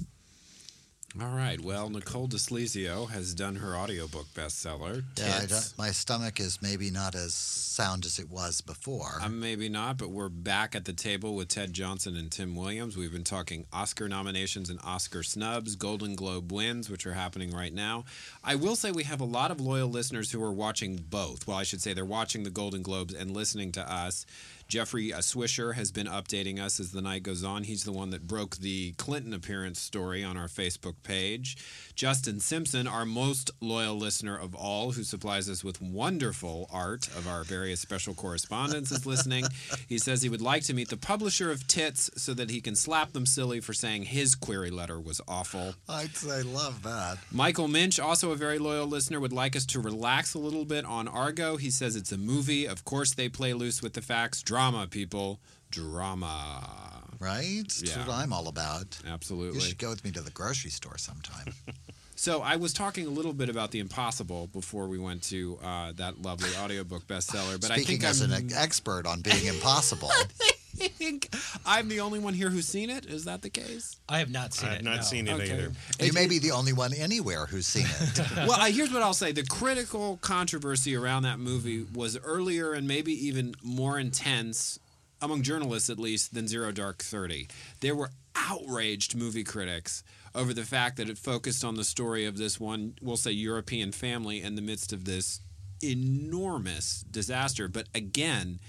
[1.19, 1.59] All right.
[1.59, 5.03] Well, Nicole DeSlizio has done her audiobook bestseller.
[5.17, 9.17] Yeah, my stomach is maybe not as sound as it was before.
[9.21, 12.95] Uh, maybe not, but we're back at the table with Ted Johnson and Tim Williams.
[12.97, 17.73] We've been talking Oscar nominations and Oscar snubs, Golden Globe wins, which are happening right
[17.73, 18.05] now.
[18.43, 21.47] I will say we have a lot of loyal listeners who are watching both.
[21.47, 24.27] Well, I should say they're watching the Golden Globes and listening to us.
[24.67, 27.63] Jeffrey uh, Swisher has been updating us as the night goes on.
[27.63, 31.57] He's the one that broke the Clinton appearance story on our Facebook page.
[32.01, 37.27] Justin Simpson, our most loyal listener of all, who supplies us with wonderful art of
[37.27, 39.45] our various special correspondents, is listening.
[39.89, 42.75] He says he would like to meet the publisher of Tits so that he can
[42.75, 45.73] slap them silly for saying his query letter was awful.
[45.89, 47.17] I'd say love that.
[47.31, 50.85] Michael Minch, also a very loyal listener, would like us to relax a little bit
[50.85, 51.57] on Argo.
[51.57, 52.67] He says it's a movie.
[52.67, 54.43] Of course, they play loose with the facts.
[54.43, 55.39] Drama, people.
[55.71, 57.03] Drama.
[57.19, 57.63] Right?
[57.63, 58.05] That's Yeah.
[58.05, 58.99] what I'm all about.
[59.07, 59.55] Absolutely.
[59.59, 61.51] You should go with me to the grocery store sometime.
[62.17, 65.91] So I was talking a little bit about the impossible before we went to uh,
[65.97, 70.09] that lovely audiobook bestseller, but I Speaking think as I'm, an expert on being impossible.
[70.81, 71.29] I think
[71.63, 73.05] I'm the only one here who's seen it.
[73.05, 73.97] Is that the case?
[74.09, 74.71] I have not seen it.
[74.71, 74.85] I have it.
[74.85, 75.01] not no.
[75.03, 75.53] seen it Okay.
[75.53, 75.71] either.
[75.99, 78.19] you may be the only one anywhere who's seen it.
[78.35, 82.87] well, I, here's what I'll say: the critical controversy around that movie was earlier and
[82.87, 84.79] maybe even more intense
[85.21, 87.47] among journalists, at least, than Zero Dark Thirty.
[87.81, 90.03] There were outraged movie critics
[90.37, 93.91] over the fact that it focused on the story of this one, we'll say, European
[93.91, 95.41] family in the midst of this
[95.83, 97.67] enormous disaster.
[97.67, 98.59] But again.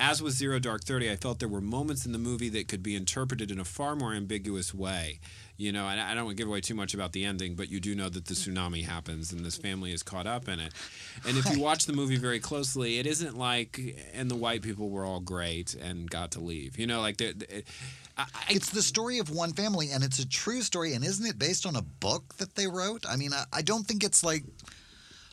[0.00, 2.82] As with Zero Dark Thirty, I felt there were moments in the movie that could
[2.82, 5.20] be interpreted in a far more ambiguous way.
[5.56, 7.70] You know, and I don't want to give away too much about the ending, but
[7.70, 10.72] you do know that the tsunami happens and this family is caught up in it.
[11.24, 13.78] And if you watch the movie very closely, it isn't like,
[14.12, 16.76] and the white people were all great and got to leave.
[16.76, 17.62] You know, like, the, the-
[18.16, 20.94] I, I, It's the story of one family, and it's a true story.
[20.94, 23.04] And isn't it based on a book that they wrote?
[23.08, 24.44] I mean, I, I don't think it's like,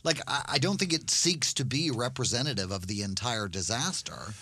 [0.03, 4.33] like I, don't think it seeks to be representative of the entire disaster.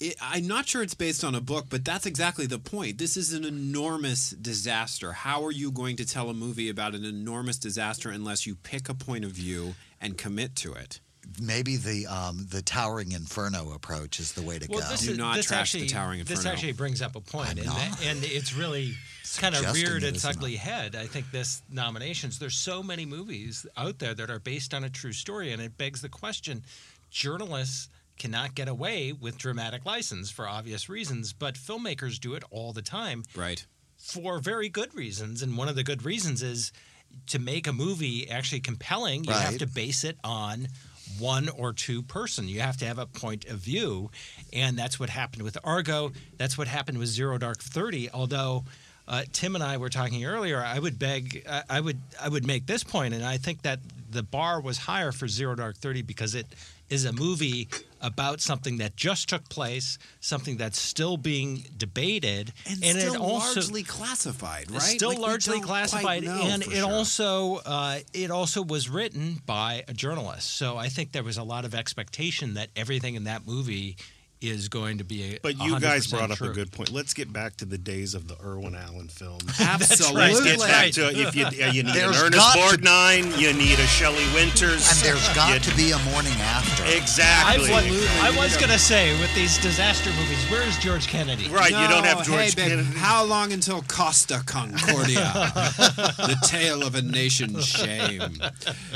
[0.00, 2.98] it, I'm not sure it's based on a book, but that's exactly the point.
[2.98, 5.12] This is an enormous disaster.
[5.12, 8.88] How are you going to tell a movie about an enormous disaster unless you pick
[8.88, 11.00] a point of view and commit to it?
[11.40, 14.88] Maybe the um, the towering inferno approach is the way to Well, go.
[14.88, 17.58] this, Do is, not this trash the actually, Towering This actually brings up a and,
[17.58, 18.94] that- and it's really
[19.38, 20.36] kind of reared its isn't.
[20.36, 20.94] ugly head.
[20.96, 22.38] I think this nominations.
[22.38, 25.78] There's so many movies out there that are based on a true story, and it
[25.78, 26.64] begs the question:
[27.10, 27.88] journalists
[28.18, 32.82] cannot get away with dramatic license for obvious reasons, but filmmakers do it all the
[32.82, 33.64] time Right.
[33.96, 35.40] for very good reasons.
[35.42, 36.72] And one of the good reasons is
[37.28, 40.68] to make a movie actually compelling, you have to base it on
[41.18, 42.48] one or two person.
[42.48, 44.10] You have to have a point of view.
[44.52, 46.12] And that's what happened with Argo.
[46.38, 48.10] That's what happened with Zero Dark 30.
[48.10, 48.64] Although
[49.08, 52.46] uh, Tim and I were talking earlier, I would beg, I, I would, I would
[52.46, 53.80] make this point, and I think that
[54.10, 56.46] the bar was higher for Zero Dark 30 because it
[56.92, 57.68] is a movie
[58.00, 63.60] about something that just took place, something that's still being debated, And, it still also
[63.60, 64.82] largely classified, right?
[64.82, 66.90] still Like, largely classified, and it sure.
[66.90, 70.50] also uh, it also was written by a journalist.
[70.56, 73.96] So I think there was a lot of expectation that everything in that movie
[74.42, 75.36] is going to be.
[75.36, 76.50] A, But you guys 100% brought up true.
[76.50, 76.90] a good point.
[76.90, 79.38] Let's get back to the days of the Irwin Allen film.
[79.60, 80.20] Absolutely.
[80.20, 81.18] Let's get back to it.
[81.18, 84.24] If you, uh, you need There's an got Ernest to- Borgnine, you need a Shelley
[84.34, 84.88] Winters.
[84.90, 86.84] and there's got you- to be a morning after.
[86.96, 87.70] Exactly.
[87.70, 91.48] was, I was going to say with these disaster movies, where is George Kennedy?
[91.48, 92.98] Right, you don't have George hey, babe, Kennedy.
[92.98, 95.32] How long until Costa Concordia?
[96.16, 98.22] the tale of a nation's shame.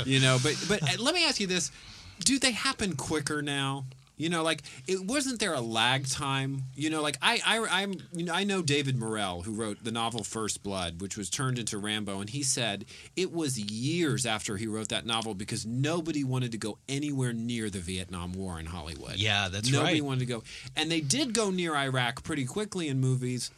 [0.05, 1.71] You know, but but uh, let me ask you this:
[2.19, 3.85] Do they happen quicker now?
[4.17, 6.63] You know, like it wasn't there a lag time.
[6.75, 9.91] You know, like I, I, I'm, you know, I know David Morrell who wrote the
[9.91, 12.85] novel First Blood, which was turned into Rambo, and he said
[13.15, 17.69] it was years after he wrote that novel because nobody wanted to go anywhere near
[17.69, 19.17] the Vietnam War in Hollywood.
[19.17, 19.83] Yeah, that's Nobody right.
[19.83, 20.43] Nobody wanted to go,
[20.75, 23.51] and they did go near Iraq pretty quickly in movies.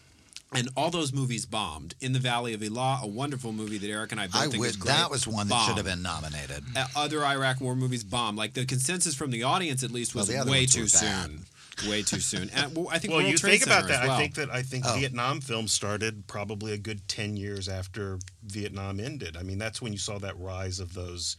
[0.52, 1.94] And all those movies bombed.
[2.02, 4.62] In the Valley of Elah, a wonderful movie that Eric and I both I think
[4.62, 4.70] would.
[4.72, 4.94] is great.
[4.96, 6.64] That was one that should have been nominated.
[6.76, 8.38] Uh, other Iraq War movies bombed.
[8.38, 11.46] Like the consensus from the audience, at least, was the other way too soon.
[11.88, 12.50] Way too soon.
[12.50, 14.08] And well, I think Well, World you Trade think about Center as that.
[14.08, 14.16] well.
[14.18, 14.96] I think that I think Oh.
[14.98, 19.38] Vietnam films started probably a good ten years after Vietnam ended.
[19.38, 21.38] I mean, that's when you saw that rise of those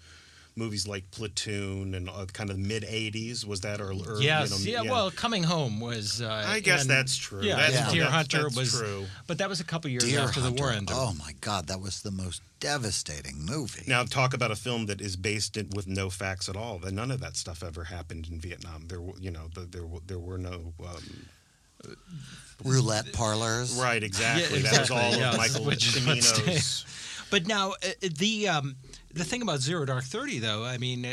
[0.57, 3.45] movies like Platoon and uh, kind of mid '80s.
[3.47, 6.21] Was that or, or Yes, you know, yeah, Well, Coming Home was.
[6.23, 7.43] Uh, I guess and- that's true.
[7.43, 8.79] Yeah, That's- and Deer that's- Hunter that's was.
[8.79, 9.07] true.
[9.27, 10.95] But that was a couple years Deer after the war ended.
[10.99, 13.85] Oh my God, that was the most devastating movie.
[13.87, 16.79] Now talk about a film that is based in, with no facts at all.
[16.79, 18.85] That none of that stuff ever happened in Vietnam.
[18.89, 20.73] There, were- you know, the, there there were no.
[20.81, 21.27] Um,
[22.65, 23.73] Roulette parlors.
[23.81, 24.61] Right, exactly.
[24.61, 26.85] Yeah, That was all exactly, of Michael which- Cimino's.
[27.31, 28.77] But now uh, the um,
[29.13, 31.05] the thing about Zero Dark Thirty, though, I mean,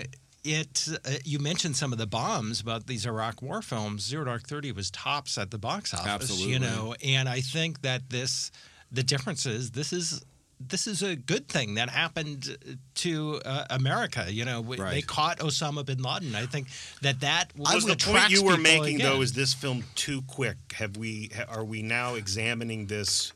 [0.44, 0.88] it.
[1.06, 4.04] Uh, you mentioned some of the bombs about these Iraq War films.
[4.04, 6.08] Zero Dark Thirty was tops at the box office.
[6.08, 6.54] Absolutely.
[6.54, 8.52] You know, and I think that this
[8.92, 10.24] the difference is this is.
[10.60, 12.58] This is a good thing that happened
[12.96, 14.26] to uh, America.
[14.28, 16.34] You know, we, they caught Osama bin Laden.
[16.34, 16.70] I think
[17.04, 19.08] that that Was the point you were making again.
[19.08, 19.22] though?
[19.22, 20.58] Is this film too quick?
[20.74, 21.30] Have we?
[21.48, 23.34] Are we now examining this?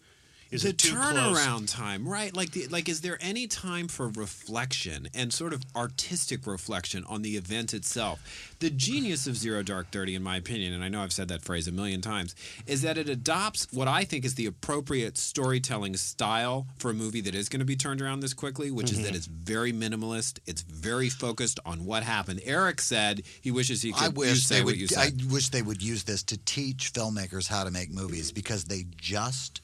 [0.52, 1.72] Is the it too turnaround close?
[1.72, 2.36] time, right?
[2.36, 7.22] Like, the, like, is there any time for reflection and sort of artistic reflection on
[7.22, 8.56] the event itself?
[8.60, 11.41] The genius of Zero Dark Thirty, in my opinion, and I know I've said that
[11.41, 12.36] phrase a million times,
[12.68, 17.22] is that it adopts what I think is the appropriate storytelling style for a movie
[17.22, 19.15] that is going to be turned around this quickly, which is that mm-hmm.
[19.15, 20.40] it's very minimalist.
[20.45, 22.41] It's very focused on what happened.
[22.44, 24.91] Eric said he wishes he could I wish say they what would.
[24.91, 28.65] you I wish they would use this to teach filmmakers how to make movies because
[28.65, 29.61] they just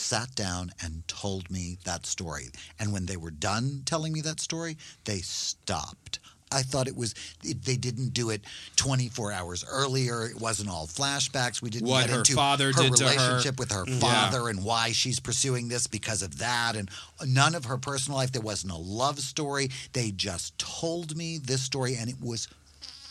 [0.00, 2.48] sat down and told me that story.
[2.78, 6.18] And when they were done telling me that story, they stopped.
[6.52, 7.14] I thought it was
[7.44, 8.42] it, they didn't do it
[8.74, 10.26] 24 hours earlier.
[10.26, 11.62] It wasn't all flashbacks.
[11.62, 13.10] We didn't What get her into father her did to her.
[13.10, 14.00] relationship with her Yeah.
[14.00, 16.90] father and why she's pursuing this because of that and
[17.24, 18.32] none of her personal life.
[18.32, 19.70] There wasn't a love story.
[19.92, 22.48] They just told me this story and it was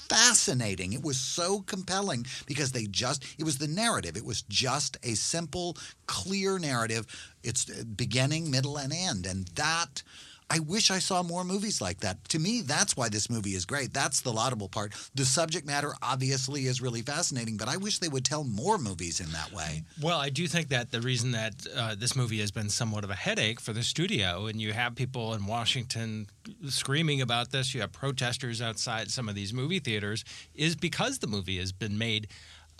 [0.10, 0.94] fascinating.
[0.94, 4.18] It was so compelling because they just, it was the narrative.
[4.18, 5.77] It was just a simple,
[6.07, 7.06] clear narrative.
[7.44, 9.26] It's uh, beginning, middle, and end.
[9.26, 10.03] And that,
[10.51, 12.27] I wish I saw more movies like that.
[12.30, 13.93] To me, that's why this movie is great.
[13.93, 14.93] That's the laudable part.
[15.13, 19.19] The subject matter obviously is really fascinating, but I wish they would tell more movies
[19.19, 19.84] in that way.
[20.01, 23.11] Well, I do think that the reason that uh, this movie has been somewhat of
[23.11, 26.27] a headache for the studio, and you have people in Washington
[26.67, 31.27] screaming about this, you have protesters outside some of these movie theaters, is because the
[31.27, 32.27] movie has been made.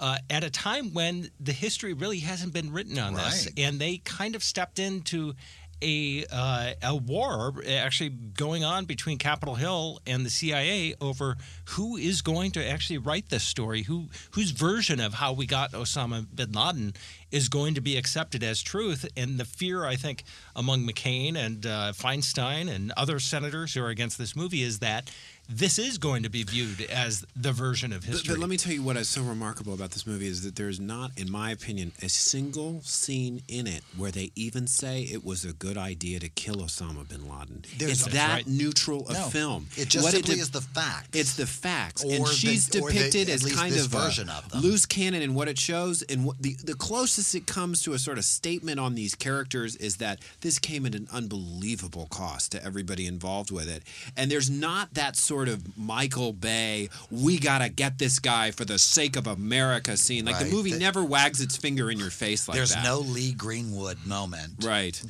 [0.02, 3.98] Uh, at a time when the history really hasn't been written on this, and they
[3.98, 5.34] kind of stepped into
[5.82, 11.38] a uh, a war actually going on between Capitol Hill and the CIA over
[11.70, 15.72] who is going to actually write this story, who whose version of how we got
[15.72, 16.94] Osama bin Laden
[17.32, 20.24] is going to be accepted as truth, and the fear I think
[20.56, 25.10] among McCain and uh, Feinstein and other senators who are against this movie is that
[25.52, 28.36] this is going to be viewed as the version of But, history.
[28.36, 30.80] but let me tell you what is so remarkable about this movie is that there's
[30.80, 35.46] not, in my opinion, a single scene in it where they even say it was
[35.46, 37.66] a good idea to kill Osama bin Laden.
[37.80, 38.48] There's- it's that right.
[38.48, 39.68] neutral a No, film.
[39.76, 41.10] It just What simply de- is the facts.
[41.14, 44.30] It's the facts, Or and she's the- depicted at as kind this of a version
[44.30, 44.62] of them.
[44.62, 45.24] loose cannon.
[45.24, 48.26] And what it shows, and what the the closest it comes to a sort of
[48.26, 53.50] statement on these characters is that this came at an unbelievable cost to everybody involved
[53.50, 53.82] with it.
[54.16, 58.78] And there's not that sort of Michael Bay, we gotta get this guy for the
[58.80, 60.26] sake of America scene.
[60.26, 60.46] Like Right.
[60.46, 62.84] the movie The- never wags its finger in your face like There's that.
[62.84, 64.56] no Lee Greenwood moment.
[64.64, 65.02] right.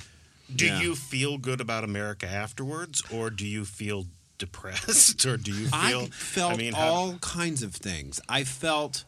[0.56, 0.82] Do Yeah.
[0.82, 4.08] you feel good about America afterwards, or do you feel
[4.40, 6.02] depressed, or do you feel?
[6.04, 8.20] I felt mean, how- all kinds of things.
[8.28, 9.04] I felt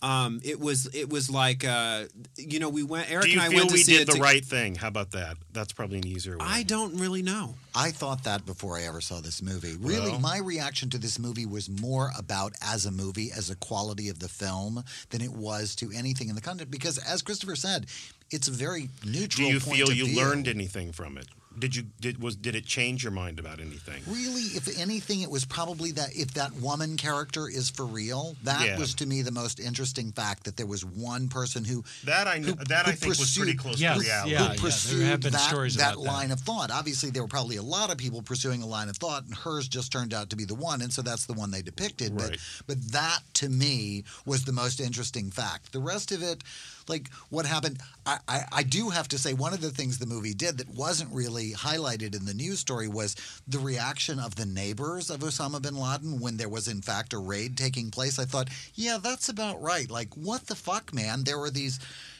[0.00, 2.04] um, it was it was like uh,
[2.36, 4.02] you know we went Eric do you and I feel went to we see did
[4.02, 4.74] it the to- right thing?
[4.76, 5.36] How about that?
[5.52, 6.44] That's probably an easier way.
[6.46, 7.54] I don't really know.
[7.74, 9.76] I thought that before I ever saw this movie.
[9.78, 13.56] Really, Well- my reaction to this movie was more about as a movie, as a
[13.56, 16.70] quality of the film, than it was to anything in the content.
[16.70, 17.86] Because, as Christopher said,
[18.30, 19.48] it's a very neutral.
[19.48, 19.52] Do neutral.
[19.52, 20.16] you point feel of you view.
[20.20, 21.26] learned anything from it?
[21.58, 24.02] Did you did was did it change your mind about anything?
[24.06, 28.64] Really, if anything, it was probably that if that woman character is for real, that
[28.66, 28.78] Yeah.
[28.78, 32.40] was to me the most interesting fact that there was one person who That I
[32.40, 34.32] kn- who- that I who think was pretty pursued- close Yeah, to reality.
[34.32, 34.48] yeah, who yeah.
[34.48, 36.10] There pursued have been that, stories that about that.
[36.10, 36.70] line of thought.
[36.70, 39.68] Obviously, there were probably a lot of people pursuing a line of thought, and hers
[39.68, 42.12] just turned out to be the one, and so that's the one they depicted.
[42.20, 42.38] Right.
[42.66, 45.72] But, but that to me was the most interesting fact.
[45.72, 46.42] The rest of it,
[46.88, 50.06] like what happened, I, I, I do have to say one of the things the
[50.06, 53.16] movie did that wasn't really highlighted in the news story was
[53.46, 57.18] the reaction of the neighbors of Osama bin Laden when there was in fact a
[57.18, 58.18] raid taking place.
[58.18, 59.90] I thought, yeah, that's about right.
[59.90, 61.24] Like, what the fuck, man?
[61.24, 61.78] There were these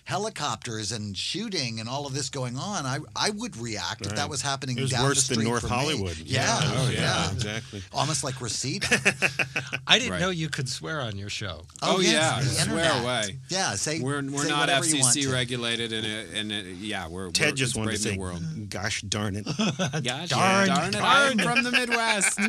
[0.09, 2.87] helicopters and shooting and all of this going on.
[2.87, 5.69] I I would react if that was happening It was down worse the than North.
[5.69, 6.17] Hollywood.
[6.17, 7.31] Yeah, Oh, yeah, yeah.
[7.33, 7.83] exactly.
[7.93, 8.87] Almost like Reseda.
[9.87, 10.21] I didn't Right.
[10.23, 11.67] know you could swear on your show.
[11.83, 13.39] Oh, yes, oh, yeah, the swear away.
[13.51, 16.67] Yeah, say We're we're say not whatever you want FCC regulated, and it, and it,
[16.77, 18.41] yeah, we're Ted we're just wanted to say, world.
[18.71, 19.45] "Gosh darn it!"
[20.05, 20.93] Gosh, Darn, darn it!
[20.93, 21.05] darn.
[21.05, 22.41] I'm from the Midwest.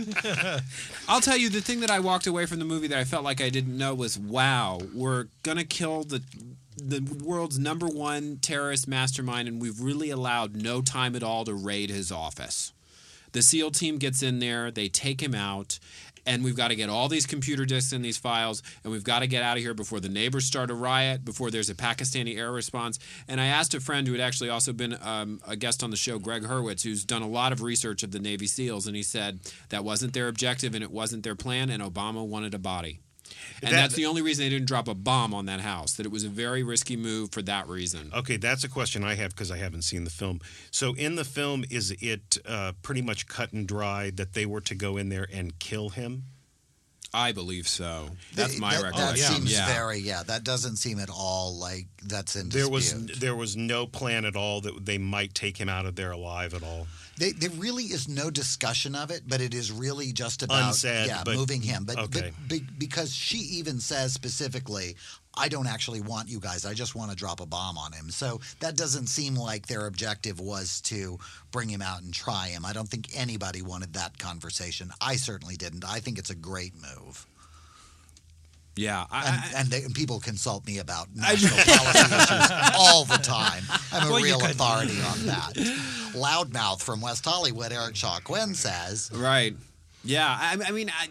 [1.10, 3.26] I'll tell you the thing that I walked away from the movie that I felt
[3.26, 6.22] like I didn't know was, wow, we're gonna kill the
[6.82, 11.54] the world's number one terrorist mastermind, and we've really allowed no time at all to
[11.54, 12.74] raid his office.
[13.32, 15.80] The SEAL team gets in there, they take him out,
[16.26, 19.20] and we've got to get all these computer disks and these files, and we've got
[19.20, 22.38] to get out of here before the neighbors start a riot, before there's a Pakistani
[22.38, 23.00] air response.
[23.28, 25.98] And I asked a friend who had actually also been um, a guest on the
[25.98, 29.04] show, Gregg Hurwitz, who's done a lot of research of the Navy SEALs, and he
[29.04, 29.40] said
[29.70, 33.00] that wasn't their objective and it wasn't their plan, and Obama wanted a body.
[33.62, 36.06] And That- that's the only reason they didn't drop a bomb on that house, that
[36.06, 38.12] it was a very risky move for that reason.
[38.14, 40.40] Okay, that's a question I have because I haven't seen the film.
[40.72, 44.62] So, in the film, is it uh, pretty much cut and dry that they were
[44.62, 46.24] to go in there and kill him?
[47.12, 48.12] I believe so.
[48.36, 49.34] That's my that, That recollection.
[49.38, 49.66] seems yeah.
[49.66, 50.22] very yeah.
[50.22, 53.10] That doesn't seem at all like that's in There dispute.
[53.10, 56.12] was there was no plan at all that they might take him out of there
[56.12, 56.86] alive at all.
[57.20, 61.08] They, there really is no discussion of it, but it is really just about Unsaid,
[61.08, 61.84] yeah but- moving him.
[61.84, 62.32] But, okay.
[62.32, 64.96] but be, because she even says specifically,
[65.36, 66.66] I don't actually want you guys.
[66.66, 68.10] I just want to drop a bomb on him.
[68.10, 71.20] So that doesn't seem like their objective was to
[71.52, 72.66] bring him out and try him.
[72.66, 74.90] I don't think anybody wanted that conversation.
[75.02, 75.86] I certainly didn't.
[75.86, 77.28] I think it's a great move.
[78.76, 79.06] Yeah.
[79.12, 83.64] I, And, and, they, and people consult me about national policy issues all the time.
[83.92, 85.54] I'm a Well, real authority on that.
[86.14, 89.12] Loudmouth from West Hollywood, Eric Shaw Quinn says.
[89.14, 89.56] Right.
[90.04, 91.10] Yeah, I, I mean, I,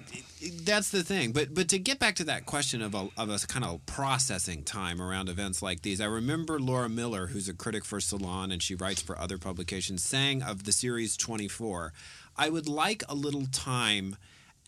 [0.63, 1.33] that's the thing.
[1.33, 4.63] But but to get back to that question of a of a kind of processing
[4.63, 8.63] time around events like these, I remember Laura Miller, who's a critic for Salon and
[8.63, 11.93] she writes for other publications, saying of the series 24,
[12.37, 14.17] I would like a little time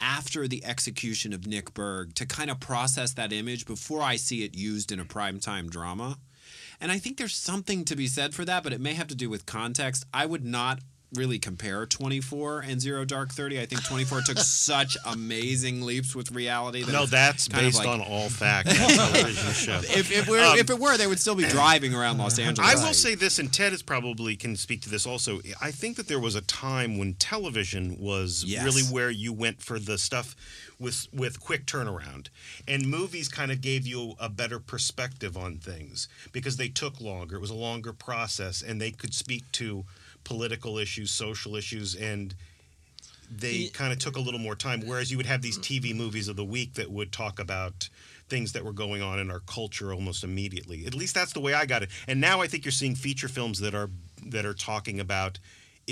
[0.01, 4.45] after the execution of Nick Berg to kind of process that image before I see
[4.45, 6.19] it used in a primetime drama.
[6.81, 9.15] And I think there's something to be said for that, but it may have to
[9.15, 10.05] do with context.
[10.15, 10.81] I would not
[11.15, 13.61] really compare 24 and Zero Dark 30.
[13.61, 16.83] I think 24 took such amazing leaps with reality.
[16.83, 18.69] That No, that's based like- on all fact.
[18.69, 18.77] that
[19.13, 19.81] television show.
[19.91, 22.71] If, if, Um, if it were, they would still be driving around Los Angeles.
[22.71, 25.41] I will say this, and Ted is probably can speak to this also.
[25.61, 28.65] I think that there was a time when television was Yes.
[28.65, 30.37] really where you went for the stuff
[30.79, 32.29] with with quick turnaround,
[32.67, 37.37] and movies kind of gave you a better perspective on things because they took longer.
[37.37, 39.85] It was a longer process, and they could speak to
[40.25, 42.35] political issues, social issues, and
[43.31, 44.83] they kind of took a little more time.
[44.85, 47.89] Whereas you would have these TV movies of the week that would talk about
[48.29, 50.87] things that were going on in our culture almost immediately.
[50.87, 51.91] At least that's the way I got it.
[52.09, 53.91] And now I think you're seeing feature films that are
[54.27, 55.39] that are talking about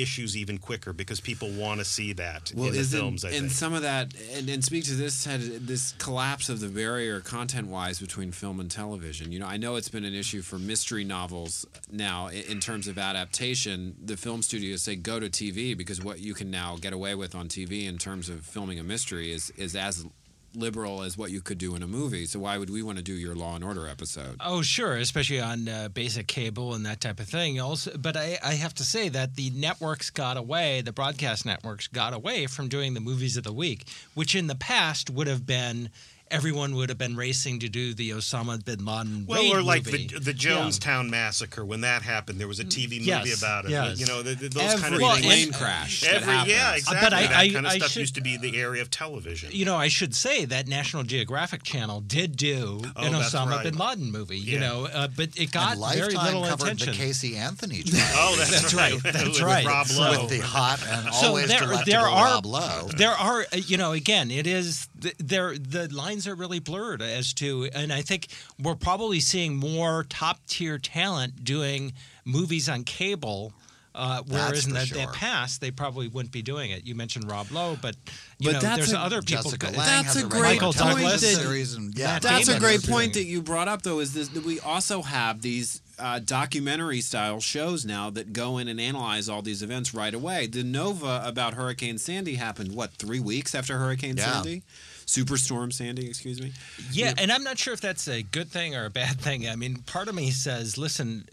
[0.01, 3.25] issues even quicker because people want to see that in the films.
[3.25, 3.53] I and think.
[3.53, 8.01] some of that, and, and speak to this had this collapse of the barrier content-wise
[8.01, 9.33] between film and television.
[9.33, 12.89] You know, I know it's been an issue for mystery novels now in, in terms
[12.89, 13.97] of adaptation.
[14.05, 17.35] The film studios say go to TV because what you can now get away with
[17.35, 20.07] on TV in terms of filming a mystery is is as
[20.55, 22.27] liberal as what you could do in a movie.
[22.27, 24.37] So why would we want to do your Law and Order episode?
[24.41, 27.61] Oh, sure, especially on uh, basic cable and that type of thing.
[27.61, 31.87] Also, but I, I have to say that the networks got away, the broadcast networks
[31.87, 35.47] got away from doing the movies of the week, which in the past would have
[35.47, 35.91] been
[36.31, 39.13] everyone would have been racing to do the Osama bin Laden.
[39.13, 39.25] Movie.
[39.27, 40.07] Well, raid or like movie.
[40.09, 43.71] the the Jonestown massacre when that happened, there was a TV movie Yes, about it.
[43.71, 43.99] yes.
[44.01, 45.27] You know, th th- those kind Every of things.
[45.27, 46.01] plane crash.
[46.03, 47.01] that Every yeah, exactly.
[47.07, 48.91] But I- that I- kind of I stuff should- used to be the area of
[48.91, 49.51] television.
[49.53, 53.63] You know, I should say that National Geographic Channel did do Oh, an Osama right.
[53.65, 54.39] bin Laden movie.
[54.39, 56.93] You know, uh, but it got and very Lifetime little covered attention.
[56.93, 58.05] the Casey Anthony trial.
[58.17, 59.03] oh, that's, That's right.
[59.03, 59.67] That's With right.
[59.67, 60.21] Rob So- Lowe.
[60.23, 62.89] with the hot and So always there, delectable there are Rob Lowe.
[62.97, 65.89] there are uh, you know again it is th- there the
[66.19, 68.27] lines are really blurred as to and I think
[68.61, 71.93] we're probably seeing more top tier talent doing
[72.25, 73.53] movies on cable.
[73.95, 76.87] Uh, whereas in the, for the past they probably wouldn't be doing it.
[76.87, 77.97] You mentioned Rob Lowe, but
[78.39, 79.43] you But know that's there's a- other people.
[79.45, 81.37] Jessica Lange That's a a great regular Michael television Douglas.
[81.43, 84.29] series, and yeah, Matt That's a great point that you brought up, though, is this,
[84.29, 89.29] that we also have these uh, documentary style shows now that go in and analyze
[89.29, 90.47] all these events right away.
[90.47, 94.35] The Nova about Hurricane Sandy happened, what, three weeks after Hurricane Yeah.
[94.35, 94.63] Sandy?
[95.09, 96.53] Superstorm Sandy, excuse me.
[96.93, 99.49] Yeah, and I'm not sure if that's a good thing or a bad thing.
[99.49, 101.27] I mean, part of me says, listen,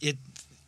[0.00, 0.16] it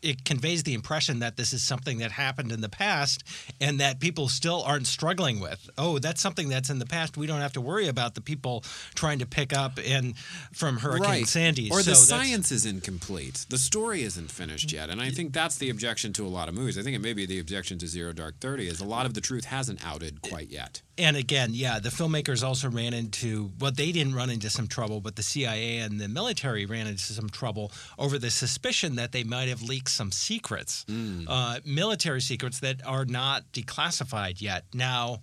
[0.03, 3.23] it conveys the impression that this is something that happened in the past
[3.61, 5.71] and that people still aren't struggling with.
[5.79, 7.17] Oh, that's something that's in the past.
[7.17, 8.65] We don't have to worry about the people
[8.95, 10.15] trying to pick up in
[10.53, 11.71] from Hurricane Sandy.
[11.71, 13.47] Or So the science is incomplete.
[13.49, 14.91] The story isn't finished yet.
[14.91, 16.77] And I think that's the objection to a lot of movies.
[16.77, 19.15] I think it may be the objection to Zero Dark Thirty is a lot of
[19.15, 20.83] the truth hasn't outed quite yet.
[20.99, 25.01] And again, yeah, the filmmakers also ran into well, they didn't run into some trouble,
[25.01, 29.25] but the CIA and the military ran into some trouble over the suspicion that they
[29.25, 30.85] might have leaked some secrets,
[31.29, 34.65] uh, military secrets that are not declassified yet.
[34.75, 35.21] Now,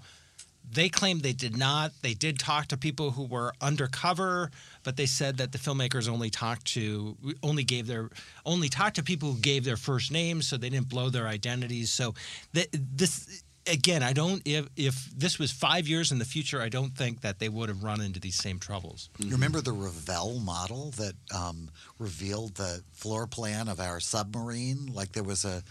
[0.72, 1.92] they claimed they did not.
[2.02, 4.52] They did talk to people who were undercover,
[4.84, 8.10] but they said that the filmmakers only talked to only gave their
[8.46, 11.92] only talked to people who gave their first names, so they didn't blow their identities.
[11.92, 12.14] So
[12.54, 14.42] th- this again, I don't.
[14.46, 17.70] If if this was five years in the future, I don't think that they would
[17.70, 19.10] have run into these same troubles.
[19.18, 24.88] You Remember the Revell model that um, revealed the floor plan of our submarine?
[24.94, 25.64] Like there was a.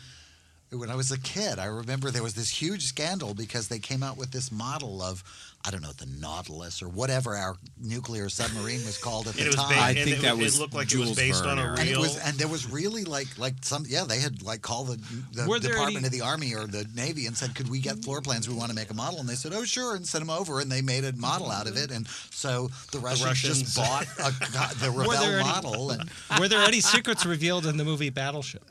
[0.71, 4.03] When I was a kid, I remember there was this huge scandal because they came
[4.03, 5.25] out with this model of,
[5.65, 9.47] I don't know, the Nautilus or whatever our nuclear submarine was called at the it
[9.47, 9.69] was time.
[9.75, 11.63] ba- I think it- that it was looked like it was Jules based on a
[11.63, 11.81] Verne era.
[11.81, 14.61] And, it was, real- and there was really like like some yeah they had like
[14.61, 14.97] called the,
[15.33, 18.21] the Department any- of the Army or the Navy and said could we get floor
[18.21, 20.29] plans we want to make a model and they said oh sure and sent them
[20.31, 24.09] over and they made a model out of it and so the Russians, just Russians.
[24.19, 27.79] bought a, the Were Revell there any- model and Were there any secrets revealed in
[27.79, 28.63] the movie Battleship?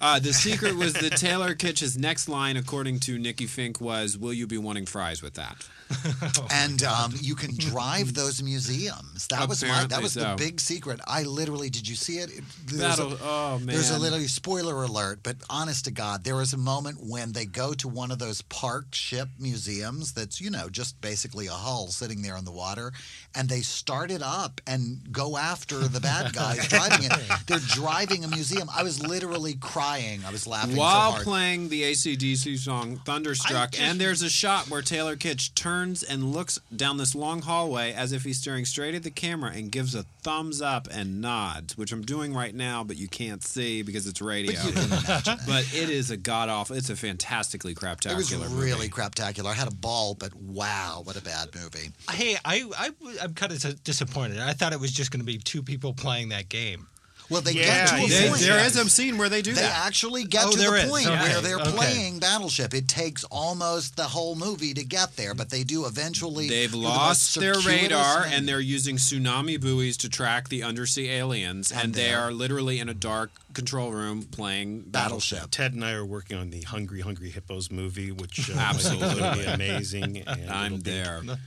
[0.00, 4.32] Uh, the secret was that Taylor Kitsch's next line, according to Nikki Finke, was, "Will
[4.32, 5.68] you be wanting fries with that?"
[6.52, 9.26] and um, you can drive those museums.
[9.28, 11.00] That was my, that Apparently was the big secret.
[11.06, 12.30] I literally did you see it?
[12.66, 14.02] There's Battle- a- oh, There's a man.
[14.02, 17.88] literally spoiler alert, but honest to God, there was a moment when they go to
[17.88, 22.36] one of those parked ship museums that's you know just basically a hull sitting there
[22.36, 22.92] in the water,
[23.34, 27.12] and they start it up and go after the bad guys driving it.
[27.46, 28.68] They're driving a museum.
[28.74, 29.77] I was literally crying.
[29.80, 31.24] I was laughing While so hard.
[31.24, 36.58] playing the ACDC song Thunderstruck, and there's a shot where Taylor Kitsch turns and looks
[36.74, 40.04] down this long hallway as if he's staring straight at the camera and gives a
[40.22, 44.20] thumbs up and nods, which I'm doing right now, but you can't see because it's
[44.20, 44.52] radio.
[44.52, 45.38] But you can.
[45.46, 46.76] But it is a god awful.
[46.76, 48.54] It's a fantastically craptacular It was movie.
[48.62, 49.46] really craptacular.
[49.46, 51.90] I had a ball, but wow, what a bad movie.
[52.10, 52.90] Hey, I, I
[53.22, 54.38] I'm kind of disappointed.
[54.40, 56.88] I thought it was just going to be two people playing that game.
[57.30, 58.40] Well, they Yeah, get to a they- point.
[58.40, 59.86] there is a scene where they do They that.
[59.86, 60.88] actually get Oh, to there the is.
[60.90, 61.18] point Okay.
[61.20, 61.70] where they're Okay.
[61.72, 62.72] playing Battleship.
[62.72, 66.48] It takes almost the whole movie to get there, but they do eventually.
[66.48, 68.32] They've do the lost their radar thing.
[68.32, 72.78] and they're using tsunami buoys to track the undersea aliens, and, And they they're- literally
[72.80, 75.48] in a dark control room playing Battleship.
[75.50, 79.08] Ted and I are working on the Hungry Hungry Hippos movie, which uh, Absolutely.
[79.08, 80.16] is going to be amazing.
[80.26, 81.22] And I'm it'll be there.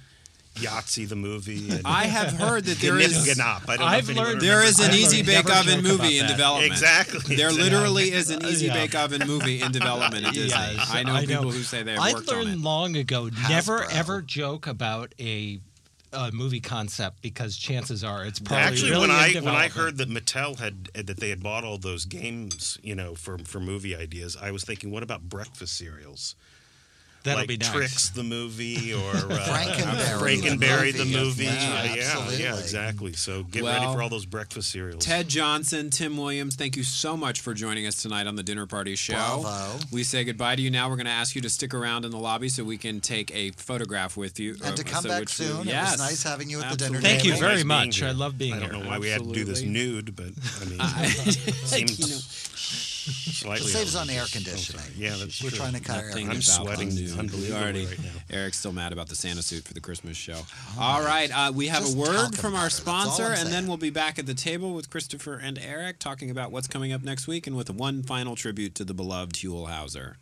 [0.56, 1.70] Yahtzee the movie.
[1.72, 3.70] And I have heard that there is- Ganap.
[3.70, 5.24] I don't I've if anyone learned- There is an Easy.
[5.24, 6.72] Bake Oven movie in development.
[6.72, 7.36] Exactly.
[7.36, 8.74] There literally is an Easy Yeah.
[8.74, 10.50] Bake Oven movie in development at Disney.
[10.50, 12.60] Yes, I know people who say they have I worked on learned it.
[12.60, 15.60] long ago never ever joke about a,
[16.12, 19.98] a movie concept because chances are it's probably Actually, really when I when I heard
[20.00, 23.96] that Mattel had that they had bought all those games, you know, for for movie
[23.96, 26.36] ideas, I was thinking, what about breakfast cereals?
[27.24, 27.72] That'll like be nice.
[27.72, 31.18] Trix the movie or uh, Frankenberry, the Frankenberry the movie.
[31.18, 31.44] movie.
[31.46, 33.14] Yeah, Yeah, yeah, exactly.
[33.14, 35.06] So get Well, ready for all those breakfast cereals.
[35.06, 38.66] Ted Johnson, Tim Williams, thank you so much for joining us tonight on the Dinner
[38.66, 39.14] Party Show.
[39.42, 39.80] Bravo.
[39.92, 40.90] We say goodbye to you now.
[40.90, 43.34] We're going to ask you to stick around in the lobby so we can take
[43.36, 44.56] a photograph with you.
[44.64, 45.68] And to uh, come so back which we- soon.
[45.68, 47.10] It was nice having you at the dinner Absolutely.
[47.10, 48.02] Thank you very much.
[48.02, 48.64] I love being here.
[48.64, 48.84] I don't here.
[48.84, 50.28] know why we had to do this nude, but
[50.62, 52.20] I mean, Like, seems you know,
[53.34, 53.66] slightly.
[53.66, 54.86] It saves on air conditioning.
[54.98, 55.60] Yeah, that's We're true.
[55.60, 57.04] trying to cut our air Nothing I'm sweating undo.
[57.06, 58.36] We unbelievably already, right now.
[58.38, 60.40] Eric's still mad about the Santa suit for the Christmas show.
[60.80, 62.72] All right, uh, we have a word from our it.
[62.72, 65.58] That's all sponsor, I'm and then we'll be back at the table with Christopher and
[65.58, 68.94] Eric talking about what's coming up next week, and with one final tribute to the
[68.94, 70.16] beloved Huell Howser.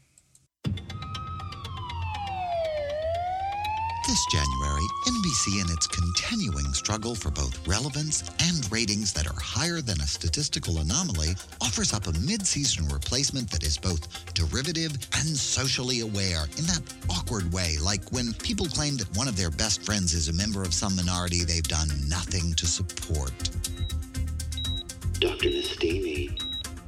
[4.10, 9.82] This January, NBC, in its continuing struggle for both relevance and ratings that are higher
[9.82, 15.38] than a statistical anomaly, offers up a mid season replacement that is both derivative and
[15.38, 19.84] socially aware in that awkward way, like when people claim that one of their best
[19.84, 23.32] friends is a member of some minority they've done nothing to support.
[25.20, 25.50] Dr.
[25.50, 26.36] Mistini.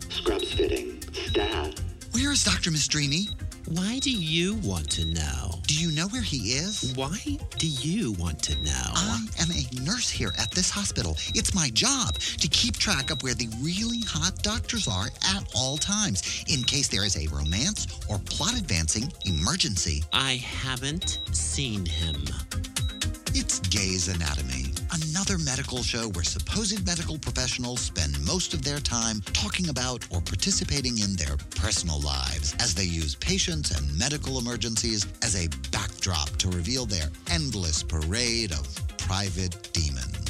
[0.09, 0.99] Scrubs fitting.
[1.13, 1.79] Stat.
[2.13, 2.71] Where is Dr.
[2.71, 3.29] Mistrini?
[3.67, 5.59] Why do you want to know?
[5.67, 6.93] Do you know where he is?
[6.95, 7.19] Why
[7.57, 8.91] do you want to know?
[8.95, 11.15] I am a nurse here at this hospital.
[11.35, 15.77] It's my job to keep track of where the really hot doctors are at all
[15.77, 20.03] times in case there is a romance or plot advancing emergency.
[20.11, 22.25] I haven't seen him.
[23.33, 29.21] It's Gay's Anatomy, another medical show where supposed medical professionals spend most of their time
[29.33, 35.05] talking about or participating in their personal lives as they use patients and medical emergencies
[35.21, 40.20] as a backdrop to reveal their endless parade of private demons.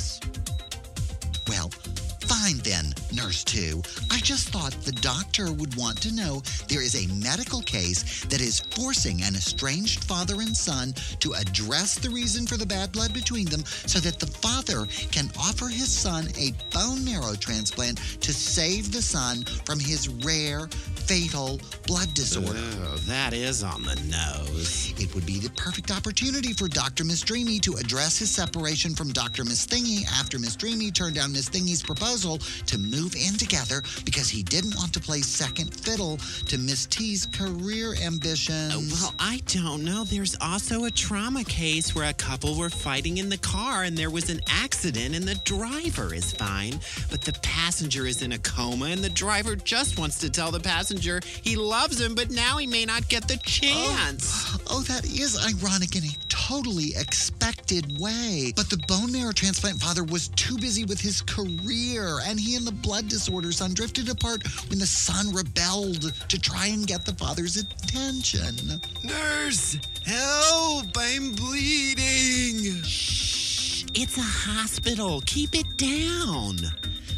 [2.41, 3.83] Fine then, Nurse 2.
[4.09, 8.41] I just thought the doctor would want to know there is a medical case that
[8.41, 13.13] is forcing an estranged father and son to address the reason for the bad blood
[13.13, 18.33] between them so that the father can offer his son a bone marrow transplant to
[18.33, 22.57] save the son from his rare, fatal blood disorder.
[22.57, 24.93] Oh, that is on the nose.
[24.97, 27.03] It would be the perfect opportunity for Dr.
[27.03, 29.43] Miss Dreamy to address his separation from Dr.
[29.43, 34.29] Miss Thingy after Miss Dreamy turned down Miss Thingy's proposal to move in together because
[34.29, 36.17] he didn't want to play second fiddle
[36.47, 38.73] to Miss T's career ambitions.
[38.75, 40.03] Oh, well, I don't know.
[40.03, 44.09] There's also a trauma case where a couple were fighting in the car and there
[44.09, 46.79] was an accident and the driver is fine,
[47.09, 50.59] but the passenger is in a coma and the driver just wants to tell the
[50.59, 54.55] passenger he loves him, but now he may not get the chance.
[54.67, 58.51] Oh, oh that is ironic in a totally expected way.
[58.55, 62.65] But the bone marrow transplant father was too busy with his career, and he and
[62.65, 67.13] the blood disorder son drifted apart when the son rebelled to try and get the
[67.13, 68.81] father's attention.
[69.03, 70.87] Nurse, help!
[70.97, 72.81] I'm bleeding.
[72.83, 75.21] Shh, it's a hospital.
[75.25, 76.57] Keep it down.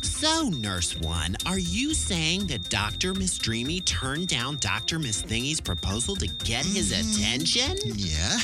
[0.02, 3.14] So, Nurse One, are you saying that Dr.
[3.14, 4.98] Miss Dreamy turned down Dr.
[4.98, 7.20] Miss Thingy's proposal to get his mm-hmm.
[7.20, 7.78] attention?
[7.98, 8.40] Yeah.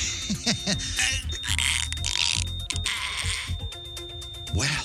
[4.54, 4.84] well,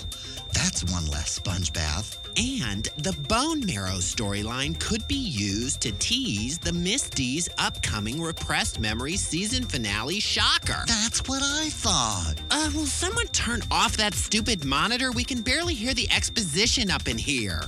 [0.55, 2.19] that's one less sponge bath.
[2.37, 9.21] And the bone marrow storyline could be used to tease the Misty's upcoming repressed memories
[9.21, 10.83] season finale shocker.
[10.87, 12.35] That's what I thought.
[12.51, 15.11] Uh, will someone turn off that stupid monitor?
[15.11, 17.61] We can barely hear the exposition up in here.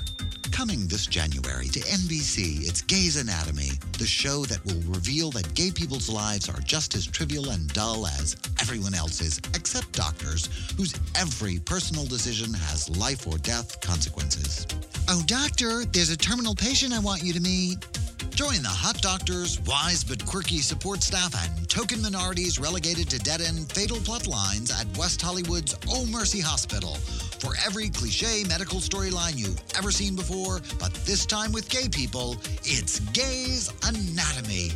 [0.51, 5.71] Coming this January to NBC, it's Gay's Anatomy, the show that will reveal that gay
[5.71, 11.59] people's lives are just as trivial and dull as everyone else's, except doctors, whose every
[11.59, 14.65] personal decision has life or death consequences.
[15.09, 17.85] Oh, doctor, there's a terminal patient I want you to meet.
[18.31, 23.41] Join the hot doctors, wise but quirky support staff, and token minorities relegated to dead
[23.41, 26.97] end fatal plot lines at West Hollywood's Oh Mercy Hospital.
[27.39, 32.35] For every cliche medical storyline you've ever seen before, but this time with gay people,
[32.64, 34.72] it's Gay's Anatomy.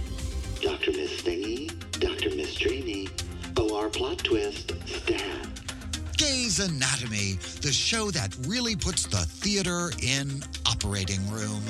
[0.61, 0.91] Dr.
[0.91, 2.35] Miss Thingy, Dr.
[2.35, 3.09] Miss Dreamy,
[3.57, 5.47] OR plot twist, stat.
[6.17, 11.63] Gay's Anatomy, the show that really puts the theater in operating room.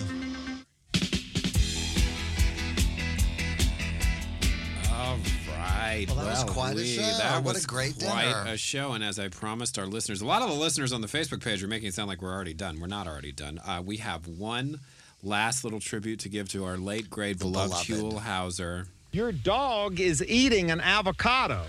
[5.91, 6.07] Right.
[6.07, 7.01] Well, that was quite a show.
[7.01, 8.45] That What a was great quite dinner.
[8.53, 8.93] a show.
[8.93, 11.61] And as I promised our listeners, a lot of the listeners on the Facebook page
[11.63, 12.79] are making it sound like we're already done.
[12.79, 13.59] We're not already done.
[13.65, 14.79] Uh, we have one
[15.21, 17.87] last little tribute to give to our late, great, beloved, beloved.
[18.15, 18.87] Huell Howser.
[19.11, 21.65] Your dog is eating an avocado.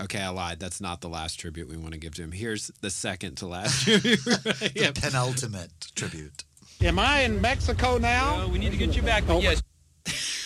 [0.00, 0.58] Okay, I lied.
[0.58, 2.32] That's not the last tribute we want to give to him.
[2.32, 4.20] Here's the second to last tribute.
[4.24, 6.44] The penultimate tribute.
[6.80, 8.46] Am I in Mexico now?
[8.48, 9.62] we need to get you back, but yes.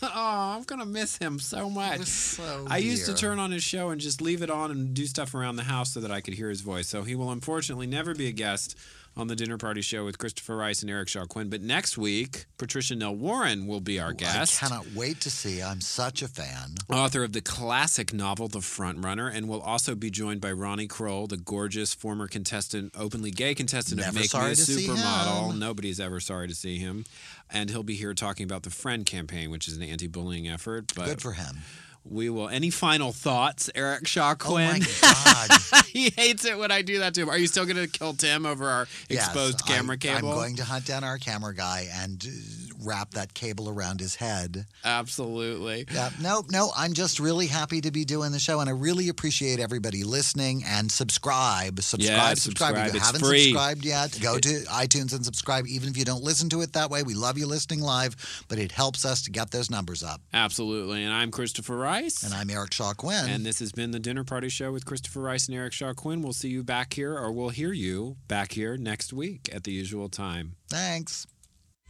[0.14, 2.06] oh, I'm gonna miss him so much.
[2.06, 5.06] So I used to turn on his show and just leave it on and do
[5.06, 6.88] stuff around the house so that I could hear his voice.
[6.88, 8.76] So he will unfortunately never be a guest
[9.20, 11.48] on the dinner party show with Christopher Rice and Eric Shaw Quinn.
[11.48, 14.62] But next week, Patricia Nell Warren will be our guest.
[14.62, 15.62] I cannot wait to see.
[15.62, 16.74] I'm such a fan.
[16.88, 20.88] Author of the classic novel The Front Runner, and will also be joined by Ronnie
[20.88, 25.58] Kroell, the gorgeous former contestant, openly gay contestant of Never Make Me a Supermodel.
[25.58, 27.04] Nobody's ever sorry to see him.
[27.52, 30.92] And he'll be here talking about the Friend campaign, which is an anti bullying effort.
[30.96, 31.58] But Good for him.
[32.04, 32.48] We will.
[32.48, 34.82] Any final thoughts, Eric Shaw Oh my Quinn?
[35.02, 35.50] God.
[35.86, 37.28] he hates it when I do that to him.
[37.28, 40.30] Are you still going to kill Tim over our Yes, exposed camera I, cable?
[40.30, 44.16] I'm going to hunt down our camera guy and uh, wrap that cable around his
[44.16, 44.66] head.
[44.84, 45.86] Absolutely.
[45.92, 49.08] Yeah, no, no, I'm just really happy to be doing the show, and I really
[49.08, 51.80] appreciate everybody listening and subscribe.
[51.80, 52.76] Subscribe, Yeah, subscribe.
[52.88, 53.44] If you It's haven't free.
[53.44, 56.90] subscribed yet, go to iTunes and subscribe, even if you don't listen to it that
[56.90, 57.02] way.
[57.02, 58.16] We love you listening live,
[58.48, 60.20] but it helps us to get those numbers up.
[60.32, 61.04] Absolutely.
[61.04, 62.22] And I'm Christopher Rice.
[62.22, 63.28] And I'm Eric Shaw Quinn.
[63.28, 66.22] And this has been the Dinner Party Show with Christopher Rice and Eric Shaw Quinn.
[66.22, 69.72] We'll see you back here, or we'll hear you back here next week at the
[69.72, 70.56] usual time.
[70.68, 71.26] Thanks.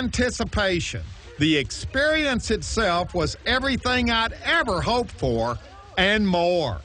[0.00, 1.02] anticipation,
[1.38, 5.58] the experience itself was everything I'd ever hoped for
[5.98, 6.80] and more.